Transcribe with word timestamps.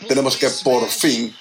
Tenemos 0.07 0.38
que 0.38 0.49
por 0.63 0.88
fin 0.88 1.35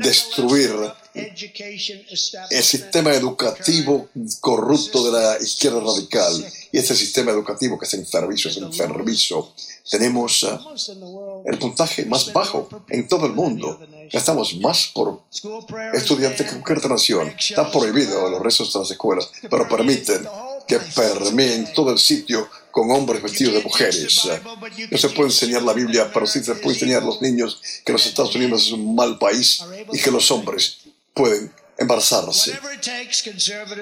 destruir 0.00 0.70
el 1.14 2.62
sistema 2.62 3.12
educativo 3.14 4.08
corrupto 4.40 5.04
de 5.04 5.12
la 5.12 5.38
izquierda 5.40 5.80
radical. 5.80 6.52
Y 6.72 6.78
este 6.78 6.94
sistema 6.94 7.32
educativo 7.32 7.78
que 7.78 7.86
es 7.86 7.94
enfermizo, 7.94 8.48
es 8.48 8.56
enfermizo. 8.58 9.54
Tenemos 9.90 10.44
ah, 10.44 10.60
el 11.46 11.58
puntaje 11.58 12.04
más 12.04 12.32
bajo 12.32 12.68
en 12.88 13.08
todo 13.08 13.26
el 13.26 13.32
mundo. 13.32 13.80
Gastamos 14.12 14.56
más 14.56 14.88
por 14.94 15.22
estudiante 15.92 16.44
que 16.44 16.50
cualquier 16.50 16.78
otra 16.78 16.90
nación. 16.90 17.34
Está 17.38 17.70
prohibido 17.70 18.28
los 18.30 18.40
restos 18.40 18.72
de 18.72 18.78
las 18.78 18.90
escuelas, 18.90 19.30
pero 19.48 19.68
permiten 19.68 20.26
que 20.66 20.78
permeen 20.78 21.72
todo 21.74 21.90
el 21.90 21.98
sitio 21.98 22.48
con 22.70 22.90
hombres 22.92 23.20
vestidos 23.20 23.54
de 23.54 23.62
mujeres. 23.62 24.28
No 24.90 24.98
se 24.98 25.08
puede 25.08 25.30
enseñar 25.30 25.62
la 25.62 25.72
Biblia, 25.72 26.10
pero 26.12 26.26
sí 26.26 26.42
se 26.44 26.54
puede 26.54 26.76
enseñar 26.76 27.02
a 27.02 27.06
los 27.06 27.20
niños 27.20 27.60
que 27.84 27.92
los 27.92 28.06
Estados 28.06 28.34
Unidos 28.36 28.66
es 28.66 28.72
un 28.72 28.94
mal 28.94 29.18
país 29.18 29.60
y 29.92 29.98
que 29.98 30.12
los 30.12 30.30
hombres 30.30 30.78
pueden 31.20 31.52
embarazarse. 31.76 32.58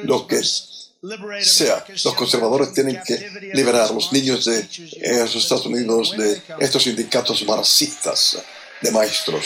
Lo 0.03 0.27
que 0.27 0.41
sea, 0.43 1.85
los 2.05 2.15
conservadores 2.15 2.73
tienen 2.73 3.01
que 3.07 3.17
liberar 3.55 3.83
a 3.83 3.93
los 3.93 4.13
niños 4.13 4.45
de 4.45 4.59
eh, 4.61 5.19
los 5.21 5.37
Estados 5.37 5.67
Unidos 5.67 6.17
de 6.17 6.43
estos 6.59 6.83
sindicatos 6.83 7.45
marxistas 7.45 8.39
de 8.83 8.91
maestros. 8.91 9.45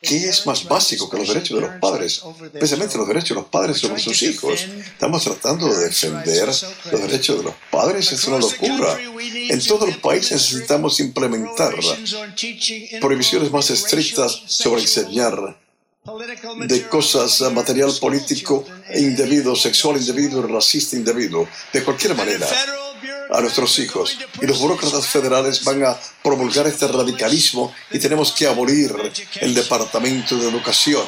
¿Qué 0.00 0.28
es 0.28 0.46
más 0.46 0.64
básico 0.64 1.10
que 1.10 1.16
los 1.16 1.26
derechos 1.26 1.60
de 1.60 1.66
los 1.66 1.80
padres? 1.80 2.22
Especialmente 2.54 2.96
los 2.96 3.08
derechos 3.08 3.30
de 3.30 3.34
los 3.34 3.46
padres 3.46 3.78
sobre 3.78 4.00
sus 4.00 4.22
hijos. 4.22 4.60
Estamos 4.92 5.24
tratando 5.24 5.66
de 5.74 5.86
defender 5.86 6.46
los 6.46 7.00
derechos 7.02 7.38
de 7.38 7.42
los 7.42 7.54
padres. 7.68 8.12
Es 8.12 8.24
una 8.28 8.38
locura. 8.38 8.96
En 9.00 9.60
todo 9.66 9.86
el 9.86 9.98
país 10.00 10.30
necesitamos 10.30 11.00
implementar 11.00 11.74
prohibiciones 13.00 13.50
más 13.50 13.70
estrictas 13.70 14.40
sobre 14.46 14.82
enseñar 14.82 15.58
de 16.66 16.88
cosas, 16.88 17.40
material 17.52 17.92
político 18.00 18.64
indebido, 18.94 19.54
sexual 19.54 19.98
indebido, 19.98 20.46
racista 20.46 20.96
indebido, 20.96 21.46
de 21.72 21.84
cualquier 21.84 22.14
manera 22.14 22.46
a 23.30 23.40
nuestros 23.40 23.78
hijos. 23.78 24.16
Y 24.40 24.46
los 24.46 24.58
burócratas 24.58 25.06
federales 25.06 25.62
van 25.64 25.84
a 25.84 25.98
promulgar 26.22 26.66
este 26.66 26.88
radicalismo 26.88 27.74
y 27.90 27.98
tenemos 27.98 28.32
que 28.32 28.46
abolir 28.46 28.94
el 29.40 29.54
Departamento 29.54 30.36
de 30.36 30.48
Educación. 30.48 31.04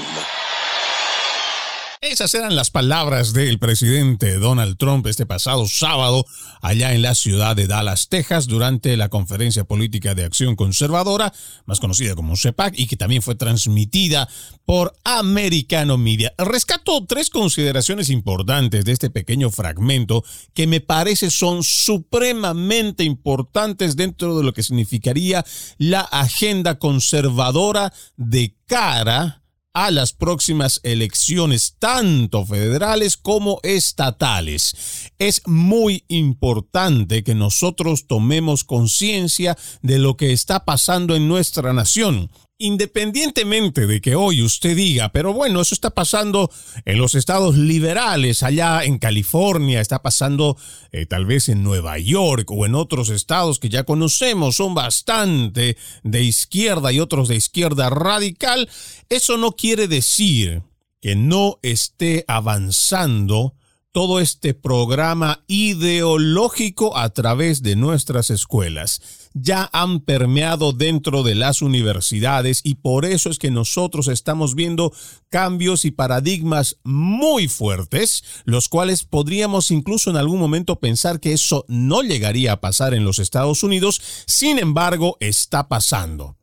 Esas 2.02 2.34
eran 2.34 2.56
las 2.56 2.70
palabras 2.70 3.34
del 3.34 3.58
presidente 3.58 4.38
Donald 4.38 4.78
Trump 4.78 5.06
este 5.06 5.26
pasado 5.26 5.68
sábado 5.68 6.24
allá 6.62 6.94
en 6.94 7.02
la 7.02 7.14
ciudad 7.14 7.54
de 7.54 7.66
Dallas, 7.66 8.08
Texas, 8.08 8.46
durante 8.46 8.96
la 8.96 9.10
conferencia 9.10 9.64
política 9.64 10.14
de 10.14 10.24
acción 10.24 10.56
conservadora, 10.56 11.30
más 11.66 11.78
conocida 11.78 12.14
como 12.14 12.38
CEPAC, 12.38 12.72
y 12.78 12.86
que 12.86 12.96
también 12.96 13.20
fue 13.20 13.34
transmitida 13.34 14.30
por 14.64 14.94
Americano 15.04 15.98
Media. 15.98 16.32
Rescato 16.38 17.04
tres 17.06 17.28
consideraciones 17.28 18.08
importantes 18.08 18.86
de 18.86 18.92
este 18.92 19.10
pequeño 19.10 19.50
fragmento 19.50 20.24
que 20.54 20.66
me 20.66 20.80
parece 20.80 21.30
son 21.30 21.62
supremamente 21.62 23.04
importantes 23.04 23.94
dentro 23.94 24.38
de 24.38 24.44
lo 24.44 24.54
que 24.54 24.62
significaría 24.62 25.44
la 25.76 26.00
agenda 26.00 26.78
conservadora 26.78 27.92
de 28.16 28.56
cara 28.64 29.39
a 29.72 29.90
las 29.90 30.12
próximas 30.12 30.80
elecciones, 30.82 31.76
tanto 31.78 32.44
federales 32.44 33.16
como 33.16 33.60
estatales. 33.62 35.10
Es 35.18 35.42
muy 35.46 36.04
importante 36.08 37.22
que 37.22 37.34
nosotros 37.34 38.06
tomemos 38.06 38.64
conciencia 38.64 39.56
de 39.82 39.98
lo 39.98 40.16
que 40.16 40.32
está 40.32 40.64
pasando 40.64 41.14
en 41.14 41.28
nuestra 41.28 41.72
nación. 41.72 42.30
Independientemente 42.62 43.86
de 43.86 44.02
que 44.02 44.14
hoy 44.14 44.42
usted 44.42 44.76
diga, 44.76 45.08
pero 45.12 45.32
bueno, 45.32 45.62
eso 45.62 45.74
está 45.74 45.88
pasando 45.88 46.50
en 46.84 46.98
los 46.98 47.14
estados 47.14 47.56
liberales, 47.56 48.42
allá 48.42 48.84
en 48.84 48.98
California, 48.98 49.80
está 49.80 50.02
pasando 50.02 50.58
eh, 50.92 51.06
tal 51.06 51.24
vez 51.24 51.48
en 51.48 51.62
Nueva 51.62 51.96
York 51.98 52.50
o 52.50 52.66
en 52.66 52.74
otros 52.74 53.08
estados 53.08 53.60
que 53.60 53.70
ya 53.70 53.84
conocemos, 53.84 54.56
son 54.56 54.74
bastante 54.74 55.78
de 56.02 56.22
izquierda 56.22 56.92
y 56.92 57.00
otros 57.00 57.28
de 57.28 57.36
izquierda 57.36 57.88
radical, 57.88 58.68
eso 59.08 59.38
no 59.38 59.52
quiere 59.52 59.88
decir 59.88 60.62
que 61.00 61.16
no 61.16 61.58
esté 61.62 62.26
avanzando 62.28 63.54
todo 63.92 64.20
este 64.20 64.54
programa 64.54 65.44
ideológico 65.48 66.96
a 66.96 67.10
través 67.10 67.62
de 67.62 67.76
nuestras 67.76 68.30
escuelas. 68.30 69.02
Ya 69.34 69.68
han 69.72 70.00
permeado 70.00 70.72
dentro 70.72 71.22
de 71.22 71.34
las 71.34 71.62
universidades 71.62 72.60
y 72.64 72.76
por 72.76 73.04
eso 73.04 73.30
es 73.30 73.38
que 73.38 73.50
nosotros 73.50 74.08
estamos 74.08 74.54
viendo 74.54 74.92
cambios 75.28 75.84
y 75.84 75.90
paradigmas 75.90 76.78
muy 76.82 77.48
fuertes, 77.48 78.24
los 78.44 78.68
cuales 78.68 79.04
podríamos 79.04 79.70
incluso 79.70 80.10
en 80.10 80.16
algún 80.16 80.40
momento 80.40 80.80
pensar 80.80 81.20
que 81.20 81.32
eso 81.32 81.64
no 81.68 82.02
llegaría 82.02 82.52
a 82.52 82.60
pasar 82.60 82.94
en 82.94 83.04
los 83.04 83.18
Estados 83.18 83.62
Unidos, 83.62 84.00
sin 84.26 84.58
embargo 84.58 85.16
está 85.20 85.68
pasando. 85.68 86.39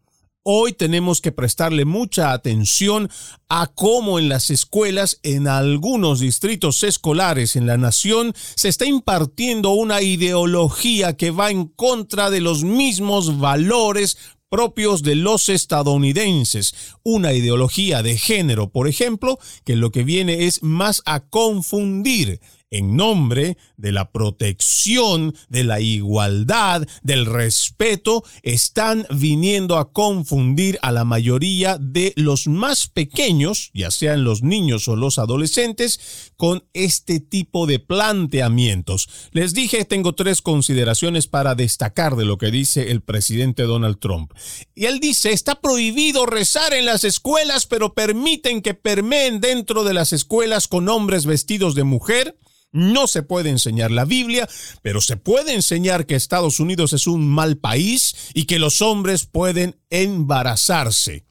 Hoy 0.49 0.71
tenemos 0.71 1.19
que 1.19 1.33
prestarle 1.33 1.83
mucha 1.83 2.31
atención 2.31 3.09
a 3.49 3.67
cómo 3.67 4.17
en 4.17 4.29
las 4.29 4.49
escuelas, 4.49 5.19
en 5.21 5.49
algunos 5.49 6.21
distritos 6.21 6.83
escolares 6.83 7.57
en 7.57 7.67
la 7.67 7.75
nación, 7.75 8.33
se 8.55 8.69
está 8.69 8.85
impartiendo 8.85 9.71
una 9.71 10.01
ideología 10.01 11.17
que 11.17 11.31
va 11.31 11.51
en 11.51 11.65
contra 11.65 12.29
de 12.29 12.39
los 12.39 12.63
mismos 12.63 13.39
valores 13.39 14.17
propios 14.47 15.03
de 15.03 15.15
los 15.15 15.49
estadounidenses, 15.49 16.73
una 17.03 17.33
ideología 17.33 18.01
de 18.01 18.17
género, 18.17 18.69
por 18.69 18.87
ejemplo, 18.87 19.39
que 19.65 19.75
lo 19.75 19.91
que 19.91 20.05
viene 20.05 20.45
es 20.45 20.63
más 20.63 21.01
a 21.05 21.19
confundir 21.19 22.39
en 22.69 22.95
nombre 22.95 23.57
de 23.77 23.91
la 23.91 24.11
protección, 24.11 25.35
de 25.49 25.63
la 25.63 25.79
igualdad, 25.79 26.85
del 27.01 27.25
respeto, 27.25 28.23
están 28.43 29.05
viniendo 29.09 29.77
a 29.77 29.91
confundir 29.91 30.77
a 30.81 30.91
la 30.91 31.05
mayoría 31.05 31.77
de 31.77 32.13
los 32.15 32.47
más 32.47 32.87
pequeños, 32.87 33.71
ya 33.73 33.91
sean 33.91 34.23
los 34.23 34.43
niños 34.43 34.87
o 34.87 34.95
los 34.95 35.17
adolescentes, 35.19 36.31
con 36.35 36.65
este 36.73 37.19
tipo 37.19 37.67
de 37.67 37.79
planteamientos. 37.79 39.09
Les 39.31 39.53
dije, 39.53 39.85
tengo 39.85 40.13
tres 40.13 40.41
consideraciones 40.41 41.27
para 41.27 41.55
destacar 41.55 42.15
de 42.15 42.25
lo 42.25 42.37
que 42.37 42.51
dice 42.51 42.91
el 42.91 43.01
presidente 43.01 43.63
Donald 43.63 43.99
Trump. 43.99 44.33
Y 44.75 44.85
él 44.85 44.99
dice, 44.99 45.31
está 45.31 45.55
prohibido 45.61 46.25
rezar 46.25 46.73
en 46.73 46.85
las 46.85 47.03
escuelas, 47.03 47.65
pero 47.65 47.93
permiten 47.93 48.61
que 48.61 48.73
permeen 48.73 49.39
dentro 49.39 49.83
de 49.83 49.93
las 49.93 50.13
escuelas 50.13 50.67
con 50.67 50.89
hombres 50.89 51.25
vestidos 51.25 51.75
de 51.75 51.83
mujer 51.83 52.37
no 52.77 53.07
se 53.07 53.23
puede 53.23 53.49
enseñar 53.49 53.91
la 53.91 54.05
Biblia, 54.05 54.47
pero 54.81 55.01
se 55.01 55.17
puede 55.17 55.53
enseñar 55.53 56.05
que 56.05 56.15
Estados 56.15 56.59
Unidos 56.59 56.93
es 56.93 57.07
un 57.07 57.27
mal 57.27 57.57
país 57.57 58.15
y 58.33 58.45
que 58.45 58.59
los 58.59 58.81
hombres 58.81 59.25
pueden 59.25 59.75
embarazarse. 59.89 61.25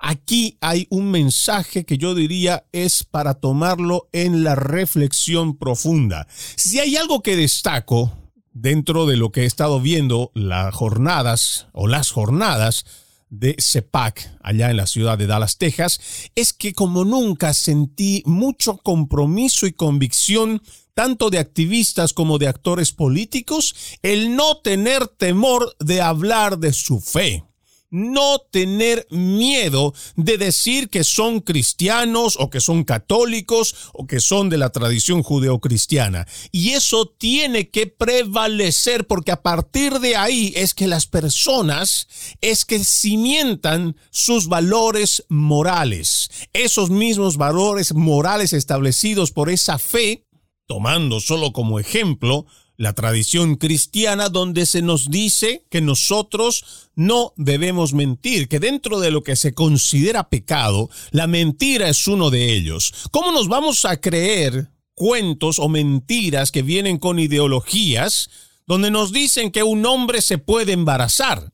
Aquí 0.00 0.56
hay 0.60 0.86
un 0.90 1.10
mensaje 1.10 1.84
que 1.84 1.98
yo 1.98 2.14
diría 2.14 2.64
es 2.72 3.04
para 3.04 3.34
tomarlo 3.34 4.08
en 4.12 4.42
la 4.42 4.54
reflexión 4.54 5.58
profunda. 5.58 6.26
Si 6.56 6.80
hay 6.80 6.96
algo 6.96 7.22
que 7.22 7.36
destaco 7.36 8.10
dentro 8.52 9.06
de 9.06 9.16
lo 9.16 9.30
que 9.30 9.42
he 9.42 9.46
estado 9.46 9.80
viendo 9.80 10.32
las 10.34 10.74
jornadas 10.74 11.66
o 11.72 11.86
las 11.86 12.10
jornadas 12.10 12.86
de 13.28 13.54
CEPAC 13.60 14.38
allá 14.42 14.70
en 14.70 14.76
la 14.76 14.86
ciudad 14.86 15.16
de 15.16 15.26
Dallas, 15.26 15.56
Texas, 15.56 16.00
es 16.34 16.52
que 16.52 16.72
como 16.72 17.04
nunca 17.04 17.54
sentí 17.54 18.22
mucho 18.26 18.78
compromiso 18.78 19.66
y 19.66 19.72
convicción 19.72 20.62
tanto 20.94 21.30
de 21.30 21.38
activistas 21.38 22.12
como 22.12 22.38
de 22.38 22.48
actores 22.48 22.92
políticos, 22.92 23.74
el 24.02 24.36
no 24.36 24.58
tener 24.58 25.06
temor 25.08 25.76
de 25.78 26.00
hablar 26.00 26.58
de 26.58 26.72
su 26.72 27.00
fe 27.00 27.44
no 27.90 28.38
tener 28.50 29.06
miedo 29.10 29.92
de 30.16 30.38
decir 30.38 30.88
que 30.88 31.04
son 31.04 31.40
cristianos 31.40 32.36
o 32.38 32.48
que 32.48 32.60
son 32.60 32.84
católicos 32.84 33.74
o 33.92 34.06
que 34.06 34.20
son 34.20 34.48
de 34.48 34.58
la 34.58 34.70
tradición 34.70 35.22
judeocristiana. 35.22 36.26
Y 36.52 36.70
eso 36.70 37.06
tiene 37.06 37.68
que 37.68 37.86
prevalecer 37.86 39.06
porque 39.06 39.32
a 39.32 39.42
partir 39.42 39.98
de 39.98 40.16
ahí 40.16 40.52
es 40.56 40.74
que 40.74 40.86
las 40.86 41.06
personas 41.06 42.08
es 42.40 42.64
que 42.64 42.84
cimientan 42.84 43.96
sus 44.10 44.48
valores 44.48 45.24
morales. 45.28 46.30
Esos 46.52 46.90
mismos 46.90 47.36
valores 47.36 47.94
morales 47.94 48.52
establecidos 48.52 49.32
por 49.32 49.50
esa 49.50 49.78
fe, 49.78 50.26
tomando 50.70 51.18
solo 51.18 51.52
como 51.52 51.80
ejemplo 51.80 52.46
la 52.76 52.92
tradición 52.92 53.56
cristiana 53.56 54.28
donde 54.28 54.66
se 54.66 54.82
nos 54.82 55.10
dice 55.10 55.66
que 55.68 55.80
nosotros 55.80 56.92
no 56.94 57.32
debemos 57.36 57.92
mentir, 57.92 58.46
que 58.46 58.60
dentro 58.60 59.00
de 59.00 59.10
lo 59.10 59.24
que 59.24 59.34
se 59.34 59.52
considera 59.52 60.28
pecado, 60.28 60.88
la 61.10 61.26
mentira 61.26 61.88
es 61.88 62.06
uno 62.06 62.30
de 62.30 62.54
ellos. 62.54 62.94
¿Cómo 63.10 63.32
nos 63.32 63.48
vamos 63.48 63.84
a 63.84 64.00
creer 64.00 64.70
cuentos 64.94 65.58
o 65.58 65.68
mentiras 65.68 66.52
que 66.52 66.62
vienen 66.62 66.98
con 66.98 67.18
ideologías 67.18 68.30
donde 68.64 68.92
nos 68.92 69.10
dicen 69.10 69.50
que 69.50 69.64
un 69.64 69.84
hombre 69.84 70.22
se 70.22 70.38
puede 70.38 70.70
embarazar? 70.70 71.52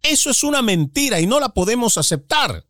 Eso 0.00 0.30
es 0.30 0.42
una 0.42 0.62
mentira 0.62 1.20
y 1.20 1.26
no 1.26 1.38
la 1.38 1.50
podemos 1.50 1.98
aceptar. 1.98 2.64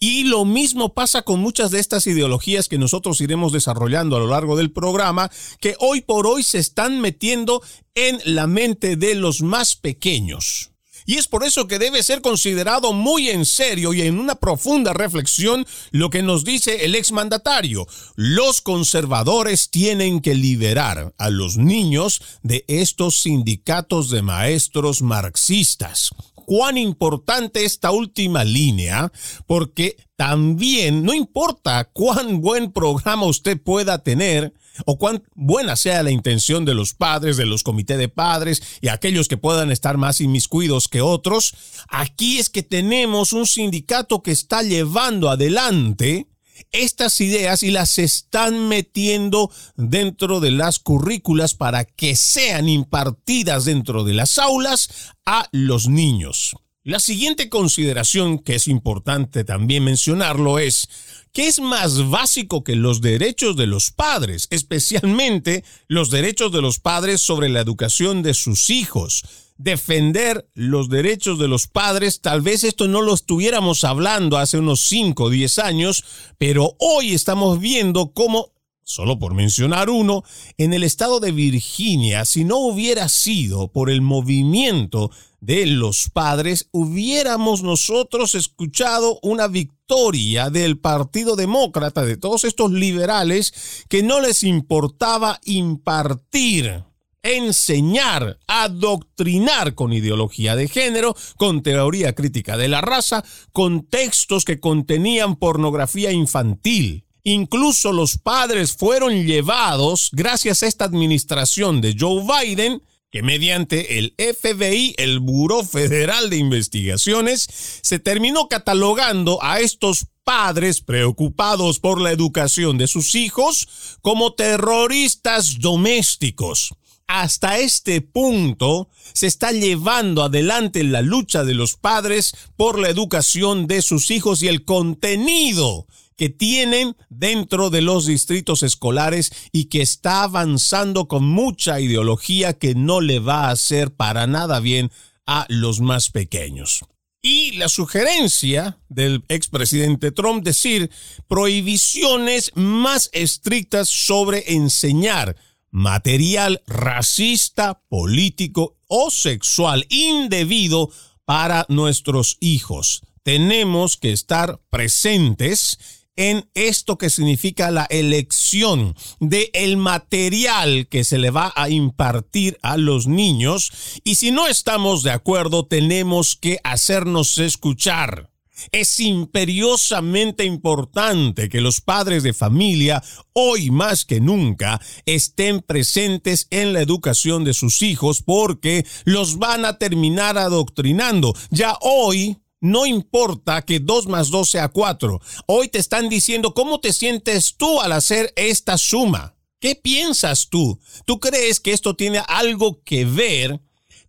Y 0.00 0.24
lo 0.24 0.44
mismo 0.44 0.94
pasa 0.94 1.22
con 1.22 1.40
muchas 1.40 1.70
de 1.70 1.80
estas 1.80 2.06
ideologías 2.06 2.68
que 2.68 2.78
nosotros 2.78 3.20
iremos 3.20 3.52
desarrollando 3.52 4.16
a 4.16 4.20
lo 4.20 4.28
largo 4.28 4.56
del 4.56 4.72
programa, 4.72 5.30
que 5.60 5.76
hoy 5.78 6.00
por 6.00 6.26
hoy 6.26 6.42
se 6.42 6.58
están 6.58 7.00
metiendo 7.00 7.62
en 7.94 8.20
la 8.24 8.46
mente 8.46 8.96
de 8.96 9.14
los 9.14 9.42
más 9.42 9.76
pequeños. 9.76 10.70
Y 11.06 11.16
es 11.16 11.28
por 11.28 11.44
eso 11.44 11.68
que 11.68 11.78
debe 11.78 12.02
ser 12.02 12.22
considerado 12.22 12.92
muy 12.92 13.28
en 13.28 13.44
serio 13.44 13.92
y 13.92 14.02
en 14.02 14.18
una 14.18 14.36
profunda 14.36 14.92
reflexión 14.94 15.66
lo 15.90 16.08
que 16.08 16.22
nos 16.22 16.44
dice 16.44 16.86
el 16.86 16.94
exmandatario. 16.94 17.86
Los 18.16 18.60
conservadores 18.62 19.70
tienen 19.70 20.20
que 20.20 20.34
liberar 20.34 21.14
a 21.18 21.28
los 21.28 21.58
niños 21.58 22.22
de 22.42 22.64
estos 22.68 23.20
sindicatos 23.20 24.08
de 24.08 24.22
maestros 24.22 25.02
marxistas 25.02 26.10
cuán 26.44 26.78
importante 26.78 27.64
esta 27.64 27.90
última 27.90 28.44
línea, 28.44 29.12
porque 29.46 29.96
también 30.16 31.02
no 31.02 31.14
importa 31.14 31.84
cuán 31.92 32.40
buen 32.40 32.72
programa 32.72 33.26
usted 33.26 33.60
pueda 33.60 33.98
tener, 33.98 34.52
o 34.86 34.98
cuán 34.98 35.22
buena 35.34 35.76
sea 35.76 36.02
la 36.02 36.10
intención 36.10 36.64
de 36.64 36.74
los 36.74 36.94
padres, 36.94 37.36
de 37.36 37.46
los 37.46 37.62
comités 37.62 37.98
de 37.98 38.08
padres 38.08 38.62
y 38.80 38.88
aquellos 38.88 39.28
que 39.28 39.36
puedan 39.36 39.70
estar 39.70 39.96
más 39.96 40.20
inmiscuidos 40.20 40.88
que 40.88 41.00
otros, 41.00 41.54
aquí 41.88 42.38
es 42.38 42.50
que 42.50 42.62
tenemos 42.62 43.32
un 43.32 43.46
sindicato 43.46 44.22
que 44.22 44.32
está 44.32 44.62
llevando 44.62 45.30
adelante 45.30 46.26
estas 46.72 47.20
ideas 47.20 47.62
y 47.62 47.70
las 47.70 47.98
están 47.98 48.68
metiendo 48.68 49.50
dentro 49.76 50.40
de 50.40 50.50
las 50.50 50.78
currículas 50.78 51.54
para 51.54 51.84
que 51.84 52.16
sean 52.16 52.68
impartidas 52.68 53.64
dentro 53.64 54.04
de 54.04 54.14
las 54.14 54.38
aulas 54.38 54.88
a 55.24 55.48
los 55.52 55.88
niños. 55.88 56.56
La 56.86 57.00
siguiente 57.00 57.48
consideración 57.48 58.38
que 58.38 58.56
es 58.56 58.68
importante 58.68 59.42
también 59.42 59.84
mencionarlo 59.84 60.58
es 60.58 60.86
que 61.32 61.48
es 61.48 61.58
más 61.58 62.10
básico 62.10 62.62
que 62.62 62.76
los 62.76 63.00
derechos 63.00 63.56
de 63.56 63.66
los 63.66 63.90
padres, 63.90 64.48
especialmente 64.50 65.64
los 65.88 66.10
derechos 66.10 66.52
de 66.52 66.60
los 66.60 66.80
padres 66.80 67.22
sobre 67.22 67.48
la 67.48 67.60
educación 67.60 68.22
de 68.22 68.34
sus 68.34 68.68
hijos 68.68 69.24
defender 69.56 70.48
los 70.54 70.88
derechos 70.88 71.38
de 71.38 71.48
los 71.48 71.68
padres, 71.68 72.20
tal 72.20 72.40
vez 72.40 72.64
esto 72.64 72.88
no 72.88 73.02
lo 73.02 73.14
estuviéramos 73.14 73.84
hablando 73.84 74.36
hace 74.36 74.58
unos 74.58 74.80
5 74.88 75.24
o 75.24 75.30
10 75.30 75.58
años, 75.60 76.04
pero 76.38 76.76
hoy 76.78 77.14
estamos 77.14 77.60
viendo 77.60 78.12
cómo, 78.12 78.52
solo 78.82 79.18
por 79.18 79.34
mencionar 79.34 79.90
uno, 79.90 80.24
en 80.58 80.74
el 80.74 80.82
estado 80.82 81.20
de 81.20 81.32
Virginia, 81.32 82.24
si 82.24 82.44
no 82.44 82.58
hubiera 82.58 83.08
sido 83.08 83.68
por 83.68 83.90
el 83.90 84.02
movimiento 84.02 85.10
de 85.40 85.66
los 85.66 86.10
padres, 86.10 86.68
hubiéramos 86.72 87.62
nosotros 87.62 88.34
escuchado 88.34 89.20
una 89.22 89.46
victoria 89.46 90.50
del 90.50 90.78
Partido 90.78 91.36
Demócrata, 91.36 92.02
de 92.04 92.16
todos 92.16 92.44
estos 92.44 92.72
liberales, 92.72 93.84
que 93.88 94.02
no 94.02 94.20
les 94.20 94.42
importaba 94.42 95.38
impartir 95.44 96.84
enseñar, 97.24 98.38
adoctrinar 98.46 99.74
con 99.74 99.92
ideología 99.92 100.54
de 100.54 100.68
género, 100.68 101.16
con 101.36 101.62
teoría 101.62 102.14
crítica 102.14 102.56
de 102.56 102.68
la 102.68 102.82
raza, 102.82 103.24
con 103.52 103.86
textos 103.86 104.44
que 104.44 104.60
contenían 104.60 105.36
pornografía 105.36 106.12
infantil. 106.12 107.06
Incluso 107.24 107.90
los 107.90 108.18
padres 108.18 108.76
fueron 108.76 109.26
llevados, 109.26 110.10
gracias 110.12 110.62
a 110.62 110.66
esta 110.66 110.84
administración 110.84 111.80
de 111.80 111.96
Joe 111.98 112.22
Biden, 112.22 112.82
que 113.10 113.22
mediante 113.22 113.98
el 113.98 114.14
FBI, 114.18 114.94
el 114.98 115.20
Buró 115.20 115.64
Federal 115.64 116.28
de 116.28 116.36
Investigaciones, 116.36 117.48
se 117.80 117.98
terminó 117.98 118.48
catalogando 118.48 119.38
a 119.42 119.60
estos 119.60 120.06
padres 120.24 120.82
preocupados 120.82 121.78
por 121.78 122.00
la 122.00 122.10
educación 122.10 122.76
de 122.76 122.88
sus 122.88 123.14
hijos 123.14 123.68
como 124.02 124.34
terroristas 124.34 125.60
domésticos 125.60 126.74
hasta 127.06 127.58
este 127.58 128.00
punto 128.00 128.88
se 129.12 129.26
está 129.26 129.52
llevando 129.52 130.22
adelante 130.22 130.82
la 130.84 131.02
lucha 131.02 131.44
de 131.44 131.54
los 131.54 131.76
padres 131.76 132.34
por 132.56 132.78
la 132.78 132.88
educación 132.88 133.66
de 133.66 133.82
sus 133.82 134.10
hijos 134.10 134.42
y 134.42 134.48
el 134.48 134.64
contenido 134.64 135.86
que 136.16 136.28
tienen 136.28 136.96
dentro 137.10 137.70
de 137.70 137.82
los 137.82 138.06
distritos 138.06 138.62
escolares 138.62 139.32
y 139.52 139.66
que 139.66 139.82
está 139.82 140.22
avanzando 140.22 141.08
con 141.08 141.24
mucha 141.24 141.80
ideología 141.80 142.52
que 142.54 142.74
no 142.74 143.00
le 143.00 143.18
va 143.18 143.46
a 143.46 143.50
hacer 143.50 143.94
para 143.94 144.26
nada 144.26 144.60
bien 144.60 144.90
a 145.26 145.46
los 145.48 145.80
más 145.80 146.10
pequeños. 146.10 146.84
Y 147.20 147.52
la 147.52 147.68
sugerencia 147.68 148.78
del 148.88 149.24
expresidente 149.28 150.12
Trump 150.12 150.44
decir 150.44 150.90
prohibiciones 151.26 152.52
más 152.54 153.08
estrictas 153.12 153.88
sobre 153.88 154.52
enseñar 154.52 155.34
material 155.74 156.62
racista, 156.68 157.82
político 157.88 158.76
o 158.86 159.10
sexual 159.10 159.86
indebido 159.90 160.88
para 161.24 161.66
nuestros 161.68 162.36
hijos. 162.38 163.02
Tenemos 163.24 163.96
que 163.96 164.12
estar 164.12 164.60
presentes 164.70 166.04
en 166.14 166.48
esto 166.54 166.96
que 166.96 167.10
significa 167.10 167.72
la 167.72 167.86
elección 167.90 168.94
de 169.18 169.50
el 169.52 169.76
material 169.76 170.86
que 170.86 171.02
se 171.02 171.18
le 171.18 171.32
va 171.32 171.52
a 171.56 171.68
impartir 171.68 172.56
a 172.62 172.76
los 172.76 173.08
niños 173.08 173.72
y 174.04 174.14
si 174.14 174.30
no 174.30 174.46
estamos 174.46 175.02
de 175.02 175.10
acuerdo 175.10 175.66
tenemos 175.66 176.36
que 176.36 176.60
hacernos 176.62 177.36
escuchar. 177.38 178.30
Es 178.70 179.00
imperiosamente 179.00 180.44
importante 180.44 181.48
que 181.48 181.60
los 181.60 181.80
padres 181.80 182.22
de 182.22 182.32
familia, 182.32 183.02
hoy 183.32 183.70
más 183.70 184.04
que 184.04 184.20
nunca, 184.20 184.80
estén 185.06 185.60
presentes 185.60 186.46
en 186.50 186.72
la 186.72 186.80
educación 186.80 187.44
de 187.44 187.54
sus 187.54 187.82
hijos 187.82 188.22
porque 188.22 188.86
los 189.04 189.38
van 189.38 189.64
a 189.64 189.78
terminar 189.78 190.38
adoctrinando. 190.38 191.34
Ya 191.50 191.76
hoy 191.80 192.38
no 192.60 192.86
importa 192.86 193.62
que 193.62 193.78
2 193.78 194.06
más 194.06 194.30
2 194.30 194.48
sea 194.48 194.68
4. 194.68 195.20
Hoy 195.46 195.68
te 195.68 195.78
están 195.78 196.08
diciendo 196.08 196.54
cómo 196.54 196.80
te 196.80 196.92
sientes 196.92 197.56
tú 197.56 197.80
al 197.80 197.92
hacer 197.92 198.32
esta 198.36 198.78
suma. 198.78 199.36
¿Qué 199.60 199.74
piensas 199.74 200.48
tú? 200.48 200.78
¿Tú 201.04 201.20
crees 201.20 201.60
que 201.60 201.72
esto 201.72 201.94
tiene 201.94 202.22
algo 202.28 202.82
que 202.82 203.04
ver 203.04 203.60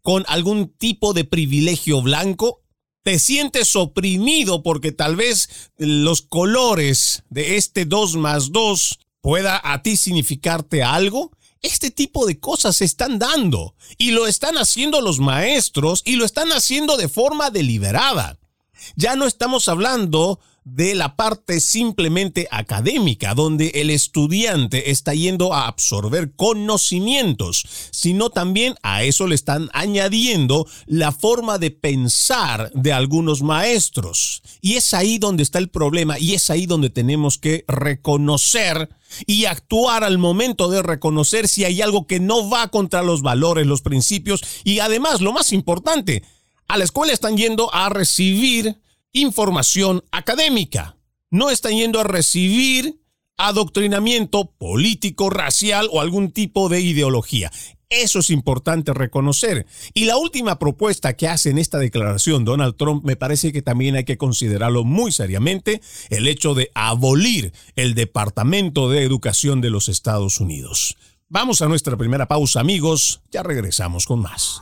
con 0.01 0.23
algún 0.27 0.69
tipo 0.69 1.13
de 1.13 1.23
privilegio 1.25 2.01
blanco? 2.01 2.64
¿Te 3.05 3.19
sientes 3.19 3.75
oprimido 3.75 4.63
porque 4.63 4.91
tal 4.91 5.15
vez 5.15 5.69
los 5.77 6.24
colores 6.24 7.21
de 7.29 7.55
este 7.55 7.85
2 7.85 8.15
más 8.15 8.51
2 8.51 8.97
pueda 9.21 9.62
a 9.63 9.83
ti 9.83 9.95
significarte 9.95 10.81
algo? 10.81 11.31
Este 11.62 11.91
tipo 11.91 12.25
de 12.25 12.39
cosas 12.39 12.77
se 12.77 12.85
están 12.85 13.19
dando 13.19 13.75
y 14.00 14.09
lo 14.09 14.25
están 14.25 14.57
haciendo 14.57 15.01
los 15.01 15.19
maestros 15.19 16.01
y 16.03 16.15
lo 16.15 16.25
están 16.25 16.51
haciendo 16.51 16.97
de 16.97 17.07
forma 17.07 17.51
deliberada. 17.51 18.39
Ya 18.95 19.15
no 19.15 19.27
estamos 19.27 19.67
hablando 19.67 20.39
de 20.65 20.95
la 20.95 21.15
parte 21.15 21.60
simplemente 21.60 22.48
académica, 22.50 23.36
donde 23.36 23.67
el 23.75 23.91
estudiante 23.91 24.89
está 24.89 25.13
yendo 25.13 25.53
a 25.53 25.67
absorber 25.67 26.31
conocimientos, 26.36 27.65
sino 27.91 28.31
también 28.31 28.74
a 28.81 29.03
eso 29.03 29.27
le 29.27 29.36
están 29.36 29.69
añadiendo 29.74 30.67
la 30.88 31.12
forma 31.12 31.60
de 31.60 31.69
pensar 31.69 32.72
de 32.74 32.91
algunos 32.91 33.43
maestros. 33.43 34.41
Y 34.60 34.74
es 34.74 34.95
ahí 34.95 35.19
donde 35.19 35.43
está 35.43 35.60
el 35.60 35.69
problema 35.69 36.17
y 36.17 36.34
es 36.34 36.50
ahí 36.50 36.65
donde 36.65 36.89
tenemos 36.89 37.38
que 37.38 37.63
reconocer 37.67 38.89
y 39.27 39.45
actuar 39.45 40.03
al 40.03 40.17
momento 40.17 40.67
de 40.69 40.81
reconocer 40.81 41.48
si 41.48 41.63
hay 41.63 41.84
algo 41.84 42.07
que 42.07 42.19
no 42.19 42.50
va 42.50 42.69
contra 42.69 43.03
los 43.03 43.22
valores, 43.22 43.67
los 43.67 43.81
principios 43.81 44.41
y 44.63 44.79
además, 44.79 45.22
lo 45.22 45.31
más 45.31 45.53
importante, 45.53 46.24
a 46.67 46.77
la 46.77 46.84
escuela 46.84 47.13
están 47.13 47.38
yendo 47.38 47.72
a 47.72 47.89
recibir 47.89 48.77
información 49.15 50.03
académica. 50.12 50.98
No 51.31 51.50
están 51.50 51.74
yendo 51.74 52.00
a 52.00 52.03
recibir 52.03 53.00
adoctrinamiento 53.38 54.51
político, 54.51 55.29
racial 55.29 55.89
o 55.91 56.01
algún 56.01 56.31
tipo 56.31 56.69
de 56.69 56.81
ideología. 56.81 57.51
Eso 57.89 58.19
es 58.19 58.29
importante 58.29 58.93
reconocer. 58.93 59.67
Y 59.93 60.05
la 60.05 60.17
última 60.17 60.60
propuesta 60.60 61.13
que 61.13 61.29
hace 61.29 61.50
en 61.50 61.57
esta 61.57 61.77
declaración 61.77 62.43
Donald 62.43 62.75
Trump 62.75 63.05
me 63.05 63.15
parece 63.15 63.53
que 63.53 63.62
también 63.62 63.95
hay 63.95 64.03
que 64.03 64.17
considerarlo 64.17 64.84
muy 64.84 65.12
seriamente, 65.12 65.81
el 66.10 66.27
hecho 66.27 66.53
de 66.53 66.72
abolir 66.75 67.53
el 67.75 67.95
Departamento 67.95 68.89
de 68.89 69.03
Educación 69.03 69.62
de 69.62 69.69
los 69.69 69.88
Estados 69.88 70.41
Unidos. 70.41 70.98
Vamos 71.29 71.62
a 71.62 71.67
nuestra 71.67 71.95
primera 71.95 72.27
pausa 72.27 72.60
amigos, 72.60 73.22
ya 73.31 73.43
regresamos 73.43 74.05
con 74.05 74.19
más. 74.19 74.62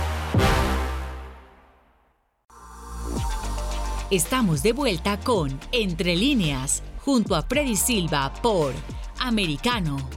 Estamos 4.11 4.61
de 4.61 4.73
vuelta 4.73 5.19
con 5.21 5.57
Entre 5.71 6.15
líneas, 6.17 6.83
junto 6.97 7.33
a 7.33 7.43
Freddy 7.43 7.77
Silva 7.77 8.33
por 8.43 8.73
Americano. 9.19 10.09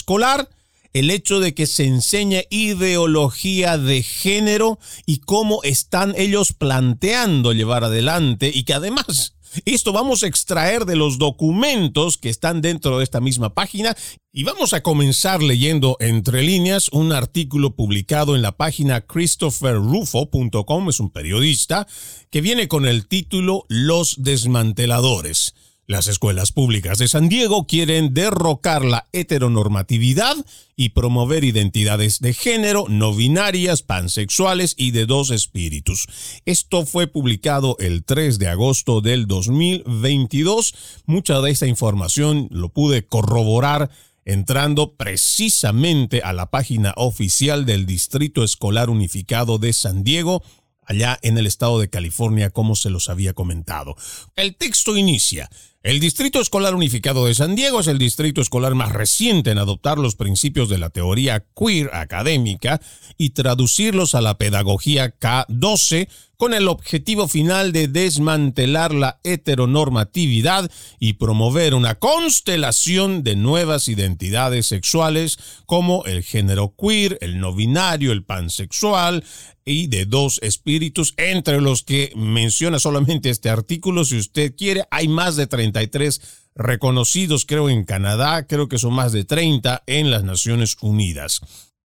el 0.94 1.10
hecho 1.10 1.38
de 1.40 1.54
que 1.54 1.66
se 1.66 1.84
enseñe 1.84 2.46
ideología 2.50 3.76
de 3.76 4.02
género 4.02 4.78
y 5.06 5.18
cómo 5.18 5.62
están 5.62 6.14
ellos 6.16 6.52
planteando 6.52 7.52
llevar 7.52 7.84
adelante 7.84 8.50
y 8.52 8.64
que 8.64 8.74
además 8.74 9.34
esto 9.64 9.92
vamos 9.92 10.22
a 10.22 10.26
extraer 10.26 10.84
de 10.84 10.96
los 10.96 11.18
documentos 11.18 12.18
que 12.18 12.28
están 12.28 12.60
dentro 12.60 12.98
de 12.98 13.04
esta 13.04 13.20
misma 13.20 13.54
página 13.54 13.96
y 14.32 14.44
vamos 14.44 14.72
a 14.72 14.82
comenzar 14.82 15.42
leyendo 15.42 15.96
entre 16.00 16.42
líneas 16.42 16.88
un 16.90 17.12
artículo 17.12 17.74
publicado 17.74 18.36
en 18.36 18.42
la 18.42 18.52
página 18.52 19.00
christopherrufo.com, 19.00 20.88
es 20.88 21.00
un 21.00 21.10
periodista, 21.10 21.86
que 22.30 22.40
viene 22.40 22.68
con 22.68 22.86
el 22.86 23.06
título 23.06 23.64
Los 23.68 24.22
desmanteladores. 24.22 25.54
Las 25.90 26.06
escuelas 26.06 26.52
públicas 26.52 26.98
de 26.98 27.08
San 27.08 27.30
Diego 27.30 27.66
quieren 27.66 28.12
derrocar 28.12 28.84
la 28.84 29.08
heteronormatividad 29.12 30.36
y 30.76 30.90
promover 30.90 31.44
identidades 31.44 32.20
de 32.20 32.34
género, 32.34 32.84
no 32.90 33.14
binarias, 33.14 33.80
pansexuales 33.80 34.74
y 34.76 34.90
de 34.90 35.06
dos 35.06 35.30
espíritus. 35.30 36.06
Esto 36.44 36.84
fue 36.84 37.06
publicado 37.06 37.74
el 37.78 38.04
3 38.04 38.38
de 38.38 38.48
agosto 38.48 39.00
del 39.00 39.26
2022. 39.26 40.74
Mucha 41.06 41.40
de 41.40 41.52
esta 41.52 41.66
información 41.66 42.48
lo 42.50 42.68
pude 42.68 43.06
corroborar 43.06 43.88
entrando 44.26 44.92
precisamente 44.92 46.20
a 46.20 46.34
la 46.34 46.50
página 46.50 46.92
oficial 46.96 47.64
del 47.64 47.86
Distrito 47.86 48.44
Escolar 48.44 48.90
Unificado 48.90 49.56
de 49.58 49.72
San 49.72 50.04
Diego, 50.04 50.42
allá 50.84 51.18
en 51.22 51.38
el 51.38 51.46
estado 51.46 51.80
de 51.80 51.88
California, 51.88 52.50
como 52.50 52.76
se 52.76 52.90
los 52.90 53.08
había 53.08 53.32
comentado. 53.32 53.96
El 54.36 54.54
texto 54.54 54.94
inicia. 54.94 55.48
El 55.84 56.00
Distrito 56.00 56.40
Escolar 56.40 56.74
Unificado 56.74 57.26
de 57.26 57.36
San 57.36 57.54
Diego 57.54 57.78
es 57.78 57.86
el 57.86 57.98
distrito 57.98 58.40
escolar 58.40 58.74
más 58.74 58.92
reciente 58.92 59.52
en 59.52 59.58
adoptar 59.58 59.96
los 59.98 60.16
principios 60.16 60.68
de 60.68 60.76
la 60.76 60.90
teoría 60.90 61.44
queer 61.54 61.94
académica 61.94 62.80
y 63.16 63.30
traducirlos 63.30 64.16
a 64.16 64.20
la 64.20 64.38
pedagogía 64.38 65.14
K12 65.20 66.08
con 66.38 66.54
el 66.54 66.68
objetivo 66.68 67.26
final 67.26 67.72
de 67.72 67.88
desmantelar 67.88 68.94
la 68.94 69.18
heteronormatividad 69.24 70.70
y 71.00 71.14
promover 71.14 71.74
una 71.74 71.96
constelación 71.96 73.24
de 73.24 73.34
nuevas 73.34 73.88
identidades 73.88 74.66
sexuales 74.66 75.36
como 75.66 76.04
el 76.04 76.22
género 76.22 76.74
queer, 76.78 77.18
el 77.22 77.40
no 77.40 77.54
binario, 77.54 78.12
el 78.12 78.24
pansexual 78.24 79.24
y 79.64 79.88
de 79.88 80.06
dos 80.06 80.38
espíritus, 80.40 81.12
entre 81.16 81.60
los 81.60 81.82
que 81.82 82.12
menciona 82.14 82.78
solamente 82.78 83.30
este 83.30 83.50
artículo. 83.50 84.04
Si 84.04 84.16
usted 84.16 84.54
quiere, 84.56 84.84
hay 84.92 85.08
más 85.08 85.34
de 85.34 85.48
33 85.48 86.20
reconocidos, 86.54 87.46
creo, 87.46 87.68
en 87.68 87.84
Canadá, 87.84 88.46
creo 88.46 88.68
que 88.68 88.78
son 88.78 88.94
más 88.94 89.10
de 89.10 89.24
30 89.24 89.82
en 89.86 90.12
las 90.12 90.22
Naciones 90.22 90.76
Unidas. 90.80 91.40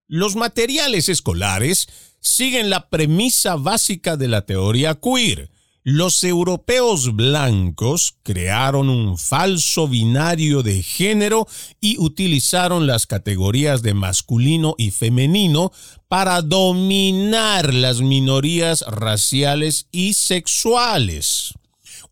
Los 0.07 0.35
materiales 0.35 1.09
escolares 1.09 1.87
siguen 2.23 2.69
la 2.69 2.89
premisa 2.89 3.55
básica 3.57 4.17
de 4.17 4.29
la 4.29 4.45
teoría 4.45 4.95
queer. 4.95 5.51
Los 5.83 6.23
europeos 6.23 7.13
blancos 7.13 8.15
crearon 8.23 8.89
un 8.89 9.17
falso 9.17 9.89
binario 9.89 10.63
de 10.63 10.81
género 10.81 11.45
y 11.81 11.97
utilizaron 11.99 12.87
las 12.87 13.05
categorías 13.05 13.81
de 13.81 13.93
masculino 13.93 14.75
y 14.77 14.91
femenino 14.91 15.73
para 16.07 16.41
dominar 16.41 17.73
las 17.73 17.99
minorías 17.99 18.85
raciales 18.87 19.87
y 19.91 20.13
sexuales. 20.13 21.53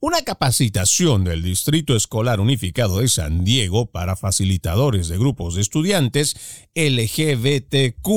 Una 0.03 0.23
capacitación 0.23 1.23
del 1.25 1.43
Distrito 1.43 1.95
Escolar 1.95 2.39
Unificado 2.39 3.01
de 3.01 3.07
San 3.07 3.43
Diego 3.43 3.91
para 3.91 4.15
facilitadores 4.15 5.09
de 5.09 5.19
grupos 5.19 5.53
de 5.53 5.61
estudiantes 5.61 6.35
LGBTQ 6.73 8.09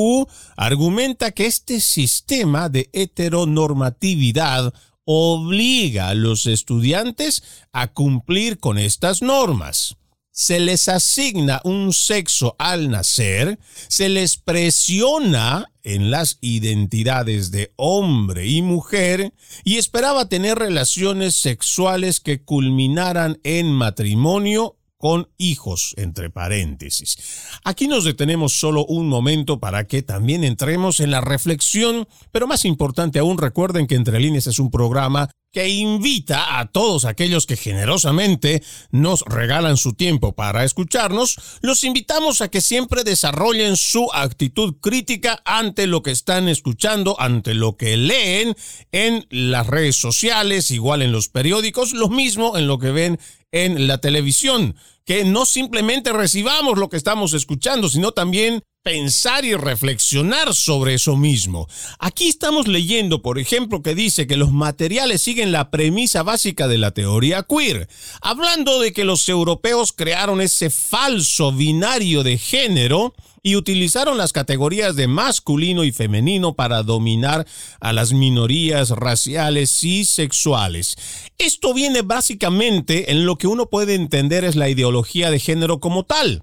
argumenta 0.57 1.33
que 1.33 1.45
este 1.45 1.81
sistema 1.81 2.71
de 2.71 2.89
heteronormatividad 2.95 4.73
obliga 5.05 6.09
a 6.09 6.15
los 6.15 6.47
estudiantes 6.47 7.43
a 7.75 7.89
cumplir 7.89 8.57
con 8.61 8.79
estas 8.79 9.21
normas 9.21 9.99
se 10.35 10.59
les 10.59 10.89
asigna 10.89 11.61
un 11.63 11.93
sexo 11.93 12.57
al 12.59 12.91
nacer, 12.91 13.59
se 13.89 14.09
les 14.09 14.37
presiona 14.37 15.71
en 15.85 16.11
las 16.11 16.39
identidades 16.41 17.53
de 17.53 17.73
hombre 17.77 18.49
y 18.49 18.61
mujer 18.61 19.33
y 19.63 19.77
esperaba 19.77 20.29
tener 20.29 20.59
relaciones 20.59 21.37
sexuales 21.37 22.19
que 22.19 22.43
culminaran 22.43 23.39
en 23.45 23.71
matrimonio 23.71 24.77
con 24.99 25.29
hijos, 25.39 25.95
entre 25.99 26.31
paréntesis. 26.31 27.17
Aquí 27.63 27.87
nos 27.87 28.05
detenemos 28.05 28.55
solo 28.55 28.85
un 28.87 29.07
momento 29.07 29.61
para 29.61 29.87
que 29.87 30.03
también 30.03 30.43
entremos 30.43 30.99
en 30.99 31.13
la 31.13 31.21
reflexión, 31.21 32.09
pero 32.33 32.49
más 32.49 32.65
importante 32.65 33.21
aún 33.21 33.39
recuerden 33.39 33.87
que 33.87 33.95
Entre 33.95 34.19
Líneas 34.19 34.49
es 34.49 34.59
un 34.59 34.71
programa 34.71 35.31
que 35.55 35.69
invita 35.69 36.59
a 36.59 36.67
todos 36.67 37.05
aquellos 37.05 37.47
que 37.47 37.57
generosamente 37.57 38.63
nos 38.91 39.23
regalan 39.23 39.77
su 39.77 39.95
tiempo 39.95 40.35
para 40.35 40.65
escucharnos, 40.65 41.37
los 41.63 41.85
invitamos 41.85 42.41
a 42.41 42.49
que 42.49 42.61
siempre 42.61 43.05
desarrollen 43.05 43.77
su 43.77 44.11
actitud 44.13 44.75
crítica 44.81 45.41
ante 45.45 45.87
lo 45.87 46.03
que 46.03 46.11
están 46.11 46.49
escuchando, 46.49 47.19
ante 47.21 47.55
lo 47.55 47.77
que 47.77 47.97
leen 47.97 48.57
en 48.91 49.27
las 49.31 49.69
redes 49.69 49.97
sociales, 49.97 50.73
igual 50.73 51.03
en 51.03 51.13
los 51.13 51.29
periódicos, 51.29 51.93
lo 51.93 52.09
mismo 52.09 52.59
en 52.59 52.67
lo 52.67 52.79
que 52.79 52.91
ven 52.91 53.21
en 53.53 53.87
la 53.87 53.99
televisión 53.99 54.75
que 55.05 55.25
no 55.25 55.45
simplemente 55.47 56.13
recibamos 56.13 56.79
lo 56.79 56.89
que 56.89 56.97
estamos 56.97 57.33
escuchando, 57.35 57.89
sino 57.89 58.13
también 58.13 58.63
pensar 58.83 59.47
y 59.47 59.55
reflexionar 59.55 60.55
sobre 60.55 60.95
eso 60.95 61.17
mismo. 61.17 61.67
Aquí 61.99 62.29
estamos 62.29 62.69
leyendo, 62.69 63.23
por 63.23 63.39
ejemplo, 63.39 63.83
que 63.83 63.95
dice 63.95 64.27
que 64.27 64.37
los 64.37 64.53
materiales 64.53 65.23
siguen 65.23 65.53
la 65.53 65.71
premisa 65.71 66.23
básica 66.23 66.69
de 66.69 66.79
la 66.79 66.91
teoría 66.91 67.45
queer, 67.45 67.89
hablando 68.21 68.81
de 68.81 68.93
que 68.93 69.05
los 69.05 69.29
europeos 69.29 69.93
crearon 69.93 70.41
ese 70.43 70.69
falso 70.69 71.51
binario 71.51 72.23
de 72.23 72.37
género 72.37 73.15
y 73.45 73.57
utilizaron 73.57 74.17
las 74.17 74.33
categorías 74.33 74.97
de 74.97 75.07
masculino 75.07 75.85
y 75.85 75.93
femenino 75.93 76.55
para 76.55 76.83
dominar 76.83 77.47
a 77.79 77.93
las 77.93 78.15
minorías 78.15 78.89
raciales 78.89 79.85
y 79.85 80.07
sexuales. 80.07 80.97
Esto 81.37 81.75
viene 81.75 82.01
básicamente 82.01 83.13
en 83.13 83.27
lo 83.27 83.37
que 83.37 83.47
uno 83.47 83.69
puede 83.69 83.95
entender 83.95 84.45
es 84.45 84.57
la 84.57 84.71
ideología 84.71 85.31
de 85.31 85.39
género 85.39 85.79
como 85.79 86.05
tal. 86.05 86.43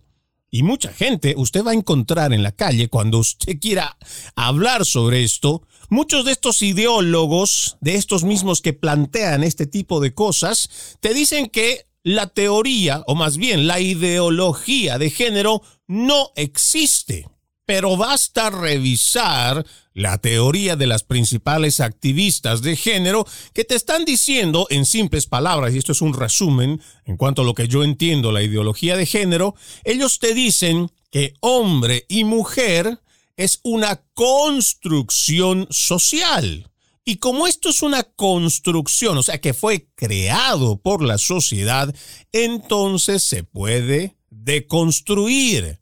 Y 0.52 0.62
mucha 0.62 0.94
gente 0.94 1.34
usted 1.38 1.64
va 1.66 1.72
a 1.72 1.76
encontrar 1.76 2.34
en 2.34 2.44
la 2.44 2.52
calle 2.52 2.88
cuando 2.88 3.18
usted 3.18 3.58
quiera 3.60 3.98
hablar 4.36 4.86
sobre 4.86 5.24
esto, 5.24 5.64
muchos 5.90 6.24
de 6.26 6.34
estos 6.34 6.62
ideólogos, 6.62 7.78
de 7.82 7.96
estos 7.96 8.24
mismos 8.24 8.62
que 8.62 8.74
plantean 8.74 9.44
este 9.44 9.66
tipo 9.66 10.02
de 10.02 10.14
cosas, 10.14 10.98
te 11.00 11.16
dicen 11.16 11.48
que 11.48 11.88
la 12.04 12.28
teoría, 12.28 13.04
o 13.08 13.16
más 13.16 13.38
bien 13.38 13.68
la 13.68 13.80
ideología 13.80 14.98
de 14.98 15.10
género, 15.10 15.62
no 15.88 16.32
existe. 16.36 17.28
Pero 17.66 17.96
basta 17.96 18.50
revisar 18.50 19.66
la 19.94 20.18
teoría 20.18 20.76
de 20.76 20.88
las 20.88 21.04
principales 21.04 21.80
activistas 21.80 22.62
de 22.62 22.76
género 22.76 23.26
que 23.54 23.64
te 23.64 23.76
están 23.76 24.04
diciendo 24.04 24.68
en 24.70 24.86
simples 24.86 25.28
palabras, 25.28 25.74
y 25.74 25.78
esto 25.78 25.92
es 25.92 26.02
un 26.02 26.14
resumen 26.14 26.82
en 27.06 27.18
cuanto 27.18 27.44
a 27.44 27.46
lo 27.46 27.54
que 27.54 27.68
yo 27.68 27.84
entiendo 27.84 28.32
la 28.32 28.42
ideología 28.42 28.98
de 28.98 29.06
género, 29.06 29.56
ellos 29.84 30.20
te 30.20 30.34
dicen 30.34 30.92
que 31.12 31.34
hombre 31.42 32.06
y 32.10 32.24
mujer 32.24 33.00
es 33.38 33.60
una 33.64 34.04
construcción 34.14 35.68
social. 35.70 36.71
Y 37.04 37.18
como 37.18 37.48
esto 37.48 37.70
es 37.70 37.82
una 37.82 38.04
construcción, 38.04 39.18
o 39.18 39.24
sea, 39.24 39.42
que 39.42 39.54
fue 39.54 39.88
creado 39.96 40.80
por 40.82 41.04
la 41.04 41.18
sociedad, 41.18 41.94
entonces 42.32 43.24
se 43.24 43.44
puede 43.44 44.18
deconstruir. 44.30 45.80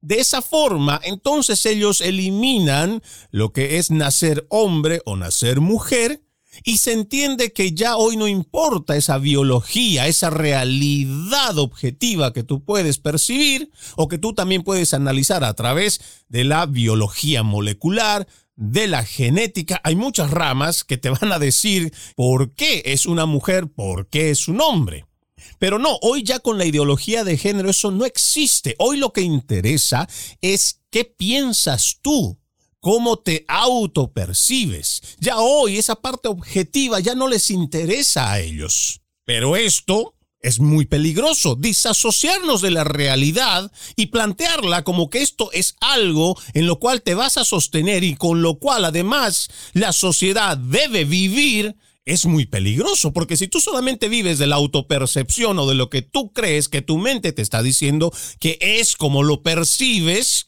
De 0.00 0.20
esa 0.20 0.42
forma, 0.42 1.00
entonces 1.02 1.64
ellos 1.66 2.00
eliminan 2.00 3.02
lo 3.30 3.52
que 3.52 3.78
es 3.78 3.90
nacer 3.90 4.46
hombre 4.48 5.00
o 5.04 5.16
nacer 5.16 5.60
mujer 5.60 6.22
Y 6.64 6.78
se 6.78 6.92
entiende 6.92 7.52
que 7.52 7.72
ya 7.72 7.96
hoy 7.96 8.16
no 8.16 8.26
importa 8.26 8.96
esa 8.96 9.18
biología, 9.18 10.08
esa 10.08 10.30
realidad 10.30 11.58
objetiva 11.58 12.32
que 12.32 12.42
tú 12.42 12.64
puedes 12.64 12.98
percibir 12.98 13.70
o 13.96 14.08
que 14.08 14.18
tú 14.18 14.34
también 14.34 14.62
puedes 14.62 14.94
analizar 14.94 15.44
a 15.44 15.54
través 15.54 16.00
de 16.28 16.44
la 16.44 16.66
biología 16.66 17.42
molecular, 17.42 18.26
de 18.58 18.88
la 18.88 19.04
genética. 19.04 19.80
Hay 19.84 19.94
muchas 19.94 20.30
ramas 20.30 20.84
que 20.84 20.98
te 20.98 21.08
van 21.08 21.32
a 21.32 21.38
decir 21.38 21.94
por 22.16 22.54
qué 22.54 22.82
es 22.84 23.06
una 23.06 23.24
mujer, 23.24 23.68
por 23.68 24.08
qué 24.08 24.30
es 24.30 24.48
un 24.48 24.60
hombre. 24.60 25.06
Pero 25.58 25.78
no, 25.78 25.96
hoy 26.02 26.24
ya 26.24 26.40
con 26.40 26.58
la 26.58 26.64
ideología 26.64 27.24
de 27.24 27.38
género 27.38 27.70
eso 27.70 27.90
no 27.90 28.04
existe. 28.04 28.74
Hoy 28.78 28.98
lo 28.98 29.12
que 29.12 29.22
interesa 29.22 30.08
es 30.40 30.80
qué 30.90 31.04
piensas 31.04 31.98
tú 32.02 32.38
cómo 32.80 33.18
te 33.18 33.44
autopercibes. 33.48 35.02
Ya 35.18 35.38
hoy 35.38 35.78
esa 35.78 35.96
parte 35.96 36.28
objetiva 36.28 37.00
ya 37.00 37.14
no 37.14 37.28
les 37.28 37.50
interesa 37.50 38.32
a 38.32 38.40
ellos. 38.40 39.00
Pero 39.24 39.56
esto 39.56 40.14
es 40.40 40.60
muy 40.60 40.86
peligroso, 40.86 41.56
disasociarnos 41.56 42.60
de 42.62 42.70
la 42.70 42.84
realidad 42.84 43.72
y 43.96 44.06
plantearla 44.06 44.84
como 44.84 45.10
que 45.10 45.22
esto 45.22 45.50
es 45.52 45.74
algo 45.80 46.38
en 46.54 46.66
lo 46.66 46.78
cual 46.78 47.02
te 47.02 47.14
vas 47.14 47.36
a 47.36 47.44
sostener 47.44 48.04
y 48.04 48.14
con 48.14 48.42
lo 48.42 48.58
cual 48.58 48.84
además 48.84 49.48
la 49.72 49.92
sociedad 49.92 50.56
debe 50.56 51.04
vivir 51.04 51.76
es 52.04 52.24
muy 52.24 52.46
peligroso, 52.46 53.12
porque 53.12 53.36
si 53.36 53.48
tú 53.48 53.60
solamente 53.60 54.08
vives 54.08 54.38
de 54.38 54.46
la 54.46 54.56
autopercepción 54.56 55.58
o 55.58 55.66
de 55.66 55.74
lo 55.74 55.90
que 55.90 56.00
tú 56.00 56.32
crees 56.32 56.68
que 56.68 56.80
tu 56.80 56.96
mente 56.96 57.32
te 57.32 57.42
está 57.42 57.62
diciendo 57.62 58.10
que 58.40 58.58
es 58.60 58.96
como 58.96 59.22
lo 59.22 59.42
percibes, 59.42 60.46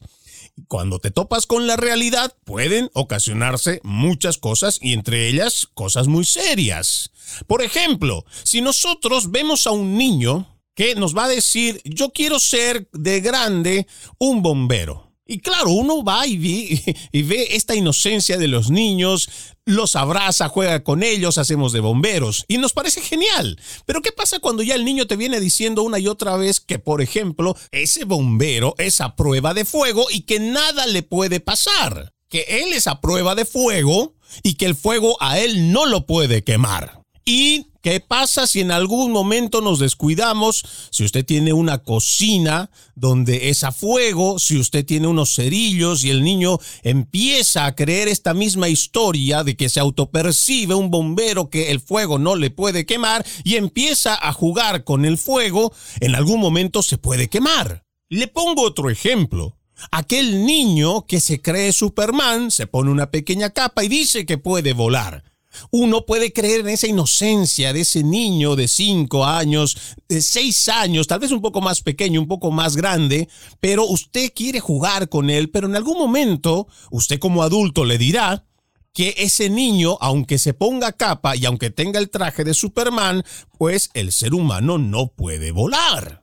cuando 0.67 0.99
te 0.99 1.11
topas 1.11 1.45
con 1.45 1.67
la 1.67 1.75
realidad 1.75 2.35
pueden 2.45 2.89
ocasionarse 2.93 3.81
muchas 3.83 4.37
cosas 4.37 4.79
y 4.81 4.93
entre 4.93 5.27
ellas 5.27 5.67
cosas 5.73 6.07
muy 6.07 6.25
serias. 6.25 7.11
Por 7.47 7.61
ejemplo, 7.61 8.25
si 8.43 8.61
nosotros 8.61 9.31
vemos 9.31 9.67
a 9.67 9.71
un 9.71 9.97
niño 9.97 10.47
que 10.75 10.95
nos 10.95 11.15
va 11.15 11.25
a 11.25 11.29
decir, 11.29 11.81
yo 11.83 12.11
quiero 12.11 12.39
ser 12.39 12.89
de 12.93 13.21
grande 13.21 13.87
un 14.17 14.41
bombero. 14.41 15.10
Y 15.31 15.39
claro, 15.39 15.71
uno 15.71 16.03
va 16.03 16.27
y 16.27 16.37
ve, 16.37 17.47
esta 17.51 17.73
inocencia 17.73 18.37
de 18.37 18.49
los 18.49 18.69
niños, 18.69 19.29
los 19.63 19.95
abraza, 19.95 20.49
juega 20.49 20.83
con 20.83 21.03
ellos, 21.03 21.37
hacemos 21.37 21.71
de 21.71 21.79
bomberos 21.79 22.43
y 22.49 22.57
nos 22.57 22.73
parece 22.73 22.99
genial. 22.99 23.57
Pero 23.85 24.01
¿qué 24.01 24.11
pasa 24.11 24.39
cuando 24.39 24.61
ya 24.61 24.75
el 24.75 24.83
niño 24.83 25.07
te 25.07 25.15
viene 25.15 25.39
diciendo 25.39 25.83
una 25.83 25.99
y 25.99 26.09
otra 26.09 26.35
vez 26.35 26.59
que, 26.59 26.79
por 26.79 27.01
ejemplo, 27.01 27.55
ese 27.71 28.03
bombero 28.03 28.75
es 28.77 28.99
a 28.99 29.15
prueba 29.15 29.53
de 29.53 29.63
fuego 29.63 30.07
y 30.11 30.23
que 30.23 30.41
nada 30.41 30.85
le 30.85 31.01
puede 31.01 31.39
pasar? 31.39 32.11
Que 32.27 32.41
él 32.49 32.73
es 32.73 32.87
a 32.87 32.99
prueba 32.99 33.33
de 33.33 33.45
fuego 33.45 34.15
y 34.43 34.55
que 34.55 34.65
el 34.65 34.75
fuego 34.75 35.15
a 35.21 35.39
él 35.39 35.71
no 35.71 35.85
lo 35.85 36.05
puede 36.07 36.43
quemar. 36.43 37.03
¿Y 37.23 37.70
qué 37.81 37.99
pasa 37.99 38.47
si 38.47 38.61
en 38.61 38.71
algún 38.71 39.11
momento 39.11 39.61
nos 39.61 39.79
descuidamos? 39.79 40.63
Si 40.89 41.03
usted 41.03 41.25
tiene 41.25 41.53
una 41.53 41.79
cocina 41.79 42.69
donde 42.95 43.49
es 43.49 43.63
a 43.63 43.71
fuego, 43.71 44.39
si 44.39 44.57
usted 44.57 44.85
tiene 44.85 45.07
unos 45.07 45.35
cerillos 45.35 46.03
y 46.03 46.09
el 46.09 46.23
niño 46.23 46.59
empieza 46.83 47.65
a 47.65 47.75
creer 47.75 48.07
esta 48.07 48.33
misma 48.33 48.69
historia 48.69 49.43
de 49.43 49.55
que 49.55 49.69
se 49.69 49.79
autopercibe 49.79 50.75
un 50.75 50.91
bombero 50.91 51.49
que 51.49 51.71
el 51.71 51.79
fuego 51.79 52.19
no 52.19 52.35
le 52.35 52.51
puede 52.51 52.85
quemar 52.85 53.25
y 53.43 53.55
empieza 53.55 54.15
a 54.15 54.33
jugar 54.33 54.83
con 54.83 55.05
el 55.05 55.17
fuego, 55.17 55.73
en 55.99 56.15
algún 56.15 56.39
momento 56.39 56.81
se 56.83 56.97
puede 56.97 57.29
quemar. 57.29 57.83
Le 58.09 58.27
pongo 58.27 58.63
otro 58.63 58.89
ejemplo. 58.89 59.57
Aquel 59.89 60.45
niño 60.45 61.05
que 61.07 61.19
se 61.19 61.41
cree 61.41 61.73
Superman 61.73 62.51
se 62.51 62.67
pone 62.67 62.91
una 62.91 63.09
pequeña 63.09 63.49
capa 63.49 63.83
y 63.83 63.87
dice 63.87 64.25
que 64.25 64.37
puede 64.37 64.73
volar. 64.73 65.30
Uno 65.71 66.05
puede 66.05 66.33
creer 66.33 66.61
en 66.61 66.69
esa 66.69 66.87
inocencia 66.87 67.73
de 67.73 67.81
ese 67.81 68.03
niño 68.03 68.55
de 68.55 68.67
cinco 68.67 69.25
años, 69.25 69.77
de 70.07 70.21
seis 70.21 70.67
años, 70.69 71.07
tal 71.07 71.19
vez 71.19 71.31
un 71.31 71.41
poco 71.41 71.61
más 71.61 71.81
pequeño, 71.81 72.21
un 72.21 72.27
poco 72.27 72.51
más 72.51 72.75
grande, 72.75 73.27
pero 73.59 73.85
usted 73.85 74.31
quiere 74.35 74.59
jugar 74.59 75.09
con 75.09 75.29
él, 75.29 75.49
pero 75.49 75.67
en 75.67 75.75
algún 75.75 75.97
momento 75.97 76.67
usted 76.89 77.19
como 77.19 77.43
adulto 77.43 77.85
le 77.85 77.97
dirá 77.97 78.45
que 78.93 79.15
ese 79.17 79.49
niño, 79.49 79.97
aunque 80.01 80.37
se 80.37 80.53
ponga 80.53 80.91
capa 80.91 81.35
y 81.35 81.45
aunque 81.45 81.69
tenga 81.69 81.99
el 81.99 82.09
traje 82.09 82.43
de 82.43 82.53
Superman, 82.53 83.23
pues 83.57 83.89
el 83.93 84.11
ser 84.11 84.33
humano 84.33 84.77
no 84.77 85.07
puede 85.07 85.51
volar. 85.51 86.20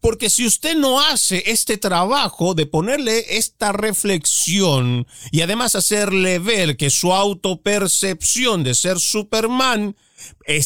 Porque 0.00 0.30
si 0.30 0.46
usted 0.46 0.76
no 0.76 1.00
hace 1.00 1.42
este 1.46 1.78
trabajo 1.78 2.54
de 2.54 2.66
ponerle 2.66 3.36
esta 3.36 3.72
reflexión 3.72 5.06
y 5.30 5.40
además 5.40 5.74
hacerle 5.74 6.38
ver 6.38 6.76
que 6.76 6.90
su 6.90 7.12
autopercepción 7.12 8.64
de 8.64 8.74
ser 8.74 9.00
Superman 9.00 9.96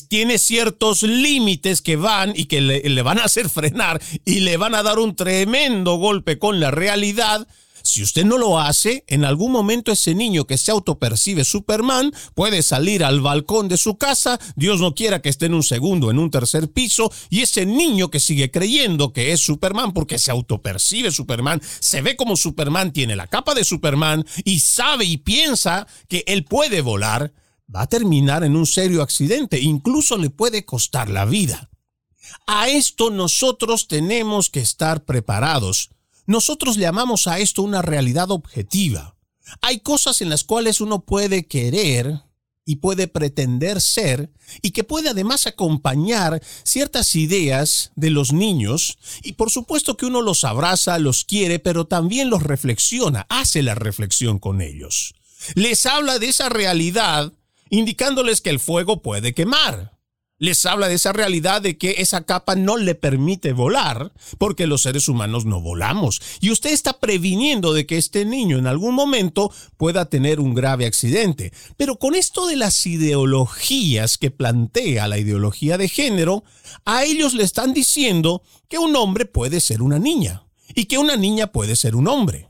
tiene 0.09 0.39
ciertos 0.39 1.03
límites 1.03 1.83
que 1.83 1.97
van 1.97 2.33
y 2.35 2.47
que 2.47 2.61
le 2.61 3.03
van 3.03 3.19
a 3.19 3.25
hacer 3.25 3.49
frenar 3.51 4.01
y 4.25 4.41
le 4.41 4.57
van 4.57 4.75
a 4.75 4.83
dar 4.83 4.99
un 4.99 5.15
tremendo 5.15 5.97
golpe 5.97 6.39
con 6.39 6.61
la 6.61 6.71
realidad, 6.71 7.47
si 7.85 8.03
usted 8.03 8.25
no 8.25 8.39
lo 8.39 8.59
hace, 8.59 9.05
en 9.07 9.25
algún 9.25 9.53
momento 9.53 9.93
ese 9.93 10.15
niño 10.15 10.47
que 10.47 10.59
se 10.59 10.71
autopercibe 10.71 11.45
Superman 11.45 12.13
puede 12.35 12.63
salir 12.63 13.05
al 13.05 13.21
balcón 13.21 13.69
de 13.69 13.77
su 13.77 13.99
casa, 13.99 14.39
Dios 14.57 14.81
no 14.81 14.95
quiera 14.95 15.23
que 15.23 15.29
esté 15.29 15.47
en 15.47 15.55
un 15.55 15.63
segundo, 15.63 16.11
en 16.11 16.19
un 16.19 16.31
tercer 16.31 16.71
piso, 16.71 17.13
y 17.31 17.41
ese 17.41 17.67
niño 17.67 18.11
que 18.11 18.21
sigue 18.21 18.51
creyendo 18.51 19.13
que 19.13 19.33
es 19.33 19.41
Superman 19.41 19.93
porque 19.93 20.19
se 20.19 20.31
autopercibe 20.31 21.11
Superman, 21.11 21.61
se 21.81 22.03
ve 22.03 22.17
como 22.17 22.37
Superman, 22.37 22.93
tiene 22.93 23.17
la 23.17 23.27
capa 23.27 23.55
de 23.55 23.65
Superman 23.65 24.25
y 24.45 24.61
sabe 24.61 25.05
y 25.05 25.19
piensa 25.19 25.87
que 26.09 26.25
él 26.27 26.45
puede 26.45 26.81
volar, 26.81 27.33
va 27.75 27.83
a 27.83 27.89
terminar 27.89 28.45
en 28.45 28.57
un 28.57 28.67
serio 28.67 29.03
accidente, 29.03 29.61
incluso 29.61 30.17
le 30.19 30.31
puede 30.31 30.65
costar 30.65 31.09
la 31.09 31.25
vida. 31.25 31.71
A 32.47 32.69
esto 32.69 33.11
nosotros 33.11 33.89
tenemos 33.89 34.51
que 34.51 34.61
estar 34.61 35.05
preparados 35.05 35.91
nosotros 36.27 36.77
llamamos 36.77 37.27
a 37.27 37.39
esto 37.39 37.63
una 37.63 37.83
realidad 37.83 38.31
objetiva. 38.31 39.17
Hay 39.61 39.81
cosas 39.81 40.23
en 40.23 40.31
las 40.31 40.45
cuales 40.45 40.81
uno 40.81 41.05
puede 41.05 41.47
querer 41.47 42.23
y 42.65 42.77
puede 42.77 43.09
pretender 43.09 43.81
ser 43.81 44.31
y 44.63 44.71
que 44.71 44.85
puede 44.85 45.11
además 45.11 45.47
acompañar 45.47 46.41
ciertas 46.63 47.15
ideas 47.15 47.91
de 47.97 48.11
los 48.11 48.33
niños 48.33 48.99
y 49.23 49.33
por 49.33 49.51
supuesto 49.51 49.97
que 49.97 50.07
uno 50.07 50.23
los 50.23 50.45
abraza, 50.45 50.99
los 50.99 51.25
quiere, 51.25 51.59
pero 51.59 51.87
también 51.87 52.31
los 52.31 52.43
reflexiona, 52.43 53.27
hace 53.29 53.63
la 53.63 53.75
reflexión 53.75 54.39
con 54.39 54.61
ellos. 54.61 55.15
Les 55.55 55.87
habla 55.87 56.19
de 56.19 56.29
esa 56.29 56.49
realidad 56.49 57.33
indicándoles 57.69 58.41
que 58.41 58.51
el 58.51 58.61
fuego 58.61 59.03
puede 59.03 59.35
quemar, 59.35 59.92
les 60.43 60.67
habla 60.67 60.89
de 60.89 60.95
esa 60.95 61.13
realidad 61.13 61.63
de 61.63 61.79
que 61.79 61.95
esa 61.99 62.25
capa 62.25 62.57
no 62.57 62.77
le 62.77 62.97
permite 62.97 63.53
volar, 63.53 64.13
porque 64.39 64.67
los 64.67 64.83
seres 64.83 65.07
humanos 65.07 65.45
no 65.45 65.61
volamos. 65.61 66.21
Y 66.41 66.51
usted 66.51 66.73
está 66.73 66.99
previniendo 66.99 67.73
de 67.73 67.87
que 67.87 67.97
este 67.97 68.25
niño 68.25 68.59
en 68.59 68.67
algún 68.67 68.93
momento 68.93 69.53
pueda 69.77 70.07
tener 70.07 70.41
un 70.41 70.53
grave 70.53 70.85
accidente. 70.85 71.53
Pero 71.77 71.97
con 71.97 72.17
esto 72.17 72.49
de 72.49 72.57
las 72.57 72.85
ideologías 72.89 74.19
que 74.19 74.33
plantea 74.33 75.07
la 75.07 75.19
ideología 75.19 75.79
de 75.79 75.89
género, 75.89 76.43
a 76.85 77.05
ellos 77.05 77.35
le 77.35 77.45
están 77.45 77.73
diciendo 77.73 78.43
que 78.69 78.79
un 78.79 78.97
hombre 78.97 79.27
puede 79.27 79.61
ser 79.61 79.81
una 79.81 80.01
niña 80.01 80.43
y 80.75 80.87
que 80.87 80.99
una 80.99 81.15
niña 81.15 81.53
puede 81.53 81.77
ser 81.77 81.95
un 81.95 82.09
hombre. 82.09 82.49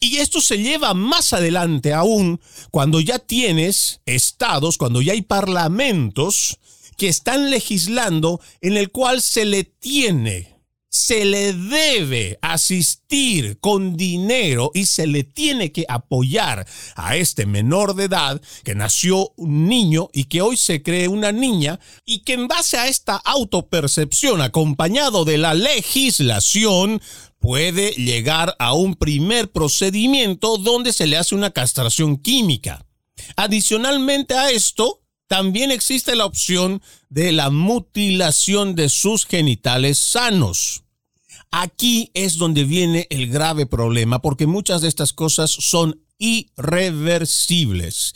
Y 0.00 0.16
esto 0.16 0.40
se 0.40 0.56
lleva 0.56 0.94
más 0.94 1.34
adelante 1.34 1.92
aún 1.92 2.40
cuando 2.70 3.00
ya 3.00 3.18
tienes 3.18 4.00
estados, 4.06 4.78
cuando 4.78 5.02
ya 5.02 5.12
hay 5.12 5.20
parlamentos 5.20 6.58
que 6.96 7.08
están 7.08 7.50
legislando 7.50 8.40
en 8.60 8.76
el 8.76 8.90
cual 8.90 9.22
se 9.22 9.44
le 9.44 9.64
tiene, 9.64 10.54
se 10.94 11.24
le 11.24 11.52
debe 11.52 12.38
asistir 12.40 13.58
con 13.58 13.96
dinero 13.96 14.70
y 14.74 14.86
se 14.86 15.08
le 15.08 15.24
tiene 15.24 15.72
que 15.72 15.84
apoyar 15.88 16.66
a 16.94 17.16
este 17.16 17.46
menor 17.46 17.96
de 17.96 18.04
edad 18.04 18.40
que 18.62 18.76
nació 18.76 19.32
un 19.36 19.68
niño 19.68 20.08
y 20.12 20.26
que 20.26 20.40
hoy 20.40 20.56
se 20.56 20.84
cree 20.84 21.08
una 21.08 21.32
niña 21.32 21.80
y 22.04 22.20
que 22.20 22.34
en 22.34 22.46
base 22.46 22.78
a 22.78 22.86
esta 22.86 23.16
autopercepción 23.16 24.40
acompañado 24.40 25.24
de 25.24 25.36
la 25.36 25.54
legislación 25.54 27.02
puede 27.40 27.90
llegar 27.90 28.54
a 28.60 28.72
un 28.74 28.94
primer 28.94 29.50
procedimiento 29.50 30.58
donde 30.58 30.92
se 30.92 31.08
le 31.08 31.16
hace 31.16 31.34
una 31.34 31.50
castración 31.50 32.18
química. 32.18 32.86
Adicionalmente 33.36 34.34
a 34.34 34.50
esto, 34.50 35.03
también 35.26 35.70
existe 35.70 36.16
la 36.16 36.26
opción 36.26 36.82
de 37.08 37.32
la 37.32 37.50
mutilación 37.50 38.74
de 38.74 38.88
sus 38.88 39.26
genitales 39.26 39.98
sanos. 39.98 40.84
Aquí 41.50 42.10
es 42.14 42.36
donde 42.36 42.64
viene 42.64 43.06
el 43.10 43.28
grave 43.28 43.66
problema 43.66 44.20
porque 44.20 44.46
muchas 44.46 44.82
de 44.82 44.88
estas 44.88 45.12
cosas 45.12 45.50
son 45.50 46.00
irreversibles. 46.18 48.14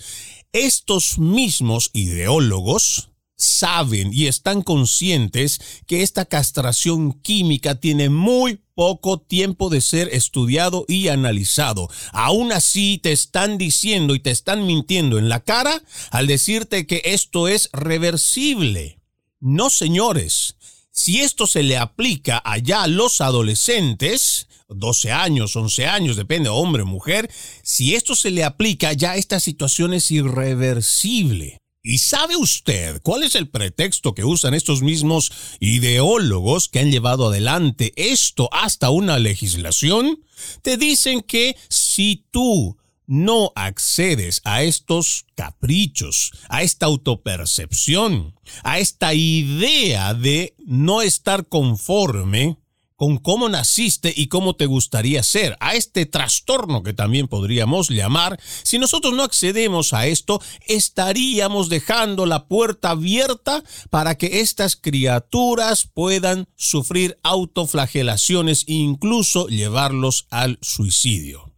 Estos 0.53 1.19
mismos 1.19 1.91
ideólogos 1.93 3.11
saben 3.37 4.11
y 4.13 4.27
están 4.27 4.63
conscientes 4.63 5.61
que 5.87 6.03
esta 6.03 6.25
castración 6.25 7.13
química 7.13 7.77
tiene 7.77 8.09
muy 8.09 8.61
poco 8.79 9.19
tiempo 9.19 9.71
de 9.71 9.81
ser 9.81 10.09
estudiado 10.13 10.85
y 10.87 11.09
analizado. 11.09 11.89
Aún 12.13 12.53
así 12.53 13.01
te 13.03 13.11
están 13.11 13.59
diciendo 13.59 14.15
y 14.15 14.21
te 14.21 14.31
están 14.31 14.69
mintiendo 14.69 15.19
en 15.19 15.29
la 15.29 15.41
cara 15.41 15.83
al 16.13 16.29
decirte 16.29 16.87
que 16.87 17.03
esto 17.05 17.49
es 17.49 17.71
reversible. 17.73 19.01
No, 19.41 19.69
señores. 19.69 20.59
Si 20.93 21.19
esto 21.19 21.49
se 21.49 21.65
le 21.65 21.77
aplica 21.77 22.41
allá 22.45 22.85
a 22.85 22.87
los 22.87 23.21
adolescentes, 23.21 24.47
12 24.69 25.11
años, 25.11 25.57
11 25.57 25.87
años, 25.87 26.17
depende, 26.17 26.49
hombre 26.49 26.85
o 26.85 26.87
mujer, 26.87 27.29
si 27.65 27.97
esto 27.97 28.15
se 28.15 28.31
le 28.31 28.45
aplica 28.45 28.93
ya 28.93 29.17
esta 29.17 29.41
situación 29.41 29.93
es 29.93 30.09
irreversible. 30.13 31.59
¿Y 31.89 32.01
sabe 32.01 32.37
usted 32.37 33.01
cuál 33.01 33.23
es 33.23 33.35
el 33.35 33.49
pretexto 33.49 34.15
que 34.15 34.23
usan 34.23 34.53
estos 34.53 34.83
mismos 34.83 35.33
ideólogos 35.59 36.69
que 36.69 36.81
han 36.81 36.91
llevado 36.91 37.29
adelante 37.29 37.95
esto 37.97 38.51
hasta 38.53 38.91
una 38.91 39.19
legislación? 39.19 40.23
Te 40.61 40.77
dicen 40.77 41.23
que 41.23 41.57
si 41.71 42.27
tú 42.31 42.77
no 43.07 43.53
accedes 43.55 44.43
a 44.45 44.65
estos 44.65 45.25
caprichos, 45.35 46.33
a 46.51 46.63
esta 46.63 46.85
autopercepción, 46.85 48.35
a 48.65 48.81
esta 48.81 49.15
idea 49.15 50.13
de 50.13 50.57
no 50.67 51.01
estar 51.01 51.49
conforme, 51.49 52.59
con 52.99 53.19
cómo 53.19 53.49
naciste 53.49 54.13
y 54.15 54.27
cómo 54.27 54.57
te 54.57 54.67
gustaría 54.67 55.23
ser, 55.23 55.57
a 55.61 55.77
este 55.77 56.05
trastorno 56.05 56.83
que 56.83 56.93
también 56.93 57.29
podríamos 57.29 57.91
llamar, 57.91 58.41
si 58.65 58.81
nosotros 58.81 59.15
no 59.15 59.23
accedemos 59.23 59.93
a 59.93 60.09
esto, 60.09 60.43
estaríamos 60.67 61.69
dejando 61.69 62.27
la 62.27 62.49
puerta 62.49 62.91
abierta 62.91 63.63
para 63.91 64.17
que 64.17 64.41
estas 64.41 64.75
criaturas 64.75 65.89
puedan 65.95 66.49
sufrir 66.57 67.17
autoflagelaciones 67.23 68.65
e 68.67 68.73
incluso 68.73 69.47
llevarlos 69.47 70.27
al 70.31 70.59
suicidio. 70.61 71.55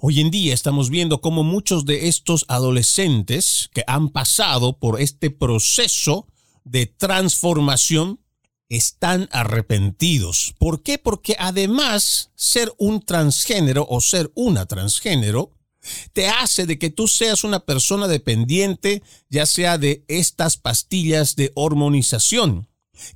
Hoy 0.00 0.20
en 0.20 0.30
día 0.30 0.52
estamos 0.52 0.90
viendo 0.90 1.22
cómo 1.22 1.44
muchos 1.44 1.86
de 1.86 2.08
estos 2.08 2.44
adolescentes 2.46 3.70
que 3.72 3.84
han 3.86 4.10
pasado 4.10 4.78
por 4.78 5.00
este 5.00 5.30
proceso 5.30 6.26
de 6.64 6.84
transformación 6.84 8.20
están 8.68 9.28
arrepentidos. 9.32 10.54
¿Por 10.58 10.82
qué? 10.82 10.98
Porque 10.98 11.36
además 11.38 12.30
ser 12.34 12.72
un 12.78 13.00
transgénero 13.02 13.86
o 13.88 14.00
ser 14.00 14.30
una 14.34 14.66
transgénero 14.66 15.52
te 16.12 16.28
hace 16.28 16.66
de 16.66 16.78
que 16.78 16.90
tú 16.90 17.08
seas 17.08 17.44
una 17.44 17.60
persona 17.60 18.08
dependiente, 18.08 19.02
ya 19.30 19.46
sea 19.46 19.78
de 19.78 20.04
estas 20.08 20.56
pastillas 20.56 21.36
de 21.36 21.52
hormonización, 21.54 22.68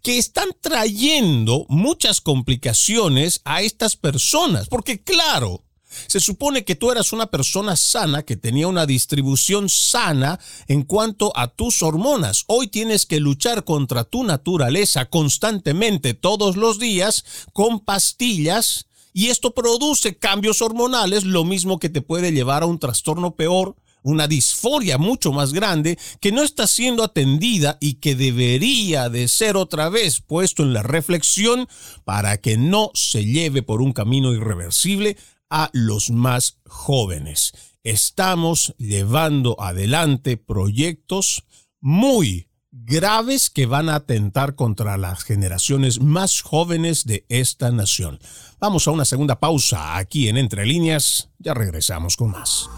que 0.03 0.19
están 0.19 0.49
trayendo 0.61 1.67
muchas 1.69 2.21
complicaciones 2.21 3.41
a 3.45 3.63
estas 3.63 3.97
personas. 3.97 4.69
Porque 4.69 5.03
claro, 5.03 5.65
se 6.07 6.21
supone 6.21 6.65
que 6.65 6.75
tú 6.75 6.91
eras 6.91 7.13
una 7.13 7.27
persona 7.27 7.77
sana 7.77 8.23
que 8.23 8.37
tenía 8.37 8.69
una 8.69 8.87
distribución 8.87 9.69
sana 9.69 10.39
en 10.69 10.83
cuanto 10.83 11.33
a 11.37 11.49
tus 11.49 11.83
hormonas. 11.83 12.45
Hoy 12.47 12.69
tienes 12.69 13.07
que 13.07 13.21
luchar 13.21 13.65
contra 13.65 14.05
tu 14.05 14.25
naturaleza 14.25 15.07
constantemente 15.07 16.15
todos 16.15 16.57
los 16.57 16.79
días 16.79 17.25
con 17.53 17.81
pastillas 17.81 18.87
y 19.15 19.29
esto 19.29 19.53
produce 19.53 20.17
cambios 20.17 20.63
hormonales, 20.63 21.25
lo 21.25 21.45
mismo 21.45 21.79
que 21.79 21.91
te 21.91 22.01
puede 22.01 22.33
llevar 22.33 22.63
a 22.63 22.67
un 22.67 22.79
trastorno 22.79 23.35
peor, 23.37 23.77
una 24.03 24.27
disforia 24.27 24.99
mucho 24.99 25.33
más 25.33 25.53
grande 25.53 25.99
que 26.21 26.33
no 26.33 26.43
está 26.43 26.67
siendo 26.67 27.05
atendida 27.05 27.79
y 27.81 27.95
que 27.95 28.15
debería 28.15 29.09
de 29.09 29.29
ser 29.29 29.57
otra 29.57 29.89
vez 29.89 30.21
puesto 30.21 30.63
en 30.63 30.73
la 30.73 30.83
reflexión 30.83 31.69
para 32.05 32.39
que 32.39 32.57
no 32.57 32.91
se 32.95 33.25
lleve 33.25 33.63
por 33.63 33.81
un 33.81 33.93
camino 33.93 34.33
irreversible 34.33 35.17
a 35.53 35.69
los 35.75 36.11
más 36.11 36.59
jóvenes. 36.67 37.53
Estamos 37.85 38.75
llevando 38.79 39.61
adelante 39.61 40.39
proyectos 40.39 41.45
muy 41.81 42.49
graves 42.71 43.51
que 43.51 43.67
van 43.67 43.91
a 43.91 43.97
atentar 43.97 44.55
contra 44.55 44.97
las 44.97 45.25
generaciones 45.25 46.01
más 46.01 46.41
jóvenes 46.41 47.05
de 47.05 47.27
esta 47.29 47.71
nación. 47.71 48.19
Vamos 48.59 48.89
a 48.89 48.93
una 48.93 49.05
segunda 49.05 49.39
pausa 49.39 49.99
aquí 49.99 50.29
en 50.29 50.39
Entre 50.39 50.65
Líneas. 50.65 51.29
Ya 51.39 51.53
regresamos 51.53 52.17
con 52.17 52.31
más. 52.31 52.71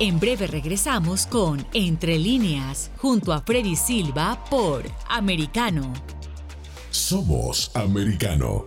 En 0.00 0.18
breve 0.18 0.48
regresamos 0.48 1.26
con 1.26 1.64
Entre 1.72 2.18
Líneas 2.18 2.90
junto 2.96 3.32
a 3.32 3.42
Freddy 3.42 3.76
Silva 3.76 4.44
por 4.50 4.90
Americano. 5.08 5.92
Somos 6.90 7.70
Americano. 7.74 8.66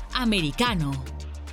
Americano. 0.13 0.91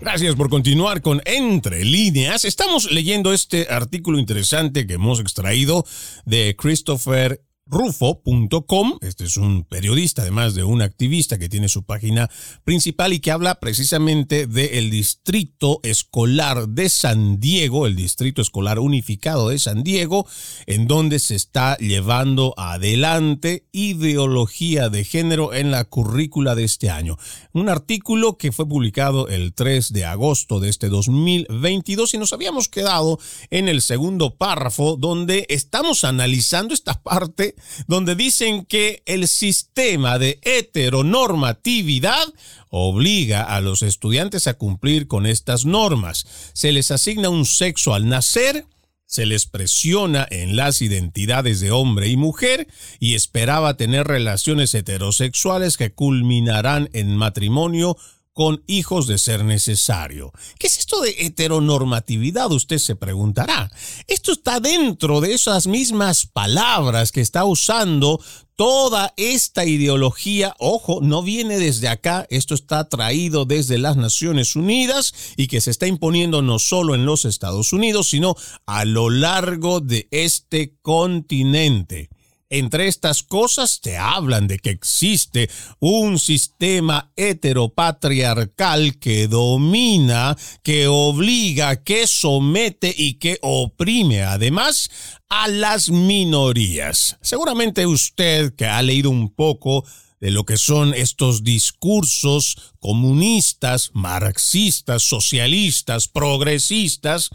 Gracias 0.01 0.37
por 0.37 0.49
continuar 0.49 1.03
con 1.03 1.21
Entre 1.25 1.85
líneas. 1.85 2.45
Estamos 2.45 2.93
leyendo 2.93 3.33
este 3.33 3.67
artículo 3.69 4.19
interesante 4.19 4.87
que 4.87 4.95
hemos 4.95 5.19
extraído 5.19 5.85
de 6.25 6.55
Christopher 6.57 7.43
rufo.com. 7.69 8.99
Este 9.01 9.25
es 9.25 9.37
un 9.37 9.65
periodista, 9.65 10.23
además 10.23 10.55
de 10.55 10.65
un 10.65 10.83
activista 10.83 11.39
que 11.39 11.49
tiene 11.49 11.69
su 11.69 11.85
página 11.85 12.31
principal 12.65 13.13
y 13.13 13.21
que 13.21 13.31
habla 13.31 13.61
precisamente 13.61 14.47
del 14.47 14.91
distrito 14.91 15.81
escolar 15.83 16.69
de 16.69 16.89
San 16.89 17.41
Diego, 17.41 17.87
el 17.87 17.97
distrito 17.97 18.43
escolar 18.43 18.79
unificado 18.79 19.49
de 19.49 19.59
San 19.59 19.83
Diego, 19.83 20.27
en 20.67 20.87
donde 20.87 21.19
se 21.19 21.35
está 21.35 21.77
llevando 21.77 22.55
adelante 22.57 23.67
ideología 23.73 24.89
de 24.89 25.05
género 25.05 25.53
en 25.53 25.71
la 25.71 25.85
currícula 25.85 26.55
de 26.55 26.65
este 26.65 26.91
año. 26.91 27.19
Un 27.53 27.69
artículo 27.69 28.39
que 28.39 28.53
fue 28.53 28.69
publicado 28.69 29.29
el 29.29 29.53
3 29.53 29.93
de 29.93 30.05
agosto 30.05 30.61
de 30.61 30.69
este 30.69 30.89
2022 30.89 32.15
y 32.15 32.19
nos 32.19 32.33
habíamos 32.33 32.69
quedado 32.69 33.19
en 33.51 33.69
el 33.69 33.83
segundo 33.83 34.37
párrafo 34.37 34.97
donde 34.97 35.47
estamos 35.49 36.05
analizando 36.05 36.75
esta 36.75 37.03
parte 37.03 37.55
donde 37.87 38.15
dicen 38.15 38.65
que 38.65 39.03
el 39.07 39.29
sistema 39.29 40.19
de 40.19 40.39
heteronormatividad 40.43 42.27
obliga 42.71 43.43
a 43.43 43.61
los 43.61 43.83
estudiantes 43.83 44.47
a 44.47 44.55
cumplir 44.55 45.07
con 45.07 45.27
estas 45.27 45.65
normas. 45.65 46.27
Se 46.53 46.73
les 46.73 46.91
asigna 46.91 47.29
un 47.29 47.47
sexo 47.47 47.95
al 47.95 48.09
nacer, 48.09 48.67
se 49.07 49.25
les 49.25 49.47
presiona 49.47 50.27
en 50.31 50.55
las 50.55 50.83
identidades 50.83 51.61
de 51.61 51.71
hombre 51.71 52.09
y 52.09 52.17
mujer 52.17 52.69
y 53.01 53.15
esperaba 53.15 53.77
tener 53.79 54.07
relaciones 54.07 54.75
heterosexuales 54.75 55.79
que 55.79 55.93
culminarán 55.93 56.91
en 56.93 57.17
matrimonio 57.17 57.97
con 58.39 58.63
hijos 58.69 59.09
de 59.09 59.19
ser 59.19 59.45
necesario. 59.45 60.31
¿Qué 60.61 60.69
es 60.69 60.79
esto 60.79 61.01
de 61.01 61.13
heteronormatividad? 61.19 62.53
Usted 62.53 62.79
se 62.79 62.95
preguntará. 62.95 63.69
Esto 64.07 64.31
está 64.31 64.61
dentro 64.61 65.21
de 65.21 65.35
esas 65.35 65.67
mismas 65.67 66.25
palabras 66.25 67.11
que 67.11 67.21
está 67.21 67.45
usando 67.45 68.21
toda 68.55 69.13
esta 69.17 69.65
ideología, 69.65 70.55
ojo, 70.61 71.01
no 71.03 71.25
viene 71.25 71.59
desde 71.59 71.89
acá, 71.89 72.29
esto 72.31 72.55
está 72.55 72.89
traído 72.89 73.45
desde 73.45 73.77
las 73.77 73.97
Naciones 73.97 74.55
Unidas 74.55 75.13
y 75.37 75.49
que 75.49 75.61
se 75.61 75.73
está 75.73 75.89
imponiendo 75.89 76.41
no 76.41 76.61
solo 76.61 76.95
en 76.95 77.07
los 77.07 77.25
Estados 77.25 77.73
Unidos, 77.73 78.11
sino 78.11 78.37
a 78.67 78.85
lo 78.85 79.11
largo 79.11 79.81
de 79.81 80.07
este 80.13 80.77
continente. 80.81 82.09
Entre 82.51 82.89
estas 82.89 83.23
cosas 83.23 83.83
te 83.83 83.99
hablan 83.99 84.47
de 84.47 84.59
que 84.59 84.71
existe 84.71 85.51
un 85.81 86.19
sistema 86.19 87.13
heteropatriarcal 87.15 88.99
que 88.99 89.29
domina, 89.29 90.35
que 90.63 90.87
obliga, 90.87 91.85
que 91.85 92.07
somete 92.07 92.95
y 92.97 93.15
que 93.15 93.39
oprime 93.43 94.23
además 94.23 94.91
a 95.29 95.49
las 95.49 95.91
minorías. 95.91 97.19
Seguramente 97.21 97.87
usted 97.87 98.55
que 98.55 98.65
ha 98.65 98.81
leído 98.81 99.11
un 99.11 99.29
poco 99.29 99.85
de 100.19 100.31
lo 100.31 100.45
que 100.45 100.57
son 100.57 100.95
estos 100.95 101.45
discursos 101.45 102.73
comunistas, 102.81 103.91
marxistas, 103.93 105.03
socialistas, 105.03 106.09
progresistas, 106.09 107.29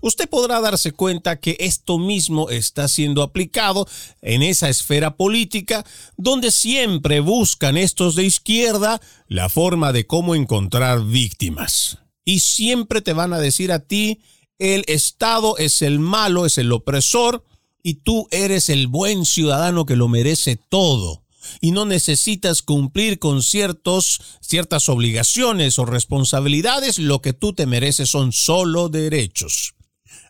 usted 0.00 0.28
podrá 0.28 0.60
darse 0.60 0.92
cuenta 0.92 1.40
que 1.40 1.56
esto 1.60 1.98
mismo 1.98 2.50
está 2.50 2.88
siendo 2.88 3.22
aplicado 3.22 3.86
en 4.22 4.42
esa 4.42 4.68
esfera 4.68 5.16
política 5.16 5.84
donde 6.16 6.50
siempre 6.50 7.20
buscan 7.20 7.76
estos 7.76 8.14
de 8.14 8.24
izquierda 8.24 9.00
la 9.28 9.48
forma 9.48 9.92
de 9.92 10.06
cómo 10.06 10.34
encontrar 10.34 11.04
víctimas. 11.04 11.98
Y 12.24 12.40
siempre 12.40 13.00
te 13.00 13.12
van 13.12 13.32
a 13.32 13.38
decir 13.38 13.72
a 13.72 13.80
ti, 13.80 14.20
el 14.58 14.84
Estado 14.88 15.56
es 15.56 15.82
el 15.82 15.98
malo, 15.98 16.46
es 16.46 16.58
el 16.58 16.70
opresor, 16.72 17.44
y 17.82 17.94
tú 17.94 18.28
eres 18.30 18.68
el 18.68 18.86
buen 18.86 19.24
ciudadano 19.24 19.86
que 19.86 19.96
lo 19.96 20.08
merece 20.08 20.56
todo 20.56 21.22
y 21.60 21.72
no 21.72 21.84
necesitas 21.84 22.62
cumplir 22.62 23.18
con 23.18 23.42
ciertos, 23.42 24.20
ciertas 24.40 24.88
obligaciones 24.88 25.78
o 25.78 25.86
responsabilidades, 25.86 26.98
lo 26.98 27.22
que 27.22 27.32
tú 27.32 27.54
te 27.54 27.66
mereces 27.66 28.10
son 28.10 28.32
solo 28.32 28.88
derechos. 28.88 29.74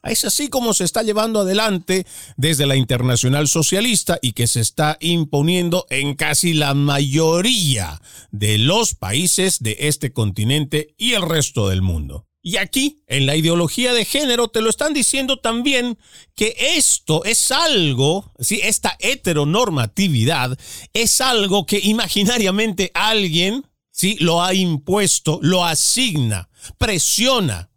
Es 0.02 0.24
así 0.24 0.48
como 0.48 0.72
se 0.72 0.84
está 0.84 1.02
llevando 1.02 1.40
adelante 1.40 2.06
desde 2.36 2.66
la 2.66 2.76
Internacional 2.76 3.48
Socialista 3.48 4.18
y 4.22 4.32
que 4.32 4.46
se 4.46 4.60
está 4.60 4.96
imponiendo 5.00 5.86
en 5.90 6.14
casi 6.14 6.54
la 6.54 6.72
mayoría 6.74 8.00
de 8.30 8.58
los 8.58 8.94
países 8.94 9.62
de 9.62 9.76
este 9.80 10.12
continente 10.12 10.94
y 10.96 11.12
el 11.12 11.22
resto 11.22 11.68
del 11.68 11.82
mundo. 11.82 12.26
Y 12.42 12.56
aquí, 12.56 13.02
en 13.06 13.26
la 13.26 13.36
ideología 13.36 13.92
de 13.92 14.06
género, 14.06 14.48
te 14.48 14.62
lo 14.62 14.70
están 14.70 14.94
diciendo 14.94 15.40
también 15.40 15.98
que 16.34 16.56
esto 16.58 17.22
es 17.24 17.50
algo, 17.50 18.32
¿sí? 18.38 18.60
esta 18.62 18.96
heteronormatividad 18.98 20.58
es 20.94 21.20
algo 21.20 21.66
que 21.66 21.78
imaginariamente 21.82 22.90
alguien 22.94 23.66
¿sí? 23.90 24.16
lo 24.20 24.42
ha 24.42 24.54
impuesto, 24.54 25.38
lo 25.42 25.66
asigna, 25.66 26.48
presiona, 26.78 27.69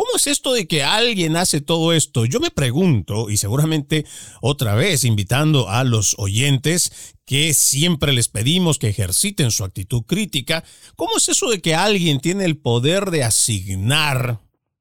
¿Cómo 0.00 0.16
es 0.16 0.28
esto 0.28 0.54
de 0.54 0.66
que 0.66 0.82
alguien 0.82 1.36
hace 1.36 1.60
todo 1.60 1.92
esto? 1.92 2.24
Yo 2.24 2.40
me 2.40 2.50
pregunto, 2.50 3.28
y 3.28 3.36
seguramente 3.36 4.06
otra 4.40 4.74
vez 4.74 5.04
invitando 5.04 5.68
a 5.68 5.84
los 5.84 6.14
oyentes 6.16 7.14
que 7.26 7.52
siempre 7.52 8.14
les 8.14 8.28
pedimos 8.28 8.78
que 8.78 8.88
ejerciten 8.88 9.50
su 9.50 9.62
actitud 9.62 10.04
crítica, 10.04 10.64
¿cómo 10.96 11.18
es 11.18 11.28
eso 11.28 11.50
de 11.50 11.60
que 11.60 11.74
alguien 11.74 12.18
tiene 12.18 12.46
el 12.46 12.56
poder 12.56 13.10
de 13.10 13.24
asignar 13.24 14.40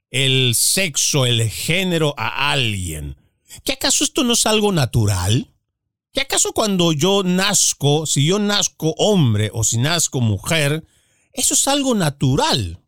el 0.09 0.55
sexo, 0.55 1.25
el 1.25 1.49
género 1.49 2.13
a 2.15 2.53
alguien? 2.53 3.17
¿Que 3.65 3.73
acaso 3.73 4.05
esto 4.05 4.23
no 4.23 4.31
es 4.31 4.45
algo 4.45 4.71
natural? 4.71 5.51
¿Que 6.13 6.21
acaso 6.21 6.53
cuando 6.53 6.93
yo 6.93 7.23
nazco, 7.23 8.05
si 8.05 8.25
yo 8.25 8.39
nazco 8.39 8.95
hombre 8.97 9.51
o 9.53 9.65
si 9.65 9.79
nazco 9.79 10.21
mujer, 10.21 10.85
eso 11.33 11.55
es 11.55 11.67
algo 11.67 11.93
natural? 11.93 12.79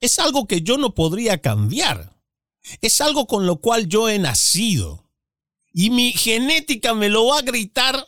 Es 0.00 0.18
algo 0.18 0.46
que 0.46 0.62
yo 0.62 0.78
no 0.78 0.94
podría 0.94 1.40
cambiar. 1.40 2.16
Es 2.80 3.00
algo 3.00 3.26
con 3.26 3.46
lo 3.46 3.60
cual 3.60 3.88
yo 3.88 4.08
he 4.08 4.18
nacido. 4.18 5.04
Y 5.72 5.90
mi 5.90 6.12
genética 6.12 6.94
me 6.94 7.08
lo 7.08 7.26
va 7.26 7.38
a 7.38 7.42
gritar 7.42 8.06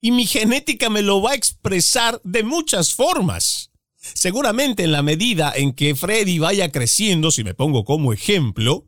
y 0.00 0.12
mi 0.12 0.26
genética 0.26 0.88
me 0.88 1.02
lo 1.02 1.20
va 1.20 1.32
a 1.32 1.34
expresar 1.34 2.20
de 2.24 2.42
muchas 2.42 2.94
formas. 2.94 3.70
Seguramente 3.96 4.84
en 4.84 4.92
la 4.92 5.02
medida 5.02 5.52
en 5.54 5.72
que 5.74 5.94
Freddy 5.94 6.38
vaya 6.38 6.72
creciendo, 6.72 7.30
si 7.30 7.44
me 7.44 7.54
pongo 7.54 7.84
como 7.84 8.12
ejemplo, 8.12 8.86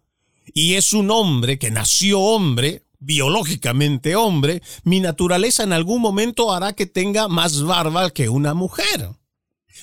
y 0.55 0.74
es 0.74 0.92
un 0.92 1.11
hombre 1.11 1.59
que 1.59 1.70
nació 1.70 2.20
hombre, 2.20 2.87
biológicamente 2.98 4.16
hombre, 4.16 4.62
mi 4.85 5.00
naturaleza 5.00 5.64
en 5.64 5.72
algún 5.72 6.00
momento 6.00 6.52
hará 6.52 6.72
que 6.72 6.87
tenga 6.87 7.28
más 7.28 7.62
barba 7.62 8.11
que 8.11 8.28
una 8.28 8.55
mujer. 8.55 9.11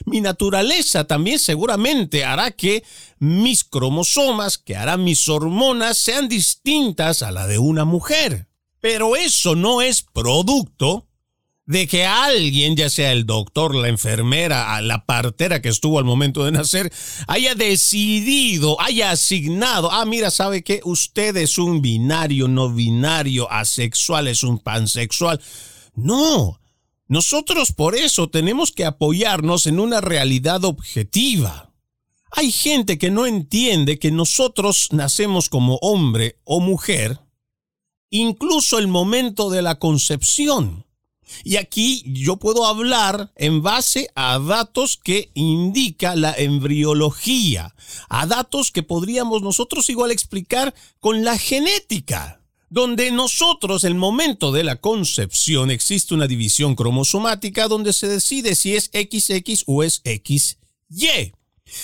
Mi 0.06 0.22
naturaleza 0.22 1.06
también 1.06 1.40
seguramente 1.40 2.26
hará 2.26 2.52
que 2.52 2.84
mis 3.20 3.64
cromosomas, 3.64 4.58
que 4.58 4.76
harán 4.76 5.04
mis 5.04 5.28
hormonas, 5.28 5.98
sean 5.98 6.30
distintas 6.30 7.24
a 7.24 7.32
la 7.32 7.48
de 7.48 7.60
una 7.60 7.86
mujer. 7.86 8.48
Pero 8.80 9.16
eso 9.16 9.56
no 9.56 9.82
es 9.82 10.02
producto 10.02 11.06
de 11.70 11.88
que 11.88 12.04
alguien, 12.04 12.76
ya 12.76 12.90
sea 12.90 13.12
el 13.12 13.28
doctor, 13.28 13.76
la 13.76 13.90
enfermera, 13.90 14.82
la 14.82 15.06
partera 15.06 15.62
que 15.62 15.70
estuvo 15.70 16.00
al 16.00 16.06
momento 16.06 16.44
de 16.44 16.52
nacer, 16.52 16.92
haya 17.28 17.54
decidido, 17.54 18.82
haya 18.82 19.12
asignado, 19.12 19.92
ah, 19.92 20.04
mira, 20.06 20.32
¿sabe 20.32 20.64
que 20.64 20.82
Usted 20.84 21.38
es 21.38 21.60
un 21.60 21.84
binario, 21.84 22.48
no 22.48 22.72
binario, 22.74 23.52
asexual, 23.52 24.28
es 24.28 24.42
un 24.42 24.58
pansexual. 24.58 25.40
No, 25.94 26.60
nosotros 27.10 27.72
por 27.72 27.96
eso 27.96 28.30
tenemos 28.30 28.72
que 28.72 28.86
apoyarnos 28.86 29.66
en 29.66 29.80
una 29.80 30.00
realidad 30.00 30.64
objetiva. 30.64 31.74
Hay 32.32 32.52
gente 32.52 33.00
que 33.00 33.10
no 33.10 33.26
entiende 33.26 33.98
que 33.98 34.12
nosotros 34.12 34.90
nacemos 34.92 35.50
como 35.50 35.78
hombre 35.78 36.38
o 36.44 36.60
mujer, 36.60 37.20
incluso 38.12 38.78
el 38.78 38.88
momento 38.88 39.50
de 39.50 39.64
la 39.64 39.80
concepción. 39.80 40.86
Y 41.44 41.58
aquí 41.58 42.04
yo 42.06 42.38
puedo 42.38 42.66
hablar 42.66 43.32
en 43.36 43.64
base 43.64 44.10
a 44.14 44.38
datos 44.38 45.00
que 45.04 45.32
indica 45.34 46.16
la 46.16 46.34
embriología, 46.34 47.74
a 48.08 48.28
datos 48.28 48.70
que 48.72 48.84
podríamos 48.84 49.42
nosotros 49.42 49.90
igual 49.90 50.12
explicar 50.12 50.76
con 51.00 51.24
la 51.24 51.40
genética, 51.40 52.39
donde 52.70 53.12
nosotros, 53.12 53.84
el 53.84 53.96
momento 53.96 54.52
de 54.52 54.64
la 54.64 54.76
concepción, 54.78 55.72
existe 55.72 56.14
una 56.14 56.28
división 56.28 56.76
cromosomática 56.76 57.68
donde 57.68 57.94
se 57.94 58.08
decide 58.08 58.56
si 58.56 58.76
es 58.76 58.86
XX 58.86 59.64
o 59.66 59.84
es 59.84 60.02
XY. 60.04 61.34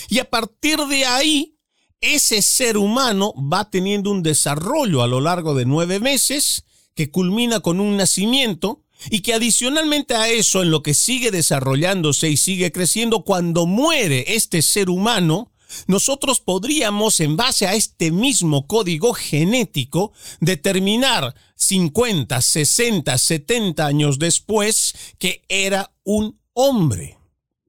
Y 0.09 0.19
a 0.19 0.29
partir 0.29 0.79
de 0.79 1.05
ahí, 1.05 1.55
ese 2.01 2.41
ser 2.41 2.77
humano 2.77 3.33
va 3.51 3.69
teniendo 3.69 4.11
un 4.11 4.21
desarrollo 4.21 5.01
a 5.01 5.07
lo 5.07 5.21
largo 5.21 5.55
de 5.55 5.65
nueve 5.65 5.99
meses 5.99 6.65
que 6.93 7.09
culmina 7.09 7.59
con 7.59 7.79
un 7.79 7.97
nacimiento 7.97 8.83
y 9.09 9.19
que 9.19 9.33
adicionalmente 9.33 10.15
a 10.15 10.29
eso, 10.29 10.61
en 10.61 10.71
lo 10.71 10.81
que 10.81 10.93
sigue 10.93 11.31
desarrollándose 11.31 12.29
y 12.29 12.37
sigue 12.37 12.71
creciendo, 12.71 13.23
cuando 13.23 13.65
muere 13.65 14.35
este 14.35 14.61
ser 14.61 14.89
humano, 14.89 15.51
nosotros 15.87 16.39
podríamos, 16.39 17.19
en 17.19 17.35
base 17.37 17.67
a 17.67 17.73
este 17.73 18.11
mismo 18.11 18.67
código 18.67 19.13
genético, 19.13 20.13
determinar 20.39 21.35
50, 21.55 22.41
60, 22.41 23.17
70 23.17 23.85
años 23.85 24.19
después 24.19 24.93
que 25.19 25.43
era 25.49 25.93
un 26.03 26.39
hombre. 26.53 27.17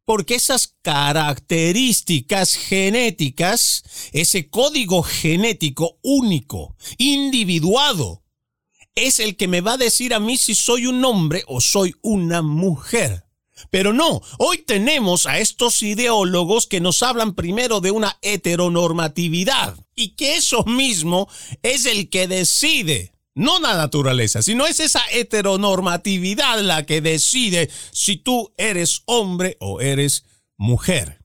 Porque 0.04 0.36
esas 0.36 0.76
características 0.82 2.54
genéticas, 2.54 3.82
ese 4.12 4.48
código 4.48 5.02
genético 5.02 5.98
único, 6.02 6.76
individuado, 6.96 8.22
es 8.94 9.18
el 9.18 9.36
que 9.36 9.48
me 9.48 9.60
va 9.60 9.74
a 9.74 9.78
decir 9.78 10.14
a 10.14 10.20
mí 10.20 10.36
si 10.38 10.54
soy 10.54 10.86
un 10.86 11.04
hombre 11.04 11.42
o 11.46 11.60
soy 11.60 11.94
una 12.02 12.40
mujer. 12.40 13.25
Pero 13.70 13.92
no, 13.92 14.20
hoy 14.38 14.58
tenemos 14.58 15.26
a 15.26 15.38
estos 15.38 15.82
ideólogos 15.82 16.66
que 16.66 16.80
nos 16.80 17.02
hablan 17.02 17.34
primero 17.34 17.80
de 17.80 17.90
una 17.90 18.18
heteronormatividad 18.22 19.76
y 19.94 20.10
que 20.10 20.36
eso 20.36 20.64
mismo 20.64 21.28
es 21.62 21.86
el 21.86 22.10
que 22.10 22.28
decide, 22.28 23.12
no 23.34 23.60
la 23.60 23.76
naturaleza, 23.76 24.42
sino 24.42 24.66
es 24.66 24.80
esa 24.80 25.02
heteronormatividad 25.12 26.60
la 26.60 26.84
que 26.84 27.00
decide 27.00 27.70
si 27.92 28.16
tú 28.16 28.52
eres 28.56 29.02
hombre 29.06 29.56
o 29.60 29.80
eres 29.80 30.24
mujer. 30.56 31.24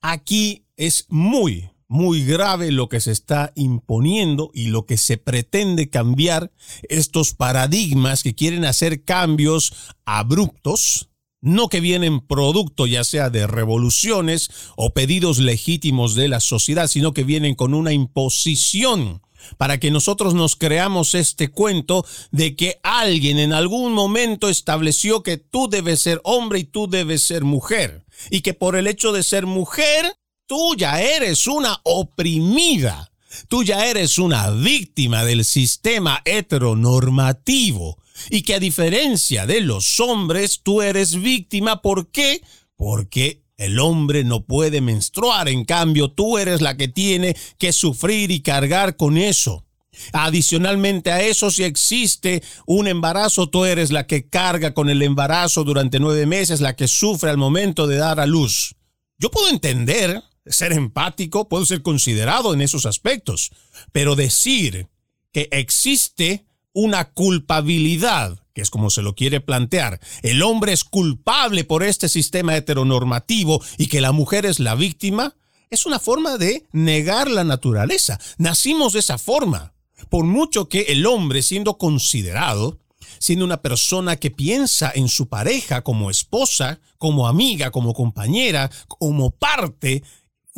Aquí 0.00 0.66
es 0.76 1.06
muy, 1.08 1.70
muy 1.88 2.24
grave 2.24 2.70
lo 2.70 2.88
que 2.88 3.00
se 3.00 3.12
está 3.12 3.52
imponiendo 3.56 4.50
y 4.52 4.68
lo 4.68 4.86
que 4.86 4.96
se 4.96 5.16
pretende 5.16 5.90
cambiar, 5.90 6.52
estos 6.88 7.34
paradigmas 7.34 8.22
que 8.22 8.34
quieren 8.34 8.64
hacer 8.64 9.04
cambios 9.04 9.72
abruptos, 10.04 11.07
no 11.40 11.68
que 11.68 11.80
vienen 11.80 12.20
producto 12.20 12.86
ya 12.86 13.04
sea 13.04 13.30
de 13.30 13.46
revoluciones 13.46 14.50
o 14.76 14.92
pedidos 14.92 15.38
legítimos 15.38 16.14
de 16.14 16.28
la 16.28 16.40
sociedad, 16.40 16.88
sino 16.88 17.12
que 17.12 17.24
vienen 17.24 17.54
con 17.54 17.74
una 17.74 17.92
imposición 17.92 19.22
para 19.56 19.78
que 19.78 19.90
nosotros 19.90 20.34
nos 20.34 20.56
creamos 20.56 21.14
este 21.14 21.48
cuento 21.48 22.04
de 22.32 22.56
que 22.56 22.80
alguien 22.82 23.38
en 23.38 23.52
algún 23.52 23.92
momento 23.92 24.48
estableció 24.48 25.22
que 25.22 25.36
tú 25.36 25.68
debes 25.70 26.00
ser 26.00 26.20
hombre 26.24 26.58
y 26.58 26.64
tú 26.64 26.88
debes 26.88 27.22
ser 27.22 27.44
mujer, 27.44 28.04
y 28.30 28.40
que 28.40 28.52
por 28.52 28.74
el 28.74 28.86
hecho 28.88 29.12
de 29.12 29.22
ser 29.22 29.46
mujer 29.46 30.18
Tú 30.48 30.74
ya 30.76 31.02
eres 31.02 31.46
una 31.46 31.78
oprimida. 31.82 33.12
Tú 33.48 33.62
ya 33.62 33.84
eres 33.84 34.16
una 34.16 34.48
víctima 34.48 35.22
del 35.22 35.44
sistema 35.44 36.22
heteronormativo. 36.24 37.98
Y 38.30 38.42
que 38.42 38.54
a 38.54 38.60
diferencia 38.60 39.46
de 39.46 39.60
los 39.60 40.00
hombres, 40.00 40.60
tú 40.62 40.82
eres 40.82 41.20
víctima. 41.20 41.82
¿Por 41.82 42.10
qué? 42.10 42.42
Porque 42.76 43.42
el 43.56 43.78
hombre 43.78 44.24
no 44.24 44.44
puede 44.44 44.80
menstruar. 44.80 45.48
En 45.48 45.64
cambio, 45.64 46.10
tú 46.10 46.38
eres 46.38 46.60
la 46.60 46.76
que 46.76 46.88
tiene 46.88 47.36
que 47.58 47.72
sufrir 47.72 48.30
y 48.30 48.40
cargar 48.40 48.96
con 48.96 49.16
eso. 49.16 49.64
Adicionalmente 50.12 51.10
a 51.10 51.22
eso, 51.22 51.50
si 51.50 51.64
existe 51.64 52.42
un 52.66 52.86
embarazo, 52.86 53.48
tú 53.48 53.64
eres 53.64 53.90
la 53.90 54.06
que 54.06 54.28
carga 54.28 54.72
con 54.72 54.88
el 54.88 55.02
embarazo 55.02 55.64
durante 55.64 55.98
nueve 55.98 56.24
meses, 56.26 56.60
la 56.60 56.76
que 56.76 56.86
sufre 56.86 57.30
al 57.30 57.36
momento 57.36 57.86
de 57.86 57.96
dar 57.96 58.20
a 58.20 58.26
luz. 58.26 58.76
Yo 59.18 59.30
puedo 59.30 59.48
entender 59.48 60.22
ser 60.50 60.72
empático, 60.72 61.48
puedo 61.48 61.66
ser 61.66 61.82
considerado 61.82 62.54
en 62.54 62.60
esos 62.60 62.86
aspectos, 62.86 63.50
pero 63.92 64.16
decir 64.16 64.88
que 65.32 65.48
existe 65.52 66.46
una 66.80 67.10
culpabilidad, 67.10 68.38
que 68.54 68.62
es 68.62 68.70
como 68.70 68.88
se 68.88 69.02
lo 69.02 69.16
quiere 69.16 69.40
plantear, 69.40 69.98
el 70.22 70.42
hombre 70.42 70.72
es 70.72 70.84
culpable 70.84 71.64
por 71.64 71.82
este 71.82 72.08
sistema 72.08 72.56
heteronormativo 72.56 73.60
y 73.78 73.88
que 73.88 74.00
la 74.00 74.12
mujer 74.12 74.46
es 74.46 74.60
la 74.60 74.76
víctima, 74.76 75.34
es 75.70 75.86
una 75.86 75.98
forma 75.98 76.38
de 76.38 76.68
negar 76.70 77.28
la 77.32 77.42
naturaleza. 77.42 78.20
Nacimos 78.38 78.92
de 78.92 79.00
esa 79.00 79.18
forma. 79.18 79.74
Por 80.08 80.24
mucho 80.24 80.68
que 80.68 80.82
el 80.82 81.04
hombre, 81.06 81.42
siendo 81.42 81.78
considerado, 81.78 82.78
siendo 83.18 83.44
una 83.44 83.60
persona 83.60 84.14
que 84.14 84.30
piensa 84.30 84.92
en 84.94 85.08
su 85.08 85.28
pareja 85.28 85.82
como 85.82 86.10
esposa, 86.10 86.78
como 86.96 87.26
amiga, 87.26 87.72
como 87.72 87.92
compañera, 87.92 88.70
como 88.86 89.32
parte 89.32 90.04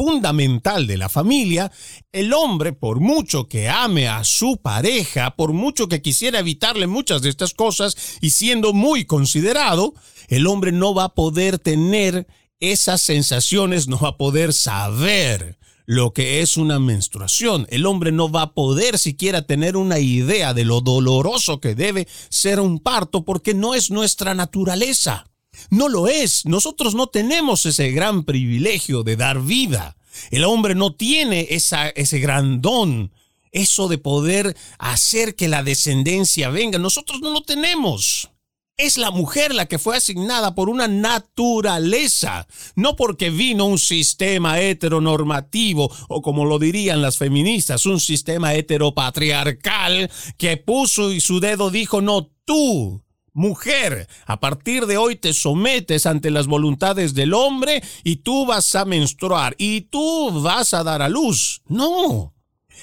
fundamental 0.03 0.87
de 0.87 0.97
la 0.97 1.11
familia, 1.11 1.71
el 2.11 2.33
hombre, 2.33 2.73
por 2.73 3.01
mucho 3.01 3.49
que 3.49 3.69
ame 3.69 4.09
a 4.09 4.25
su 4.25 4.57
pareja, 4.57 5.37
por 5.37 5.53
mucho 5.53 5.89
que 5.89 6.01
quisiera 6.01 6.39
evitarle 6.39 6.87
muchas 6.87 7.21
de 7.21 7.29
estas 7.29 7.53
cosas 7.53 7.95
y 8.23 8.31
siendo 8.31 8.73
muy 8.73 9.05
considerado, 9.05 9.93
el 10.29 10.47
hombre 10.47 10.73
no 10.73 10.95
va 10.95 11.05
a 11.05 11.15
poder 11.15 11.59
tener 11.59 12.27
esas 12.61 13.03
sensaciones, 13.03 13.89
no 13.89 13.99
va 13.99 14.09
a 14.09 14.17
poder 14.17 14.55
saber 14.55 15.59
lo 15.85 16.15
que 16.15 16.41
es 16.41 16.57
una 16.57 16.79
menstruación. 16.79 17.67
El 17.69 17.85
hombre 17.85 18.11
no 18.11 18.33
va 18.33 18.41
a 18.41 18.55
poder 18.55 18.99
siquiera 18.99 19.43
tener 19.43 19.77
una 19.77 19.99
idea 19.99 20.55
de 20.55 20.65
lo 20.65 20.81
doloroso 20.81 21.61
que 21.61 21.75
debe 21.75 22.09
ser 22.31 22.59
un 22.59 22.79
parto 22.79 23.27
porque 23.27 23.53
no 23.53 23.75
es 23.75 23.91
nuestra 23.91 24.35
naturaleza. 24.35 25.30
No 25.69 25.89
lo 25.89 26.09
es. 26.09 26.47
Nosotros 26.47 26.95
no 26.95 27.09
tenemos 27.09 27.67
ese 27.67 27.91
gran 27.91 28.25
privilegio 28.25 29.03
de 29.03 29.17
dar 29.17 29.43
vida. 29.43 29.97
El 30.31 30.45
hombre 30.45 30.75
no 30.75 30.95
tiene 30.95 31.47
ese 31.51 32.19
gran 32.19 32.61
don, 32.61 33.13
eso 33.53 33.89
de 33.89 33.99
poder 33.99 34.57
hacer 34.79 35.35
que 35.35 35.49
la 35.49 35.63
descendencia 35.63 36.51
venga. 36.51 36.79
Nosotros 36.79 37.21
no 37.21 37.31
lo 37.31 37.43
tenemos. 37.43 38.31
Es 38.77 38.97
la 38.97 39.11
mujer 39.11 39.55
la 39.55 39.67
que 39.67 39.79
fue 39.79 39.99
asignada 39.99 40.55
por 40.55 40.71
una 40.71 40.89
naturaleza, 40.89 42.47
no 42.77 42.97
porque 42.97 43.29
vino 43.29 43.67
un 43.67 43.79
sistema 43.79 44.59
heteronormativo 44.59 45.95
o 46.09 46.23
como 46.23 46.47
lo 46.47 46.59
dirían 46.59 47.03
las 47.03 47.19
feministas, 47.19 47.85
un 47.85 48.01
sistema 48.01 48.55
heteropatriarcal 48.55 50.11
que 50.39 50.57
puso 50.57 51.13
y 51.13 51.21
su 51.21 51.41
dedo 51.41 51.71
dijo, 51.71 52.01
no, 52.01 52.31
tú 52.47 53.03
Mujer, 53.33 54.09
a 54.27 54.41
partir 54.41 54.87
de 54.87 54.97
hoy 54.97 55.17
te 55.17 55.33
sometes 55.33 56.07
ante 56.07 56.31
las 56.31 56.49
voluntades 56.49 57.15
del 57.15 57.33
hombre 57.33 57.83
y 58.03 58.17
tú 58.17 58.45
vas 58.45 58.75
a 58.75 58.85
menstruar 58.85 59.55
y 59.57 59.83
tú 59.83 60.43
vas 60.43 60.75
a 60.75 60.83
dar 60.83 61.01
a 61.01 61.09
luz. 61.09 61.63
No, 61.69 62.35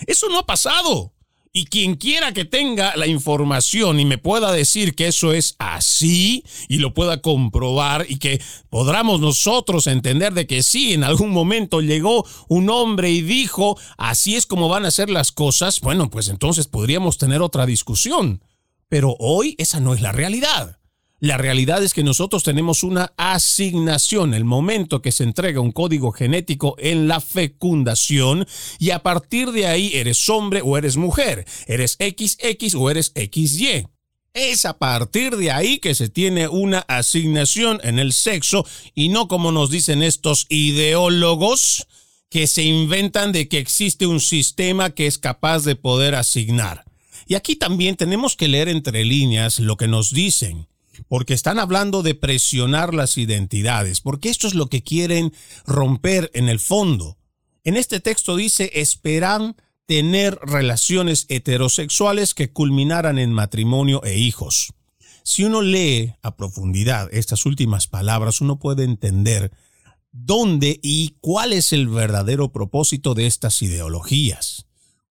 eso 0.05 0.29
no 0.29 0.39
ha 0.39 0.45
pasado. 0.45 1.13
Y 1.51 1.65
quien 1.65 1.95
quiera 1.95 2.33
que 2.33 2.45
tenga 2.45 2.95
la 2.95 3.07
información 3.07 3.99
y 3.99 4.05
me 4.05 4.19
pueda 4.19 4.51
decir 4.51 4.93
que 4.93 5.07
eso 5.07 5.33
es 5.33 5.55
así 5.57 6.43
y 6.69 6.77
lo 6.77 6.93
pueda 6.93 7.21
comprobar 7.21 8.05
y 8.07 8.19
que 8.19 8.39
podamos 8.69 9.19
nosotros 9.19 9.87
entender 9.87 10.33
de 10.33 10.45
que 10.45 10.61
sí, 10.61 10.93
en 10.93 11.03
algún 11.03 11.31
momento 11.31 11.81
llegó 11.81 12.25
un 12.47 12.69
hombre 12.69 13.09
y 13.09 13.21
dijo, 13.21 13.75
así 13.97 14.35
es 14.35 14.45
como 14.45 14.69
van 14.69 14.85
a 14.85 14.91
ser 14.91 15.09
las 15.09 15.31
cosas, 15.31 15.81
bueno, 15.81 16.11
pues 16.11 16.27
entonces 16.27 16.67
podríamos 16.67 17.17
tener 17.17 17.41
otra 17.41 17.65
discusión. 17.65 18.43
Pero 18.89 19.15
hoy 19.19 19.55
esa 19.57 19.79
no 19.79 19.93
es 19.93 20.01
la 20.01 20.11
realidad. 20.11 20.77
La 21.19 21.37
realidad 21.37 21.83
es 21.83 21.95
que 21.95 22.03
nosotros 22.03 22.43
tenemos 22.43 22.83
una 22.83 23.11
asignación, 23.17 24.35
el 24.35 24.45
momento 24.45 25.01
que 25.01 25.11
se 25.11 25.23
entrega 25.23 25.59
un 25.59 25.71
código 25.71 26.11
genético 26.11 26.75
en 26.77 27.07
la 27.07 27.21
fecundación 27.21 28.47
y 28.77 28.91
a 28.91 28.99
partir 28.99 29.51
de 29.51 29.65
ahí 29.65 29.91
eres 29.95 30.29
hombre 30.29 30.61
o 30.63 30.77
eres 30.77 30.95
mujer, 30.95 31.45
eres 31.65 31.97
XX 31.99 32.75
o 32.75 32.91
eres 32.91 33.13
XY. 33.15 33.87
Es 34.35 34.65
a 34.65 34.77
partir 34.77 35.37
de 35.37 35.49
ahí 35.49 35.79
que 35.79 35.95
se 35.95 36.07
tiene 36.07 36.47
una 36.47 36.79
asignación 36.81 37.79
en 37.81 37.97
el 37.97 38.13
sexo 38.13 38.63
y 38.93 39.09
no 39.09 39.27
como 39.27 39.51
nos 39.51 39.71
dicen 39.71 40.03
estos 40.03 40.45
ideólogos 40.49 41.87
que 42.29 42.45
se 42.45 42.61
inventan 42.61 43.31
de 43.31 43.47
que 43.47 43.57
existe 43.57 44.05
un 44.05 44.19
sistema 44.19 44.91
que 44.91 45.07
es 45.07 45.17
capaz 45.17 45.63
de 45.63 45.75
poder 45.75 46.13
asignar. 46.13 46.86
Y 47.27 47.35
aquí 47.35 47.57
también 47.57 47.97
tenemos 47.97 48.37
que 48.37 48.47
leer 48.47 48.69
entre 48.69 49.03
líneas 49.03 49.59
lo 49.59 49.75
que 49.75 49.89
nos 49.89 50.11
dicen, 50.11 50.67
porque 51.09 51.33
están 51.33 51.59
hablando 51.59 52.01
de 52.01 52.15
presionar 52.15 52.93
las 52.93 53.17
identidades, 53.17 53.99
porque 53.99 54.29
esto 54.29 54.47
es 54.47 54.55
lo 54.55 54.67
que 54.67 54.81
quieren 54.81 55.33
romper 55.65 56.31
en 56.33 56.47
el 56.47 56.59
fondo. 56.59 57.17
En 57.65 57.75
este 57.75 57.99
texto 57.99 58.37
dice, 58.37 58.71
esperan 58.75 59.57
tener 59.85 60.39
relaciones 60.41 61.25
heterosexuales 61.27 62.33
que 62.33 62.51
culminaran 62.51 63.17
en 63.17 63.33
matrimonio 63.33 64.01
e 64.05 64.17
hijos. 64.17 64.73
Si 65.23 65.43
uno 65.43 65.61
lee 65.61 66.13
a 66.21 66.37
profundidad 66.37 67.13
estas 67.13 67.45
últimas 67.45 67.87
palabras, 67.87 68.39
uno 68.39 68.57
puede 68.57 68.85
entender 68.85 69.51
dónde 70.13 70.79
y 70.81 71.17
cuál 71.19 71.51
es 71.51 71.73
el 71.73 71.89
verdadero 71.89 72.53
propósito 72.53 73.13
de 73.13 73.27
estas 73.27 73.61
ideologías. 73.61 74.66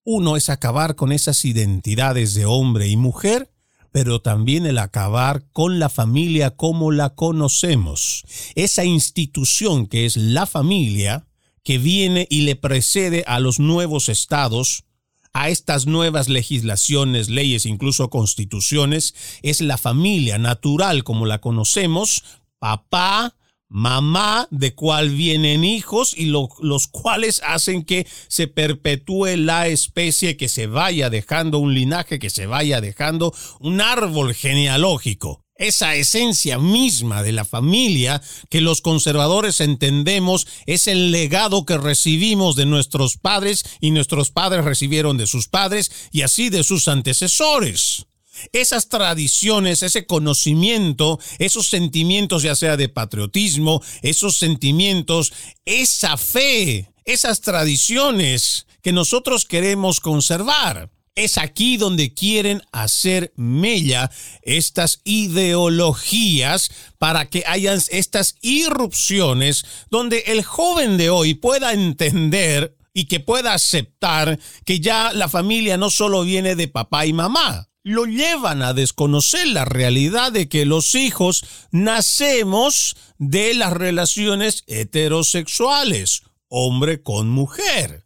Uno 0.09 0.37
es 0.37 0.47
acabar 0.47 0.95
con 0.95 1.11
esas 1.11 1.43
identidades 1.43 2.33
de 2.33 2.45
hombre 2.45 2.87
y 2.87 2.95
mujer, 2.95 3.51
pero 3.91 4.21
también 4.21 4.65
el 4.65 4.77
acabar 4.77 5.43
con 5.51 5.79
la 5.79 5.89
familia 5.89 6.51
como 6.51 6.93
la 6.93 7.09
conocemos. 7.09 8.23
Esa 8.55 8.85
institución 8.85 9.85
que 9.85 10.05
es 10.05 10.15
la 10.15 10.45
familia, 10.45 11.27
que 11.61 11.77
viene 11.77 12.25
y 12.29 12.43
le 12.43 12.55
precede 12.55 13.25
a 13.27 13.41
los 13.41 13.59
nuevos 13.59 14.07
estados, 14.07 14.85
a 15.33 15.49
estas 15.49 15.87
nuevas 15.87 16.29
legislaciones, 16.29 17.27
leyes, 17.27 17.65
incluso 17.65 18.09
constituciones, 18.09 19.13
es 19.41 19.59
la 19.59 19.77
familia 19.77 20.37
natural 20.37 21.03
como 21.03 21.25
la 21.25 21.41
conocemos, 21.41 22.23
papá, 22.59 23.35
mamá 23.69 24.47
de 24.51 24.73
cual 24.73 25.09
vienen 25.09 25.63
hijos 25.63 26.13
y 26.15 26.25
los 26.25 26.87
cuales 26.87 27.41
hacen 27.45 27.83
que 27.83 28.07
se 28.27 28.47
perpetúe 28.47 29.37
la 29.37 29.67
especie, 29.67 30.37
que 30.37 30.49
se 30.49 30.67
vaya 30.67 31.09
dejando 31.09 31.59
un 31.59 31.73
linaje, 31.73 32.19
que 32.19 32.29
se 32.29 32.45
vaya 32.45 32.81
dejando 32.81 33.33
un 33.59 33.81
árbol 33.81 34.33
genealógico. 34.33 35.43
Esa 35.57 35.95
esencia 35.95 36.59
misma 36.59 37.23
de 37.23 37.31
la 37.31 37.43
familia 37.43 38.21
que 38.49 38.61
los 38.61 38.81
conservadores 38.81 39.59
entendemos 39.59 40.45
es 40.67 40.85
el 40.85 41.11
legado 41.11 41.65
que 41.65 41.79
recibimos 41.79 42.55
de 42.55 42.67
nuestros 42.67 43.17
padres 43.17 43.65
y 43.81 43.89
nuestros 43.89 44.29
padres 44.29 44.63
recibieron 44.63 45.17
de 45.17 45.25
sus 45.25 45.47
padres 45.47 45.91
y 46.11 46.21
así 46.21 46.49
de 46.49 46.63
sus 46.63 46.87
antecesores 46.87 48.06
esas 48.51 48.89
tradiciones, 48.89 49.83
ese 49.83 50.05
conocimiento, 50.05 51.19
esos 51.39 51.69
sentimientos 51.69 52.43
ya 52.43 52.55
sea 52.55 52.77
de 52.77 52.89
patriotismo, 52.89 53.81
esos 54.01 54.37
sentimientos, 54.37 55.33
esa 55.65 56.17
fe, 56.17 56.91
esas 57.05 57.41
tradiciones 57.41 58.67
que 58.81 58.91
nosotros 58.91 59.45
queremos 59.45 59.99
conservar. 59.99 60.89
Es 61.15 61.39
aquí 61.39 61.77
donde 61.77 62.13
quieren 62.13 62.61
hacer 62.71 63.33
mella 63.35 64.11
estas 64.43 65.01
ideologías 65.03 66.69
para 66.99 67.27
que 67.27 67.43
hayan 67.47 67.81
estas 67.89 68.35
irrupciones 68.41 69.65
donde 69.89 70.19
el 70.27 70.43
joven 70.43 70.97
de 70.97 71.09
hoy 71.09 71.33
pueda 71.33 71.73
entender 71.73 72.77
y 72.93 73.05
que 73.05 73.19
pueda 73.19 73.53
aceptar 73.53 74.39
que 74.63 74.79
ya 74.79 75.11
la 75.11 75.27
familia 75.27 75.77
no 75.77 75.89
solo 75.89 76.23
viene 76.23 76.55
de 76.55 76.67
papá 76.67 77.05
y 77.05 77.13
mamá, 77.13 77.67
lo 77.87 78.05
llevan 78.05 78.61
a 78.61 78.73
desconocer 78.73 79.47
la 79.47 79.63
realidad 79.63 80.31
de 80.31 80.49
que 80.49 80.65
los 80.65 80.93
hijos 80.93 81.45
nacemos 81.71 82.95
de 83.17 83.53
las 83.53 83.71
relaciones 83.71 84.63
heterosexuales, 84.67 86.23
hombre 86.49 87.01
con 87.01 87.29
mujer. 87.29 88.03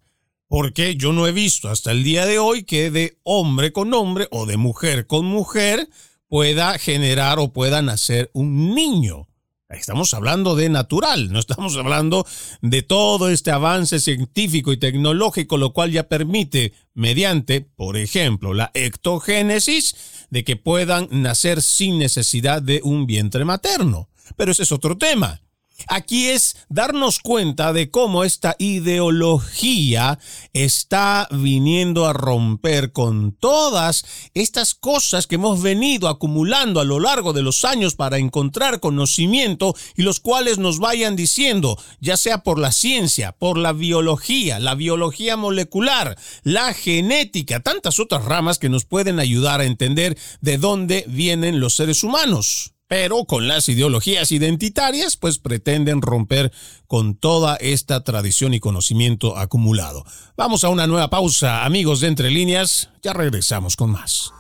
Porque 0.48 0.96
yo 0.96 1.14
no 1.14 1.26
he 1.28 1.32
visto 1.32 1.70
hasta 1.70 1.92
el 1.92 2.04
día 2.04 2.26
de 2.26 2.38
hoy 2.38 2.64
que 2.64 2.92
de 2.92 3.18
hombre 3.24 3.72
con 3.72 3.94
hombre 3.94 4.28
o 4.32 4.46
de 4.46 4.58
mujer 4.58 5.08
con 5.08 5.26
mujer 5.26 5.90
pueda 6.28 6.78
generar 6.78 7.40
o 7.40 7.52
pueda 7.52 7.82
nacer 7.82 8.30
un 8.34 8.76
niño. 8.76 9.31
Estamos 9.74 10.14
hablando 10.14 10.56
de 10.56 10.70
natural, 10.70 11.32
no 11.32 11.40
estamos 11.40 11.78
hablando 11.78 12.26
de 12.62 12.82
todo 12.82 13.30
este 13.30 13.52
avance 13.52 14.00
científico 14.00 14.74
y 14.74 14.78
tecnológico, 14.78 15.58
lo 15.58 15.72
cual 15.72 15.92
ya 15.92 16.10
permite, 16.10 16.74
mediante, 16.94 17.62
por 17.62 17.98
ejemplo, 17.98 18.54
la 18.54 18.72
ectogénesis, 18.74 20.28
de 20.30 20.44
que 20.44 20.56
puedan 20.56 21.08
nacer 21.12 21.62
sin 21.62 22.00
necesidad 22.00 22.62
de 22.62 22.82
un 22.84 23.06
vientre 23.06 23.46
materno. 23.46 24.10
Pero 24.36 24.52
ese 24.52 24.64
es 24.64 24.72
otro 24.72 24.98
tema. 24.98 25.41
Aquí 25.88 26.30
es 26.30 26.56
darnos 26.70 27.20
cuenta 27.20 27.74
de 27.74 27.90
cómo 27.90 28.24
esta 28.24 28.56
ideología 28.60 30.20
está 30.54 31.28
viniendo 31.32 32.06
a 32.06 32.14
romper 32.14 32.92
con 32.92 33.34
todas 33.34 34.06
estas 34.34 34.76
cosas 34.76 35.28
que 35.28 35.36
hemos 35.36 35.62
venido 35.62 36.08
acumulando 36.08 36.80
a 36.80 36.84
lo 36.84 37.00
largo 37.00 37.34
de 37.34 37.42
los 37.42 37.66
años 37.66 37.96
para 37.96 38.18
encontrar 38.18 38.80
conocimiento 38.80 39.76
y 39.96 40.04
los 40.04 40.20
cuales 40.20 40.58
nos 40.58 40.80
vayan 40.80 41.16
diciendo, 41.16 41.78
ya 42.00 42.18
sea 42.18 42.44
por 42.44 42.60
la 42.60 42.72
ciencia, 42.72 43.32
por 43.34 43.58
la 43.58 43.74
biología, 43.74 44.60
la 44.60 44.76
biología 44.76 45.38
molecular, 45.38 46.18
la 46.44 46.74
genética, 46.74 47.60
tantas 47.60 48.00
otras 48.00 48.26
ramas 48.26 48.60
que 48.60 48.70
nos 48.70 48.86
pueden 48.86 49.20
ayudar 49.20 49.62
a 49.62 49.66
entender 49.66 50.18
de 50.42 50.58
dónde 50.58 51.06
vienen 51.08 51.60
los 51.60 51.76
seres 51.76 52.04
humanos 52.04 52.74
pero 52.92 53.24
con 53.24 53.48
las 53.48 53.70
ideologías 53.70 54.34
identitarias 54.34 55.16
pues 55.16 55.40
pretenden 55.40 56.02
romper 56.02 56.52
con 56.88 57.16
toda 57.16 57.56
esta 57.56 58.04
tradición 58.04 58.54
y 58.54 58.60
conocimiento 58.60 59.38
acumulado. 59.38 60.04
Vamos 60.36 60.66
a 60.66 60.70
una 60.70 60.88
nueva 60.88 61.10
pausa, 61.10 61.64
amigos 61.64 62.02
de 62.02 62.10
Entre 62.10 62.30
Líneas, 62.30 62.90
ya 63.02 63.14
regresamos 63.14 63.78
con 63.78 63.92
más. 63.92 64.34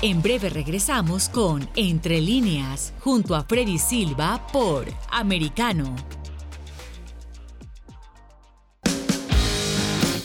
En 0.00 0.22
breve 0.22 0.48
regresamos 0.48 1.28
con 1.28 1.68
Entre 1.76 2.22
Líneas, 2.22 2.94
junto 3.00 3.34
a 3.34 3.44
Freddy 3.44 3.76
Silva 3.76 4.46
por 4.50 4.86
Americano. 5.10 5.94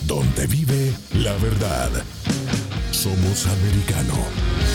Donde 0.08 0.48
vive 0.48 0.94
la 1.16 1.34
verdad. 1.34 1.92
Somos 2.92 3.48
americano. 3.48 4.75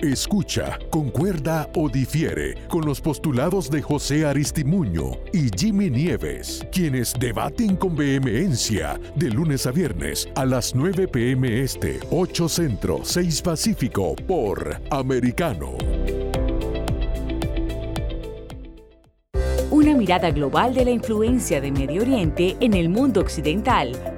Escucha, 0.00 0.78
concuerda 0.90 1.68
o 1.74 1.88
difiere 1.88 2.54
con 2.68 2.86
los 2.86 3.00
postulados 3.00 3.68
de 3.68 3.82
José 3.82 4.24
Aristimuño 4.24 5.10
y 5.32 5.50
Jimmy 5.56 5.90
Nieves, 5.90 6.64
quienes 6.70 7.14
debaten 7.18 7.74
con 7.74 7.96
vehemencia 7.96 9.00
de 9.16 9.28
lunes 9.28 9.66
a 9.66 9.72
viernes 9.72 10.28
a 10.36 10.44
las 10.44 10.72
9 10.72 11.08
pm 11.08 11.62
este, 11.62 11.98
8 12.12 12.48
centro, 12.48 13.00
6 13.02 13.42
pacífico 13.42 14.14
por 14.14 14.80
Americano. 14.92 15.76
Una 19.72 19.96
mirada 19.96 20.30
global 20.30 20.74
de 20.74 20.84
la 20.84 20.92
influencia 20.92 21.60
de 21.60 21.72
Medio 21.72 22.02
Oriente 22.02 22.56
en 22.60 22.74
el 22.74 22.88
mundo 22.88 23.20
occidental, 23.20 24.17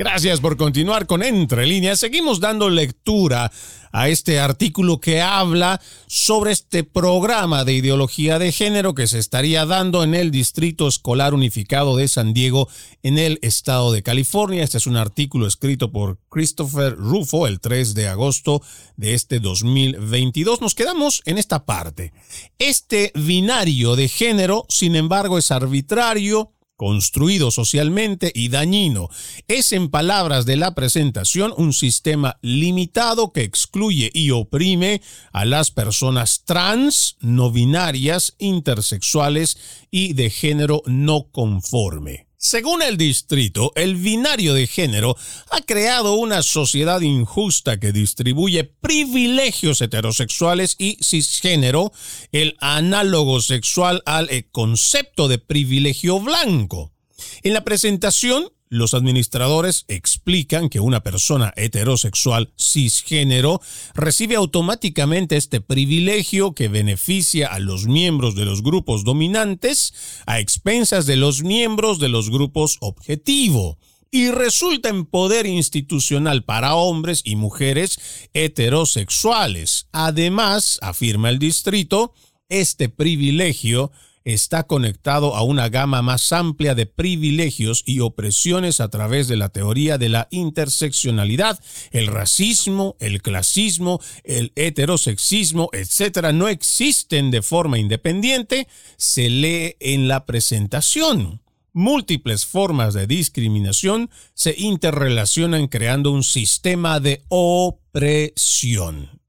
Gracias 0.00 0.40
por 0.40 0.56
continuar 0.56 1.06
con 1.06 1.22
Entre 1.22 1.66
líneas. 1.66 2.00
Seguimos 2.00 2.40
dando 2.40 2.70
lectura 2.70 3.52
a 3.92 4.08
este 4.08 4.40
artículo 4.40 4.98
que 4.98 5.20
habla 5.20 5.78
sobre 6.06 6.52
este 6.52 6.84
programa 6.84 7.66
de 7.66 7.74
ideología 7.74 8.38
de 8.38 8.50
género 8.50 8.94
que 8.94 9.06
se 9.06 9.18
estaría 9.18 9.66
dando 9.66 10.02
en 10.02 10.14
el 10.14 10.30
Distrito 10.30 10.88
Escolar 10.88 11.34
Unificado 11.34 11.98
de 11.98 12.08
San 12.08 12.32
Diego 12.32 12.66
en 13.02 13.18
el 13.18 13.38
estado 13.42 13.92
de 13.92 14.02
California. 14.02 14.64
Este 14.64 14.78
es 14.78 14.86
un 14.86 14.96
artículo 14.96 15.46
escrito 15.46 15.92
por 15.92 16.18
Christopher 16.30 16.96
Rufo 16.96 17.46
el 17.46 17.60
3 17.60 17.92
de 17.92 18.08
agosto 18.08 18.62
de 18.96 19.12
este 19.12 19.38
2022. 19.38 20.62
Nos 20.62 20.74
quedamos 20.74 21.20
en 21.26 21.36
esta 21.36 21.66
parte. 21.66 22.14
Este 22.58 23.12
binario 23.14 23.96
de 23.96 24.08
género, 24.08 24.64
sin 24.70 24.96
embargo, 24.96 25.36
es 25.36 25.50
arbitrario 25.50 26.54
construido 26.80 27.50
socialmente 27.50 28.32
y 28.34 28.48
dañino. 28.48 29.10
Es, 29.48 29.72
en 29.72 29.90
palabras 29.90 30.46
de 30.46 30.56
la 30.56 30.74
presentación, 30.74 31.52
un 31.58 31.74
sistema 31.74 32.38
limitado 32.40 33.34
que 33.34 33.42
excluye 33.42 34.10
y 34.14 34.30
oprime 34.30 35.02
a 35.30 35.44
las 35.44 35.70
personas 35.70 36.44
trans, 36.46 37.18
no 37.20 37.52
binarias, 37.52 38.34
intersexuales 38.38 39.58
y 39.90 40.14
de 40.14 40.30
género 40.30 40.80
no 40.86 41.24
conforme. 41.30 42.29
Según 42.42 42.80
el 42.80 42.96
distrito, 42.96 43.70
el 43.74 43.96
binario 43.96 44.54
de 44.54 44.66
género 44.66 45.14
ha 45.50 45.60
creado 45.60 46.14
una 46.14 46.42
sociedad 46.42 47.02
injusta 47.02 47.78
que 47.78 47.92
distribuye 47.92 48.64
privilegios 48.64 49.82
heterosexuales 49.82 50.74
y 50.78 50.96
cisgénero, 51.04 51.92
el 52.32 52.56
análogo 52.60 53.42
sexual 53.42 54.02
al 54.06 54.30
concepto 54.52 55.28
de 55.28 55.36
privilegio 55.36 56.18
blanco. 56.18 56.94
En 57.42 57.52
la 57.52 57.62
presentación, 57.62 58.50
los 58.70 58.94
administradores 58.94 59.84
explican 59.88 60.68
que 60.68 60.78
una 60.78 61.02
persona 61.02 61.52
heterosexual 61.56 62.52
cisgénero 62.56 63.60
recibe 63.94 64.36
automáticamente 64.36 65.36
este 65.36 65.60
privilegio 65.60 66.54
que 66.54 66.68
beneficia 66.68 67.48
a 67.48 67.58
los 67.58 67.86
miembros 67.86 68.36
de 68.36 68.44
los 68.44 68.62
grupos 68.62 69.04
dominantes 69.04 69.92
a 70.24 70.38
expensas 70.38 71.04
de 71.06 71.16
los 71.16 71.42
miembros 71.42 71.98
de 71.98 72.08
los 72.08 72.30
grupos 72.30 72.78
objetivo 72.80 73.76
y 74.12 74.30
resulta 74.30 74.88
en 74.88 75.04
poder 75.04 75.46
institucional 75.46 76.44
para 76.44 76.74
hombres 76.74 77.22
y 77.24 77.36
mujeres 77.36 77.98
heterosexuales. 78.34 79.88
Además, 79.92 80.78
afirma 80.80 81.28
el 81.28 81.38
distrito, 81.38 82.12
este 82.48 82.88
privilegio 82.88 83.90
está 84.24 84.64
conectado 84.64 85.34
a 85.34 85.42
una 85.42 85.68
gama 85.68 86.02
más 86.02 86.32
amplia 86.32 86.74
de 86.74 86.86
privilegios 86.86 87.82
y 87.86 88.00
opresiones 88.00 88.80
a 88.80 88.88
través 88.88 89.28
de 89.28 89.36
la 89.36 89.48
teoría 89.48 89.98
de 89.98 90.08
la 90.08 90.28
interseccionalidad. 90.30 91.58
El 91.90 92.06
racismo, 92.06 92.96
el 93.00 93.22
clasismo, 93.22 94.00
el 94.24 94.52
heterosexismo, 94.56 95.70
etcétera, 95.72 96.32
no 96.32 96.48
existen 96.48 97.30
de 97.30 97.42
forma 97.42 97.78
independiente, 97.78 98.68
se 98.96 99.30
lee 99.30 99.76
en 99.80 100.08
la 100.08 100.26
presentación. 100.26 101.40
Múltiples 101.72 102.46
formas 102.46 102.94
de 102.94 103.06
discriminación 103.06 104.10
se 104.34 104.54
interrelacionan 104.58 105.68
creando 105.68 106.10
un 106.10 106.24
sistema 106.24 106.98
de 106.98 107.22
opresión. 107.28 109.19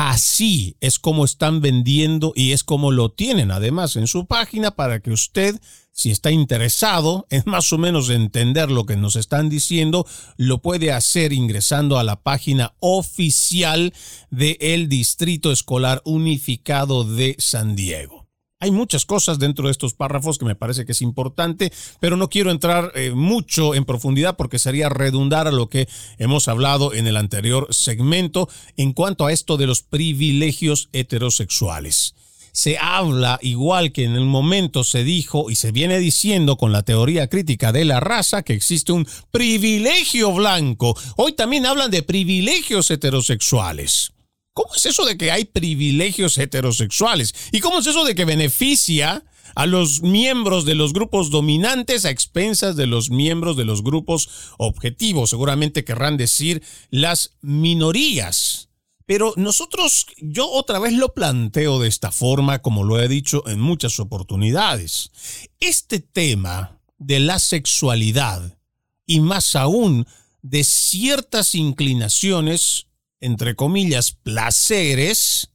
Así 0.00 0.76
es 0.78 1.00
como 1.00 1.24
están 1.24 1.60
vendiendo 1.60 2.32
y 2.36 2.52
es 2.52 2.62
como 2.62 2.92
lo 2.92 3.10
tienen 3.10 3.50
además 3.50 3.96
en 3.96 4.06
su 4.06 4.26
página 4.26 4.70
para 4.70 5.00
que 5.00 5.10
usted, 5.10 5.60
si 5.90 6.12
está 6.12 6.30
interesado 6.30 7.26
en 7.30 7.42
más 7.46 7.72
o 7.72 7.78
menos 7.78 8.08
entender 8.08 8.70
lo 8.70 8.86
que 8.86 8.96
nos 8.96 9.16
están 9.16 9.48
diciendo, 9.48 10.06
lo 10.36 10.58
puede 10.62 10.92
hacer 10.92 11.32
ingresando 11.32 11.98
a 11.98 12.04
la 12.04 12.22
página 12.22 12.74
oficial 12.78 13.92
del 14.30 14.88
Distrito 14.88 15.50
Escolar 15.50 16.00
Unificado 16.04 17.02
de 17.02 17.34
San 17.40 17.74
Diego. 17.74 18.17
Hay 18.60 18.72
muchas 18.72 19.06
cosas 19.06 19.38
dentro 19.38 19.66
de 19.66 19.70
estos 19.70 19.94
párrafos 19.94 20.36
que 20.36 20.44
me 20.44 20.56
parece 20.56 20.84
que 20.84 20.90
es 20.90 21.00
importante, 21.00 21.72
pero 22.00 22.16
no 22.16 22.28
quiero 22.28 22.50
entrar 22.50 22.90
eh, 22.96 23.12
mucho 23.12 23.76
en 23.76 23.84
profundidad 23.84 24.36
porque 24.36 24.58
sería 24.58 24.88
redundar 24.88 25.46
a 25.46 25.52
lo 25.52 25.68
que 25.68 25.88
hemos 26.18 26.48
hablado 26.48 26.92
en 26.92 27.06
el 27.06 27.16
anterior 27.16 27.68
segmento 27.70 28.48
en 28.76 28.94
cuanto 28.94 29.26
a 29.26 29.32
esto 29.32 29.58
de 29.58 29.68
los 29.68 29.82
privilegios 29.82 30.88
heterosexuales. 30.92 32.16
Se 32.50 32.78
habla, 32.78 33.38
igual 33.42 33.92
que 33.92 34.02
en 34.02 34.16
el 34.16 34.24
momento 34.24 34.82
se 34.82 35.04
dijo 35.04 35.50
y 35.50 35.54
se 35.54 35.70
viene 35.70 36.00
diciendo 36.00 36.56
con 36.56 36.72
la 36.72 36.82
teoría 36.82 37.28
crítica 37.28 37.70
de 37.70 37.84
la 37.84 38.00
raza, 38.00 38.42
que 38.42 38.54
existe 38.54 38.90
un 38.90 39.06
privilegio 39.30 40.32
blanco. 40.32 40.98
Hoy 41.16 41.34
también 41.34 41.64
hablan 41.64 41.92
de 41.92 42.02
privilegios 42.02 42.90
heterosexuales. 42.90 44.10
¿Cómo 44.58 44.74
es 44.74 44.86
eso 44.86 45.04
de 45.04 45.16
que 45.16 45.30
hay 45.30 45.44
privilegios 45.44 46.36
heterosexuales? 46.36 47.32
¿Y 47.52 47.60
cómo 47.60 47.78
es 47.78 47.86
eso 47.86 48.04
de 48.04 48.16
que 48.16 48.24
beneficia 48.24 49.24
a 49.54 49.66
los 49.66 50.02
miembros 50.02 50.64
de 50.64 50.74
los 50.74 50.92
grupos 50.92 51.30
dominantes 51.30 52.04
a 52.04 52.10
expensas 52.10 52.74
de 52.74 52.88
los 52.88 53.08
miembros 53.08 53.56
de 53.56 53.64
los 53.64 53.84
grupos 53.84 54.28
objetivos? 54.58 55.30
Seguramente 55.30 55.84
querrán 55.84 56.16
decir 56.16 56.60
las 56.90 57.36
minorías. 57.40 58.70
Pero 59.06 59.32
nosotros, 59.36 60.06
yo 60.16 60.50
otra 60.50 60.80
vez 60.80 60.92
lo 60.92 61.14
planteo 61.14 61.78
de 61.78 61.86
esta 61.86 62.10
forma, 62.10 62.58
como 62.58 62.82
lo 62.82 63.00
he 63.00 63.06
dicho 63.06 63.46
en 63.46 63.60
muchas 63.60 64.00
oportunidades. 64.00 65.12
Este 65.60 66.00
tema 66.00 66.80
de 66.98 67.20
la 67.20 67.38
sexualidad 67.38 68.58
y 69.06 69.20
más 69.20 69.54
aún 69.54 70.04
de 70.42 70.64
ciertas 70.64 71.54
inclinaciones 71.54 72.87
entre 73.20 73.54
comillas, 73.54 74.12
placeres 74.12 75.50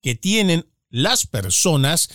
que 0.00 0.14
tienen 0.14 0.66
las 0.90 1.26
personas 1.26 2.08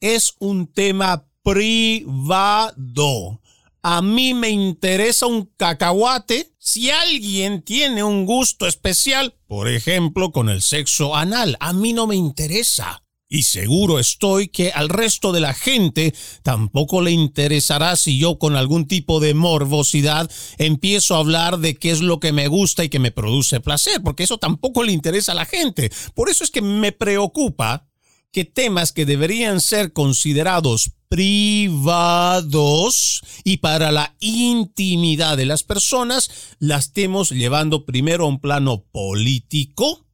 es 0.00 0.34
un 0.38 0.66
tema 0.66 1.28
privado. 1.42 3.40
A 3.82 4.02
mí 4.02 4.34
me 4.34 4.50
interesa 4.50 5.26
un 5.26 5.46
cacahuate 5.56 6.52
si 6.58 6.90
alguien 6.90 7.62
tiene 7.62 8.02
un 8.02 8.26
gusto 8.26 8.66
especial, 8.66 9.34
por 9.46 9.68
ejemplo, 9.68 10.32
con 10.32 10.50
el 10.50 10.60
sexo 10.62 11.16
anal. 11.16 11.56
A 11.60 11.72
mí 11.72 11.92
no 11.92 12.06
me 12.06 12.16
interesa. 12.16 13.02
Y 13.30 13.42
seguro 13.42 13.98
estoy 13.98 14.48
que 14.48 14.72
al 14.72 14.88
resto 14.88 15.32
de 15.32 15.40
la 15.40 15.52
gente 15.52 16.14
tampoco 16.42 17.02
le 17.02 17.10
interesará 17.10 17.94
si 17.96 18.18
yo 18.18 18.38
con 18.38 18.56
algún 18.56 18.88
tipo 18.88 19.20
de 19.20 19.34
morbosidad 19.34 20.30
empiezo 20.56 21.14
a 21.14 21.18
hablar 21.18 21.58
de 21.58 21.74
qué 21.74 21.90
es 21.90 22.00
lo 22.00 22.20
que 22.20 22.32
me 22.32 22.48
gusta 22.48 22.84
y 22.84 22.88
que 22.88 22.98
me 22.98 23.10
produce 23.10 23.60
placer, 23.60 24.00
porque 24.02 24.22
eso 24.22 24.38
tampoco 24.38 24.82
le 24.82 24.92
interesa 24.92 25.32
a 25.32 25.34
la 25.34 25.44
gente. 25.44 25.90
Por 26.14 26.30
eso 26.30 26.42
es 26.42 26.50
que 26.50 26.62
me 26.62 26.92
preocupa 26.92 27.86
que 28.32 28.46
temas 28.46 28.92
que 28.92 29.04
deberían 29.04 29.60
ser 29.60 29.92
considerados 29.92 30.92
privados 31.10 32.02
y 33.44 33.58
para 33.58 33.92
la 33.92 34.16
intimidad 34.20 35.36
de 35.36 35.44
las 35.44 35.64
personas 35.64 36.30
las 36.58 36.86
estemos 36.86 37.28
llevando 37.30 37.84
primero 37.84 38.24
a 38.24 38.28
un 38.28 38.40
plano 38.40 38.84
político 38.90 40.07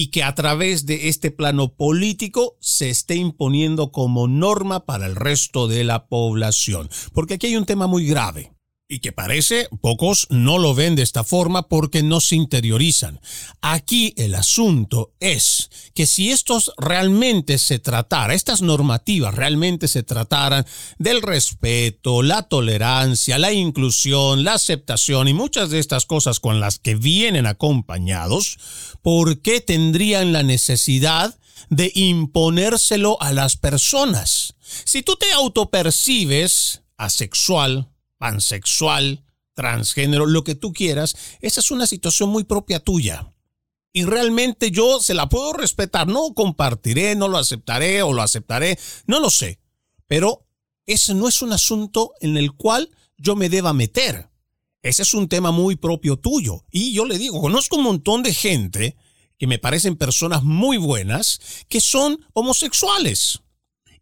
y 0.00 0.12
que 0.12 0.22
a 0.22 0.32
través 0.32 0.86
de 0.86 1.08
este 1.08 1.32
plano 1.32 1.74
político 1.74 2.56
se 2.60 2.88
esté 2.88 3.16
imponiendo 3.16 3.90
como 3.90 4.28
norma 4.28 4.86
para 4.86 5.06
el 5.06 5.16
resto 5.16 5.66
de 5.66 5.82
la 5.82 6.06
población. 6.06 6.88
Porque 7.12 7.34
aquí 7.34 7.48
hay 7.48 7.56
un 7.56 7.66
tema 7.66 7.88
muy 7.88 8.06
grave 8.06 8.52
y 8.88 9.00
que 9.00 9.12
parece 9.12 9.68
pocos 9.82 10.26
no 10.30 10.56
lo 10.58 10.74
ven 10.74 10.96
de 10.96 11.02
esta 11.02 11.22
forma 11.22 11.68
porque 11.68 12.02
no 12.02 12.20
se 12.20 12.36
interiorizan. 12.36 13.20
Aquí 13.60 14.14
el 14.16 14.34
asunto 14.34 15.12
es 15.20 15.70
que 15.94 16.06
si 16.06 16.30
estos 16.30 16.72
realmente 16.78 17.58
se 17.58 17.78
tratara, 17.78 18.32
estas 18.32 18.62
normativas 18.62 19.34
realmente 19.34 19.88
se 19.88 20.02
trataran 20.02 20.64
del 20.98 21.20
respeto, 21.20 22.22
la 22.22 22.44
tolerancia, 22.44 23.38
la 23.38 23.52
inclusión, 23.52 24.42
la 24.42 24.54
aceptación 24.54 25.28
y 25.28 25.34
muchas 25.34 25.68
de 25.68 25.80
estas 25.80 26.06
cosas 26.06 26.40
con 26.40 26.58
las 26.58 26.78
que 26.78 26.94
vienen 26.94 27.46
acompañados, 27.46 28.58
¿por 29.02 29.42
qué 29.42 29.60
tendrían 29.60 30.32
la 30.32 30.42
necesidad 30.42 31.38
de 31.68 31.92
imponérselo 31.94 33.20
a 33.20 33.34
las 33.34 33.58
personas? 33.58 34.54
Si 34.84 35.02
tú 35.02 35.16
te 35.16 35.30
autopercibes 35.32 36.82
asexual, 36.96 37.90
pansexual, 38.18 39.24
transgénero, 39.54 40.26
lo 40.26 40.44
que 40.44 40.54
tú 40.54 40.72
quieras, 40.72 41.16
esa 41.40 41.60
es 41.60 41.70
una 41.70 41.86
situación 41.86 42.28
muy 42.30 42.44
propia 42.44 42.80
tuya. 42.80 43.32
Y 43.92 44.04
realmente 44.04 44.70
yo 44.70 45.00
se 45.00 45.14
la 45.14 45.28
puedo 45.28 45.52
respetar, 45.52 46.06
no 46.06 46.34
compartiré, 46.34 47.16
no 47.16 47.26
lo 47.26 47.38
aceptaré 47.38 48.02
o 48.02 48.12
lo 48.12 48.22
aceptaré, 48.22 48.78
no 49.06 49.18
lo 49.18 49.30
sé. 49.30 49.58
Pero 50.06 50.46
ese 50.86 51.14
no 51.14 51.26
es 51.26 51.42
un 51.42 51.52
asunto 51.52 52.12
en 52.20 52.36
el 52.36 52.52
cual 52.52 52.90
yo 53.16 53.34
me 53.34 53.48
deba 53.48 53.72
meter. 53.72 54.30
Ese 54.82 55.02
es 55.02 55.14
un 55.14 55.28
tema 55.28 55.50
muy 55.50 55.76
propio 55.76 56.16
tuyo. 56.16 56.64
Y 56.70 56.92
yo 56.92 57.04
le 57.04 57.18
digo, 57.18 57.40
conozco 57.40 57.76
un 57.76 57.82
montón 57.82 58.22
de 58.22 58.32
gente 58.32 58.96
que 59.38 59.46
me 59.46 59.58
parecen 59.58 59.96
personas 59.96 60.44
muy 60.44 60.76
buenas 60.76 61.40
que 61.68 61.80
son 61.80 62.24
homosexuales 62.32 63.40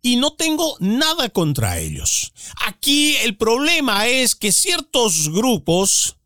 y 0.07 0.15
no 0.15 0.35
tengo 0.35 0.77
nada 0.79 1.31
contra 1.31 1.81
ellos. 1.81 2.33
Aquí 2.65 3.17
el 3.25 3.37
problema 3.37 4.07
es 4.07 4.37
que 4.37 4.53
ciertos 4.53 5.31
grupos 5.33 6.17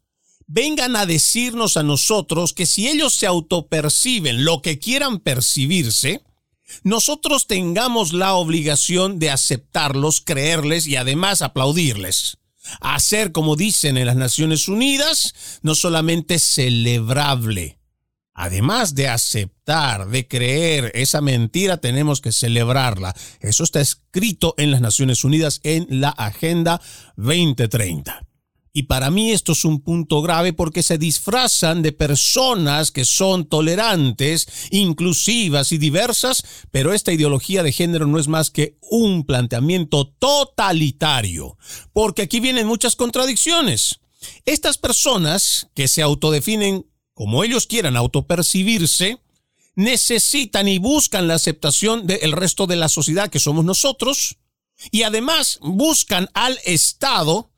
vengan 0.47 0.97
a 0.97 1.07
decirnos 1.07 1.79
a 1.79 1.83
nosotros 1.83 2.53
que 2.53 2.67
si 2.67 2.89
ellos 2.89 3.15
se 3.15 3.27
autoperciben 3.27 4.45
lo 4.45 4.61
que 4.61 4.79
quieran 4.79 5.19
percibirse, 5.19 6.23
nosotros 6.83 7.47
tengamos 7.47 8.13
la 8.13 8.35
obligación 8.35 9.19
de 9.19 9.31
aceptarlos, 9.31 10.21
creerles 10.21 10.87
y 10.87 10.97
además 10.97 11.41
aplaudirles. 11.41 12.37
Hacer, 12.83 13.33
como 13.33 13.57
dicen 13.57 13.97
en 13.97 14.05
las 14.05 14.17
Naciones 14.17 14.69
Unidas, 14.69 15.35
no 15.63 15.75
solamente 15.75 16.39
celebrable, 16.39 17.80
además 18.41 18.95
de 18.95 19.07
aceptar, 19.07 20.09
de 20.09 20.27
creer 20.27 20.93
esa 20.95 21.21
mentira, 21.21 21.77
tenemos 21.77 22.23
que 22.23 22.33
celebrarla. 22.33 23.15
Eso 23.41 23.65
está 23.65 23.83
escrito 23.83 24.55
en 24.57 24.71
las 24.71 24.81
Naciones 24.81 25.25
Unidas 25.25 25.61
en 25.63 25.87
la 26.01 26.09
Agenda 26.09 26.81
2030. 27.17 28.27
Y 28.73 28.85
para 28.85 29.11
mí 29.11 29.33
esto 29.33 29.53
es 29.53 29.67
un 29.67 29.83
punto 29.83 30.23
grave 30.23 30.55
porque 30.55 30.83
se 30.83 30.97
disfrazan 30.97 31.83
de 31.83 31.93
personas 31.93 32.93
que 32.93 33.05
son 33.05 33.47
tolerantes, 33.47 34.47
inclusivas 34.71 35.73
y 35.73 35.79
diversas, 35.79 36.43
pero 36.71 36.95
esta 36.95 37.13
ideología 37.13 37.63
de 37.63 37.73
género 37.73 38.07
no 38.07 38.19
es 38.19 38.29
más 38.29 38.51
que 38.51 38.79
un 38.81 39.27
planteamiento 39.27 40.07
totalitario, 40.19 41.59
porque 41.93 42.23
aquí 42.23 42.41
vienen 42.41 42.67
muchas 42.67 42.97
contradicciones. 42.97 44.01
Estas 44.47 44.79
personas 44.79 45.69
que 45.75 45.89
se 45.89 46.03
autodefinen 46.03 46.87
como 47.21 47.45
ellos 47.45 47.67
quieran 47.67 47.99
autopercibirse, 47.99 49.19
necesitan 49.75 50.69
y 50.69 50.79
buscan 50.79 51.29
la 51.29 51.35
aceptación 51.35 52.07
del 52.07 52.33
resto 52.33 52.67
de 52.67 52.77
la 52.77 52.89
sociedad 52.89 53.29
que 53.29 53.39
somos 53.39 53.63
nosotros, 53.63 54.39
y 54.91 55.03
además 55.03 55.59
buscan 55.61 56.31
al 56.33 56.59
Estado 56.65 57.51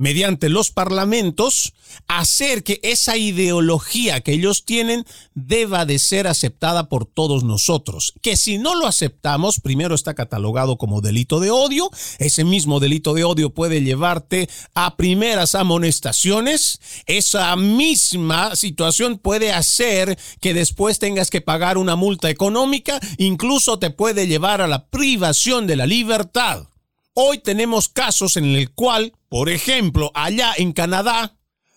mediante 0.00 0.48
los 0.48 0.70
parlamentos, 0.70 1.74
hacer 2.08 2.64
que 2.64 2.80
esa 2.82 3.18
ideología 3.18 4.22
que 4.22 4.32
ellos 4.32 4.64
tienen 4.64 5.04
deba 5.34 5.84
de 5.84 5.98
ser 5.98 6.26
aceptada 6.26 6.88
por 6.88 7.04
todos 7.04 7.44
nosotros. 7.44 8.14
Que 8.22 8.38
si 8.38 8.56
no 8.56 8.74
lo 8.74 8.86
aceptamos, 8.86 9.60
primero 9.60 9.94
está 9.94 10.14
catalogado 10.14 10.78
como 10.78 11.02
delito 11.02 11.38
de 11.38 11.50
odio, 11.50 11.90
ese 12.18 12.44
mismo 12.44 12.80
delito 12.80 13.12
de 13.12 13.24
odio 13.24 13.50
puede 13.50 13.82
llevarte 13.82 14.48
a 14.74 14.96
primeras 14.96 15.54
amonestaciones, 15.54 16.80
esa 17.04 17.54
misma 17.56 18.56
situación 18.56 19.18
puede 19.18 19.52
hacer 19.52 20.18
que 20.40 20.54
después 20.54 20.98
tengas 20.98 21.28
que 21.28 21.42
pagar 21.42 21.76
una 21.76 21.94
multa 21.94 22.30
económica, 22.30 22.98
incluso 23.18 23.78
te 23.78 23.90
puede 23.90 24.26
llevar 24.26 24.62
a 24.62 24.66
la 24.66 24.86
privación 24.86 25.66
de 25.66 25.76
la 25.76 25.84
libertad. 25.84 26.70
Hoy 27.14 27.38
tenemos 27.38 27.88
casos 27.88 28.36
en 28.36 28.44
el 28.44 28.72
cual, 28.72 29.12
por 29.28 29.48
ejemplo, 29.48 30.10
allá 30.14 30.52
en 30.56 30.72
Canadá, 30.72 31.36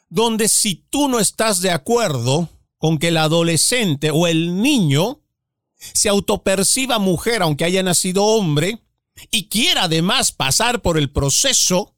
donde 0.09 0.47
si 0.47 0.75
tú 0.89 1.07
no 1.07 1.19
estás 1.19 1.61
de 1.61 1.71
acuerdo 1.71 2.49
con 2.77 2.99
que 2.99 3.07
el 3.07 3.17
adolescente 3.17 4.11
o 4.11 4.27
el 4.27 4.61
niño 4.61 5.21
se 5.75 6.09
autoperciba 6.09 6.99
mujer 6.99 7.41
aunque 7.41 7.65
haya 7.65 7.81
nacido 7.81 8.23
hombre 8.23 8.79
y 9.31 9.47
quiera 9.47 9.83
además 9.83 10.31
pasar 10.31 10.81
por 10.81 10.97
el 10.97 11.11
proceso 11.11 11.95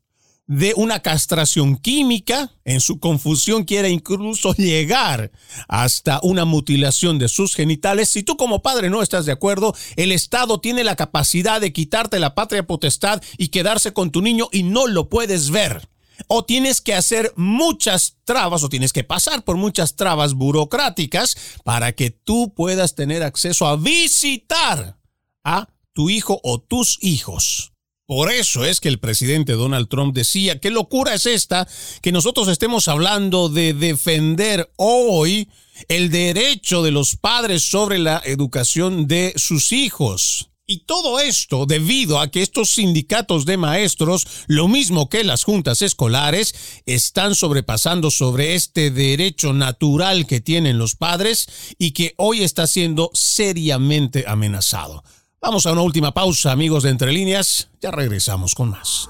de 0.47 0.73
una 0.75 0.99
castración 1.01 1.77
química, 1.77 2.51
en 2.65 2.79
su 2.79 2.99
confusión 2.99 3.63
quiere 3.63 3.89
incluso 3.89 4.53
llegar 4.53 5.31
hasta 5.67 6.19
una 6.21 6.45
mutilación 6.45 7.17
de 7.17 7.27
sus 7.27 7.55
genitales. 7.55 8.09
Si 8.09 8.23
tú 8.23 8.37
como 8.37 8.61
padre 8.61 8.89
no 8.89 9.01
estás 9.01 9.25
de 9.25 9.31
acuerdo, 9.31 9.75
el 9.95 10.11
Estado 10.11 10.59
tiene 10.59 10.83
la 10.83 10.95
capacidad 10.95 11.59
de 11.59 11.73
quitarte 11.73 12.19
la 12.19 12.35
patria 12.35 12.67
potestad 12.67 13.21
y 13.37 13.47
quedarse 13.47 13.93
con 13.93 14.11
tu 14.11 14.21
niño 14.21 14.47
y 14.51 14.63
no 14.63 14.87
lo 14.87 15.09
puedes 15.09 15.49
ver. 15.49 15.89
O 16.27 16.45
tienes 16.45 16.79
que 16.79 16.93
hacer 16.93 17.33
muchas 17.35 18.17
trabas 18.23 18.63
o 18.63 18.69
tienes 18.69 18.93
que 18.93 19.03
pasar 19.03 19.43
por 19.43 19.57
muchas 19.57 19.95
trabas 19.95 20.33
burocráticas 20.33 21.35
para 21.63 21.91
que 21.91 22.09
tú 22.09 22.53
puedas 22.53 22.95
tener 22.95 23.21
acceso 23.23 23.67
a 23.67 23.75
visitar 23.75 24.97
a 25.43 25.67
tu 25.91 26.09
hijo 26.09 26.39
o 26.43 26.61
tus 26.61 26.97
hijos. 27.01 27.74
Por 28.07 28.31
eso 28.31 28.65
es 28.65 28.79
que 28.79 28.89
el 28.89 28.99
presidente 28.99 29.53
Donald 29.53 29.87
Trump 29.87 30.13
decía, 30.13 30.59
¿qué 30.59 30.69
locura 30.69 31.15
es 31.15 31.25
esta 31.25 31.67
que 32.03 32.11
nosotros 32.11 32.47
estemos 32.49 32.87
hablando 32.87 33.49
de 33.49 33.73
defender 33.73 34.71
hoy 34.75 35.49
el 35.87 36.11
derecho 36.11 36.83
de 36.83 36.91
los 36.91 37.15
padres 37.15 37.63
sobre 37.63 37.97
la 37.97 38.21
educación 38.23 39.07
de 39.07 39.33
sus 39.37 39.71
hijos? 39.71 40.51
Y 40.67 40.85
todo 40.85 41.19
esto 41.19 41.65
debido 41.65 42.19
a 42.19 42.29
que 42.29 42.43
estos 42.43 42.71
sindicatos 42.71 43.45
de 43.45 43.57
maestros, 43.57 44.27
lo 44.47 44.67
mismo 44.67 45.09
que 45.09 45.23
las 45.23 45.43
juntas 45.43 45.81
escolares, 45.81 46.53
están 46.85 47.33
sobrepasando 47.33 48.11
sobre 48.11 48.53
este 48.53 48.91
derecho 48.91 49.53
natural 49.53 50.27
que 50.27 50.41
tienen 50.41 50.77
los 50.77 50.95
padres 50.95 51.47
y 51.79 51.91
que 51.91 52.13
hoy 52.17 52.43
está 52.43 52.67
siendo 52.67 53.09
seriamente 53.13 54.25
amenazado. 54.27 55.03
Vamos 55.41 55.65
a 55.65 55.71
una 55.71 55.81
última 55.81 56.11
pausa, 56.11 56.51
amigos 56.51 56.83
de 56.83 56.89
Entre 56.89 57.11
Líneas. 57.11 57.69
Ya 57.81 57.91
regresamos 57.91 58.55
con 58.55 58.69
más. 58.71 59.09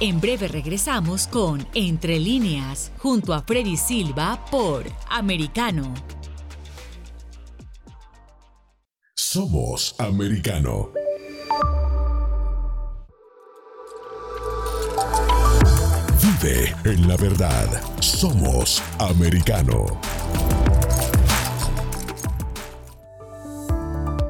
En 0.00 0.20
breve 0.20 0.46
regresamos 0.46 1.26
con 1.26 1.66
Entre 1.74 2.20
Líneas, 2.20 2.92
junto 2.98 3.34
a 3.34 3.42
Freddy 3.42 3.76
Silva 3.76 4.44
por 4.48 4.84
Americano. 5.08 5.92
Somos 9.16 9.96
Americano. 9.98 10.90
Vive 16.22 16.74
en 16.84 17.08
la 17.08 17.16
verdad. 17.16 17.82
Somos 18.00 18.80
Americano. 18.98 19.84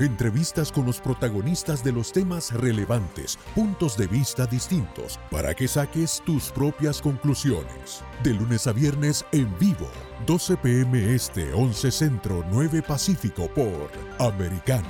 Entrevistas 0.00 0.70
con 0.70 0.86
los 0.86 1.00
protagonistas 1.00 1.82
de 1.82 1.90
los 1.90 2.12
temas 2.12 2.52
relevantes, 2.52 3.36
puntos 3.52 3.96
de 3.96 4.06
vista 4.06 4.46
distintos, 4.46 5.18
para 5.28 5.56
que 5.56 5.66
saques 5.66 6.22
tus 6.24 6.52
propias 6.52 7.02
conclusiones. 7.02 8.04
De 8.22 8.32
lunes 8.32 8.68
a 8.68 8.72
viernes 8.72 9.26
en 9.32 9.52
vivo, 9.58 9.90
12 10.24 10.56
pm 10.58 11.14
este, 11.16 11.52
11 11.52 11.90
centro, 11.90 12.44
9 12.48 12.80
pacífico 12.82 13.48
por 13.48 13.90
Americano. 14.20 14.86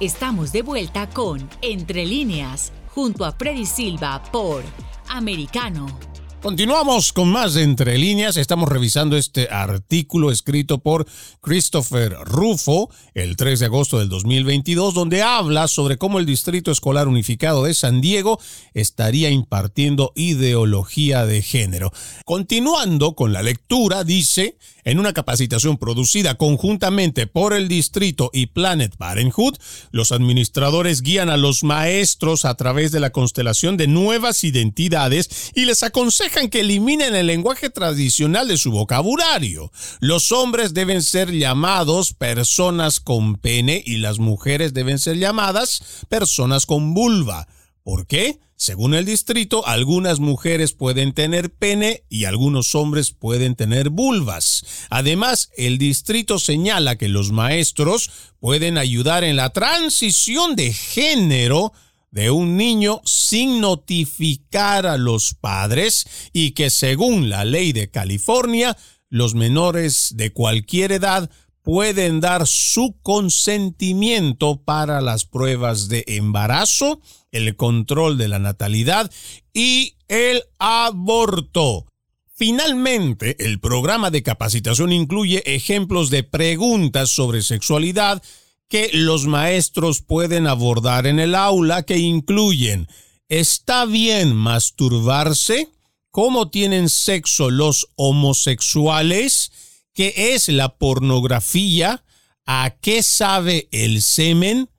Estamos 0.00 0.50
de 0.50 0.62
vuelta 0.62 1.08
con 1.10 1.48
Entre 1.62 2.04
líneas, 2.04 2.72
junto 2.88 3.24
a 3.24 3.30
Freddy 3.30 3.66
Silva 3.66 4.20
por 4.32 4.64
Americano. 5.08 6.09
Continuamos 6.42 7.12
con 7.12 7.30
más 7.30 7.52
de 7.52 7.64
Entre 7.64 7.98
Líneas. 7.98 8.38
Estamos 8.38 8.66
revisando 8.66 9.18
este 9.18 9.50
artículo 9.50 10.30
escrito 10.30 10.78
por 10.78 11.06
Christopher 11.42 12.16
Rufo 12.24 12.88
el 13.12 13.36
3 13.36 13.60
de 13.60 13.66
agosto 13.66 13.98
del 13.98 14.08
2022, 14.08 14.94
donde 14.94 15.20
habla 15.20 15.68
sobre 15.68 15.98
cómo 15.98 16.18
el 16.18 16.24
Distrito 16.24 16.70
Escolar 16.70 17.08
Unificado 17.08 17.64
de 17.64 17.74
San 17.74 18.00
Diego 18.00 18.40
estaría 18.72 19.28
impartiendo 19.28 20.12
ideología 20.14 21.26
de 21.26 21.42
género. 21.42 21.92
Continuando 22.24 23.14
con 23.14 23.34
la 23.34 23.42
lectura, 23.42 24.02
dice, 24.02 24.56
en 24.84 24.98
una 24.98 25.12
capacitación 25.12 25.78
producida 25.78 26.34
conjuntamente 26.36 27.26
por 27.26 27.52
el 27.52 27.68
distrito 27.68 28.30
y 28.32 28.46
Planet 28.46 28.96
Parenthood, 28.96 29.56
los 29.90 30.12
administradores 30.12 31.02
guían 31.02 31.30
a 31.30 31.36
los 31.36 31.64
maestros 31.64 32.44
a 32.44 32.54
través 32.54 32.92
de 32.92 33.00
la 33.00 33.10
constelación 33.10 33.76
de 33.76 33.86
nuevas 33.86 34.44
identidades 34.44 35.52
y 35.54 35.64
les 35.64 35.82
aconsejan 35.82 36.48
que 36.48 36.60
eliminen 36.60 37.14
el 37.14 37.26
lenguaje 37.26 37.70
tradicional 37.70 38.48
de 38.48 38.56
su 38.56 38.70
vocabulario. 38.70 39.70
Los 40.00 40.32
hombres 40.32 40.74
deben 40.74 41.02
ser 41.02 41.32
llamados 41.32 42.14
personas 42.14 43.00
con 43.00 43.36
pene 43.36 43.82
y 43.84 43.96
las 43.96 44.18
mujeres 44.18 44.74
deben 44.74 44.98
ser 44.98 45.16
llamadas 45.16 45.82
personas 46.08 46.66
con 46.66 46.94
vulva. 46.94 47.48
¿Por 47.82 48.06
qué? 48.06 48.38
Según 48.60 48.92
el 48.92 49.06
distrito, 49.06 49.66
algunas 49.66 50.20
mujeres 50.20 50.74
pueden 50.74 51.14
tener 51.14 51.50
pene 51.50 52.04
y 52.10 52.26
algunos 52.26 52.74
hombres 52.74 53.10
pueden 53.10 53.56
tener 53.56 53.88
vulvas. 53.88 54.86
Además, 54.90 55.48
el 55.56 55.78
distrito 55.78 56.38
señala 56.38 56.96
que 56.96 57.08
los 57.08 57.32
maestros 57.32 58.10
pueden 58.38 58.76
ayudar 58.76 59.24
en 59.24 59.36
la 59.36 59.48
transición 59.54 60.56
de 60.56 60.74
género 60.74 61.72
de 62.10 62.30
un 62.30 62.58
niño 62.58 63.00
sin 63.06 63.62
notificar 63.62 64.86
a 64.86 64.98
los 64.98 65.32
padres 65.32 66.06
y 66.34 66.50
que 66.50 66.68
según 66.68 67.30
la 67.30 67.46
ley 67.46 67.72
de 67.72 67.90
California, 67.90 68.76
los 69.08 69.34
menores 69.34 70.12
de 70.16 70.34
cualquier 70.34 70.92
edad 70.92 71.30
pueden 71.62 72.20
dar 72.20 72.46
su 72.46 72.96
consentimiento 73.02 74.62
para 74.62 75.00
las 75.00 75.24
pruebas 75.24 75.88
de 75.88 76.04
embarazo, 76.08 77.00
el 77.32 77.56
control 77.56 78.18
de 78.18 78.28
la 78.28 78.38
natalidad 78.38 79.10
y 79.52 79.96
el 80.08 80.42
aborto. 80.58 81.86
Finalmente, 82.34 83.36
el 83.44 83.60
programa 83.60 84.10
de 84.10 84.22
capacitación 84.22 84.92
incluye 84.92 85.42
ejemplos 85.54 86.08
de 86.08 86.22
preguntas 86.22 87.10
sobre 87.10 87.42
sexualidad 87.42 88.22
que 88.68 88.88
los 88.92 89.26
maestros 89.26 90.00
pueden 90.00 90.46
abordar 90.46 91.06
en 91.06 91.18
el 91.18 91.34
aula 91.34 91.82
que 91.82 91.98
incluyen 91.98 92.88
¿Está 93.28 93.84
bien 93.84 94.34
masturbarse? 94.34 95.68
¿Cómo 96.10 96.50
tienen 96.50 96.88
sexo 96.88 97.50
los 97.50 97.88
homosexuales? 97.96 99.52
¿Qué 99.92 100.34
es 100.34 100.48
la 100.48 100.78
pornografía? 100.78 102.02
¿A 102.46 102.70
qué 102.80 103.02
sabe 103.02 103.68
el 103.70 104.00
semen? 104.00 104.69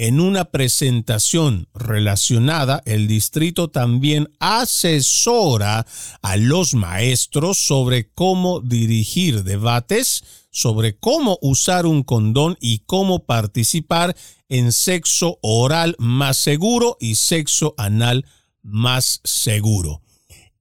En 0.00 0.20
una 0.20 0.44
presentación 0.52 1.66
relacionada, 1.74 2.82
el 2.86 3.08
distrito 3.08 3.68
también 3.68 4.30
asesora 4.38 5.86
a 6.22 6.36
los 6.36 6.74
maestros 6.74 7.58
sobre 7.58 8.08
cómo 8.12 8.60
dirigir 8.60 9.42
debates, 9.42 10.22
sobre 10.52 10.96
cómo 10.96 11.36
usar 11.42 11.84
un 11.84 12.04
condón 12.04 12.56
y 12.60 12.84
cómo 12.86 13.26
participar 13.26 14.16
en 14.48 14.70
sexo 14.70 15.40
oral 15.42 15.96
más 15.98 16.36
seguro 16.36 16.96
y 17.00 17.16
sexo 17.16 17.74
anal 17.76 18.24
más 18.62 19.20
seguro. 19.24 20.02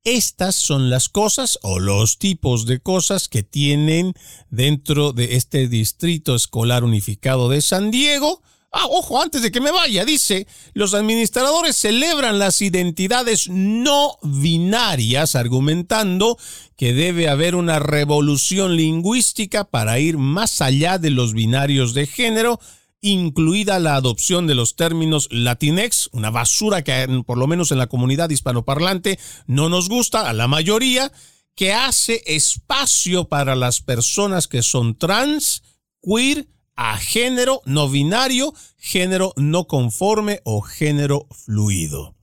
Estas 0.03 0.55
son 0.55 0.89
las 0.89 1.09
cosas 1.09 1.59
o 1.61 1.77
los 1.77 2.17
tipos 2.17 2.65
de 2.65 2.79
cosas 2.79 3.27
que 3.27 3.43
tienen 3.43 4.15
dentro 4.49 5.13
de 5.13 5.35
este 5.35 5.67
Distrito 5.67 6.33
Escolar 6.33 6.83
Unificado 6.83 7.49
de 7.49 7.61
San 7.61 7.91
Diego. 7.91 8.41
Ah, 8.71 8.85
ojo, 8.89 9.21
antes 9.21 9.41
de 9.41 9.51
que 9.51 9.61
me 9.61 9.71
vaya, 9.71 10.03
dice, 10.03 10.45
los 10.73 10.93
administradores 10.93 11.77
celebran 11.77 12.37
las 12.37 12.61
identidades 12.61 13.47
no 13.49 14.17
binarias, 14.21 15.35
argumentando 15.35 16.37
que 16.75 16.93
debe 16.93 17.29
haber 17.29 17.55
una 17.55 17.79
revolución 17.79 18.75
lingüística 18.75 19.63
para 19.63 19.99
ir 19.99 20.17
más 20.17 20.61
allá 20.61 20.97
de 20.97 21.11
los 21.11 21.33
binarios 21.33 21.93
de 21.93 22.07
género 22.07 22.59
incluida 23.01 23.79
la 23.79 23.95
adopción 23.95 24.47
de 24.47 24.55
los 24.55 24.75
términos 24.75 25.27
latinex, 25.31 26.09
una 26.11 26.29
basura 26.29 26.83
que 26.83 27.23
por 27.25 27.37
lo 27.37 27.47
menos 27.47 27.71
en 27.71 27.77
la 27.77 27.87
comunidad 27.87 28.29
hispanoparlante 28.29 29.19
no 29.45 29.69
nos 29.69 29.87
gusta 29.87 30.27
a 30.27 30.33
la 30.33 30.47
mayoría, 30.47 31.11
que 31.55 31.73
hace 31.73 32.21
espacio 32.25 33.27
para 33.29 33.55
las 33.55 33.81
personas 33.81 34.47
que 34.47 34.61
son 34.61 34.97
trans, 34.97 35.63
queer, 36.01 36.47
a 36.77 36.97
género 36.97 37.61
no 37.65 37.89
binario, 37.89 38.53
género 38.77 39.33
no 39.35 39.67
conforme 39.67 40.41
o 40.45 40.61
género 40.61 41.27
fluido. 41.31 42.15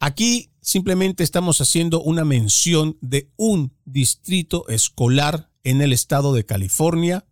Aquí 0.00 0.50
simplemente 0.60 1.22
estamos 1.22 1.60
haciendo 1.60 2.02
una 2.02 2.24
mención 2.24 2.98
de 3.00 3.30
un 3.36 3.76
distrito 3.84 4.66
escolar 4.68 5.50
en 5.62 5.82
el 5.82 5.92
estado 5.92 6.32
de 6.32 6.44
California 6.44 7.24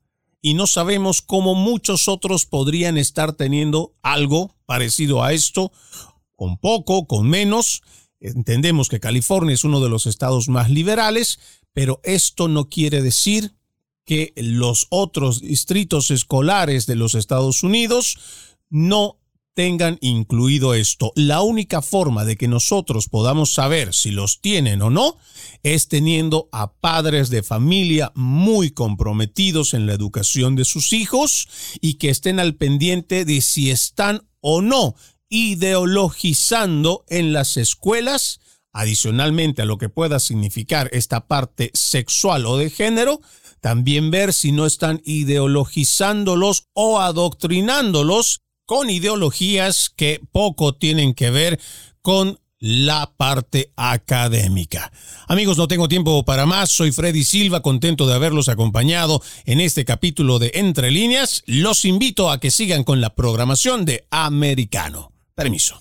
y 0.42 0.54
no 0.54 0.66
sabemos 0.66 1.22
cómo 1.22 1.54
muchos 1.54 2.08
otros 2.08 2.46
podrían 2.46 2.96
estar 2.96 3.32
teniendo 3.32 3.94
algo 4.02 4.54
parecido 4.66 5.22
a 5.22 5.32
esto, 5.32 5.72
con 6.36 6.58
poco, 6.58 7.06
con 7.06 7.28
menos. 7.28 7.82
Entendemos 8.20 8.88
que 8.88 9.00
California 9.00 9.54
es 9.54 9.64
uno 9.64 9.80
de 9.80 9.88
los 9.88 10.06
estados 10.06 10.48
más 10.48 10.70
liberales, 10.70 11.40
pero 11.72 12.00
esto 12.04 12.48
no 12.48 12.68
quiere 12.68 13.02
decir 13.02 13.54
que 14.10 14.32
los 14.34 14.88
otros 14.90 15.40
distritos 15.40 16.10
escolares 16.10 16.86
de 16.86 16.96
los 16.96 17.14
Estados 17.14 17.62
Unidos 17.62 18.18
no 18.68 19.20
tengan 19.54 19.98
incluido 20.00 20.74
esto. 20.74 21.12
La 21.14 21.42
única 21.42 21.80
forma 21.80 22.24
de 22.24 22.34
que 22.34 22.48
nosotros 22.48 23.08
podamos 23.08 23.52
saber 23.52 23.94
si 23.94 24.10
los 24.10 24.40
tienen 24.40 24.82
o 24.82 24.90
no 24.90 25.16
es 25.62 25.86
teniendo 25.86 26.48
a 26.50 26.72
padres 26.72 27.30
de 27.30 27.44
familia 27.44 28.10
muy 28.16 28.72
comprometidos 28.72 29.74
en 29.74 29.86
la 29.86 29.92
educación 29.92 30.56
de 30.56 30.64
sus 30.64 30.92
hijos 30.92 31.46
y 31.80 31.94
que 31.94 32.10
estén 32.10 32.40
al 32.40 32.56
pendiente 32.56 33.24
de 33.24 33.40
si 33.42 33.70
están 33.70 34.26
o 34.40 34.60
no 34.60 34.96
ideologizando 35.28 37.04
en 37.08 37.32
las 37.32 37.56
escuelas, 37.56 38.40
adicionalmente 38.72 39.62
a 39.62 39.66
lo 39.66 39.78
que 39.78 39.88
pueda 39.88 40.18
significar 40.18 40.90
esta 40.92 41.28
parte 41.28 41.70
sexual 41.74 42.46
o 42.46 42.58
de 42.58 42.70
género, 42.70 43.20
también 43.60 44.10
ver 44.10 44.32
si 44.32 44.52
no 44.52 44.66
están 44.66 45.00
ideologizándolos 45.04 46.64
o 46.72 47.00
adoctrinándolos 47.00 48.40
con 48.66 48.90
ideologías 48.90 49.90
que 49.94 50.20
poco 50.32 50.74
tienen 50.74 51.14
que 51.14 51.30
ver 51.30 51.60
con 52.02 52.38
la 52.60 53.12
parte 53.16 53.72
académica. 53.74 54.92
Amigos, 55.26 55.56
no 55.56 55.66
tengo 55.66 55.88
tiempo 55.88 56.24
para 56.24 56.46
más. 56.46 56.70
Soy 56.70 56.92
Freddy 56.92 57.24
Silva, 57.24 57.62
contento 57.62 58.06
de 58.06 58.14
haberlos 58.14 58.48
acompañado 58.48 59.22
en 59.46 59.60
este 59.60 59.84
capítulo 59.84 60.38
de 60.38 60.52
Entre 60.54 60.90
líneas. 60.90 61.42
Los 61.46 61.84
invito 61.84 62.30
a 62.30 62.38
que 62.38 62.50
sigan 62.50 62.84
con 62.84 63.00
la 63.00 63.14
programación 63.14 63.84
de 63.86 64.06
Americano. 64.10 65.10
Permiso. 65.34 65.80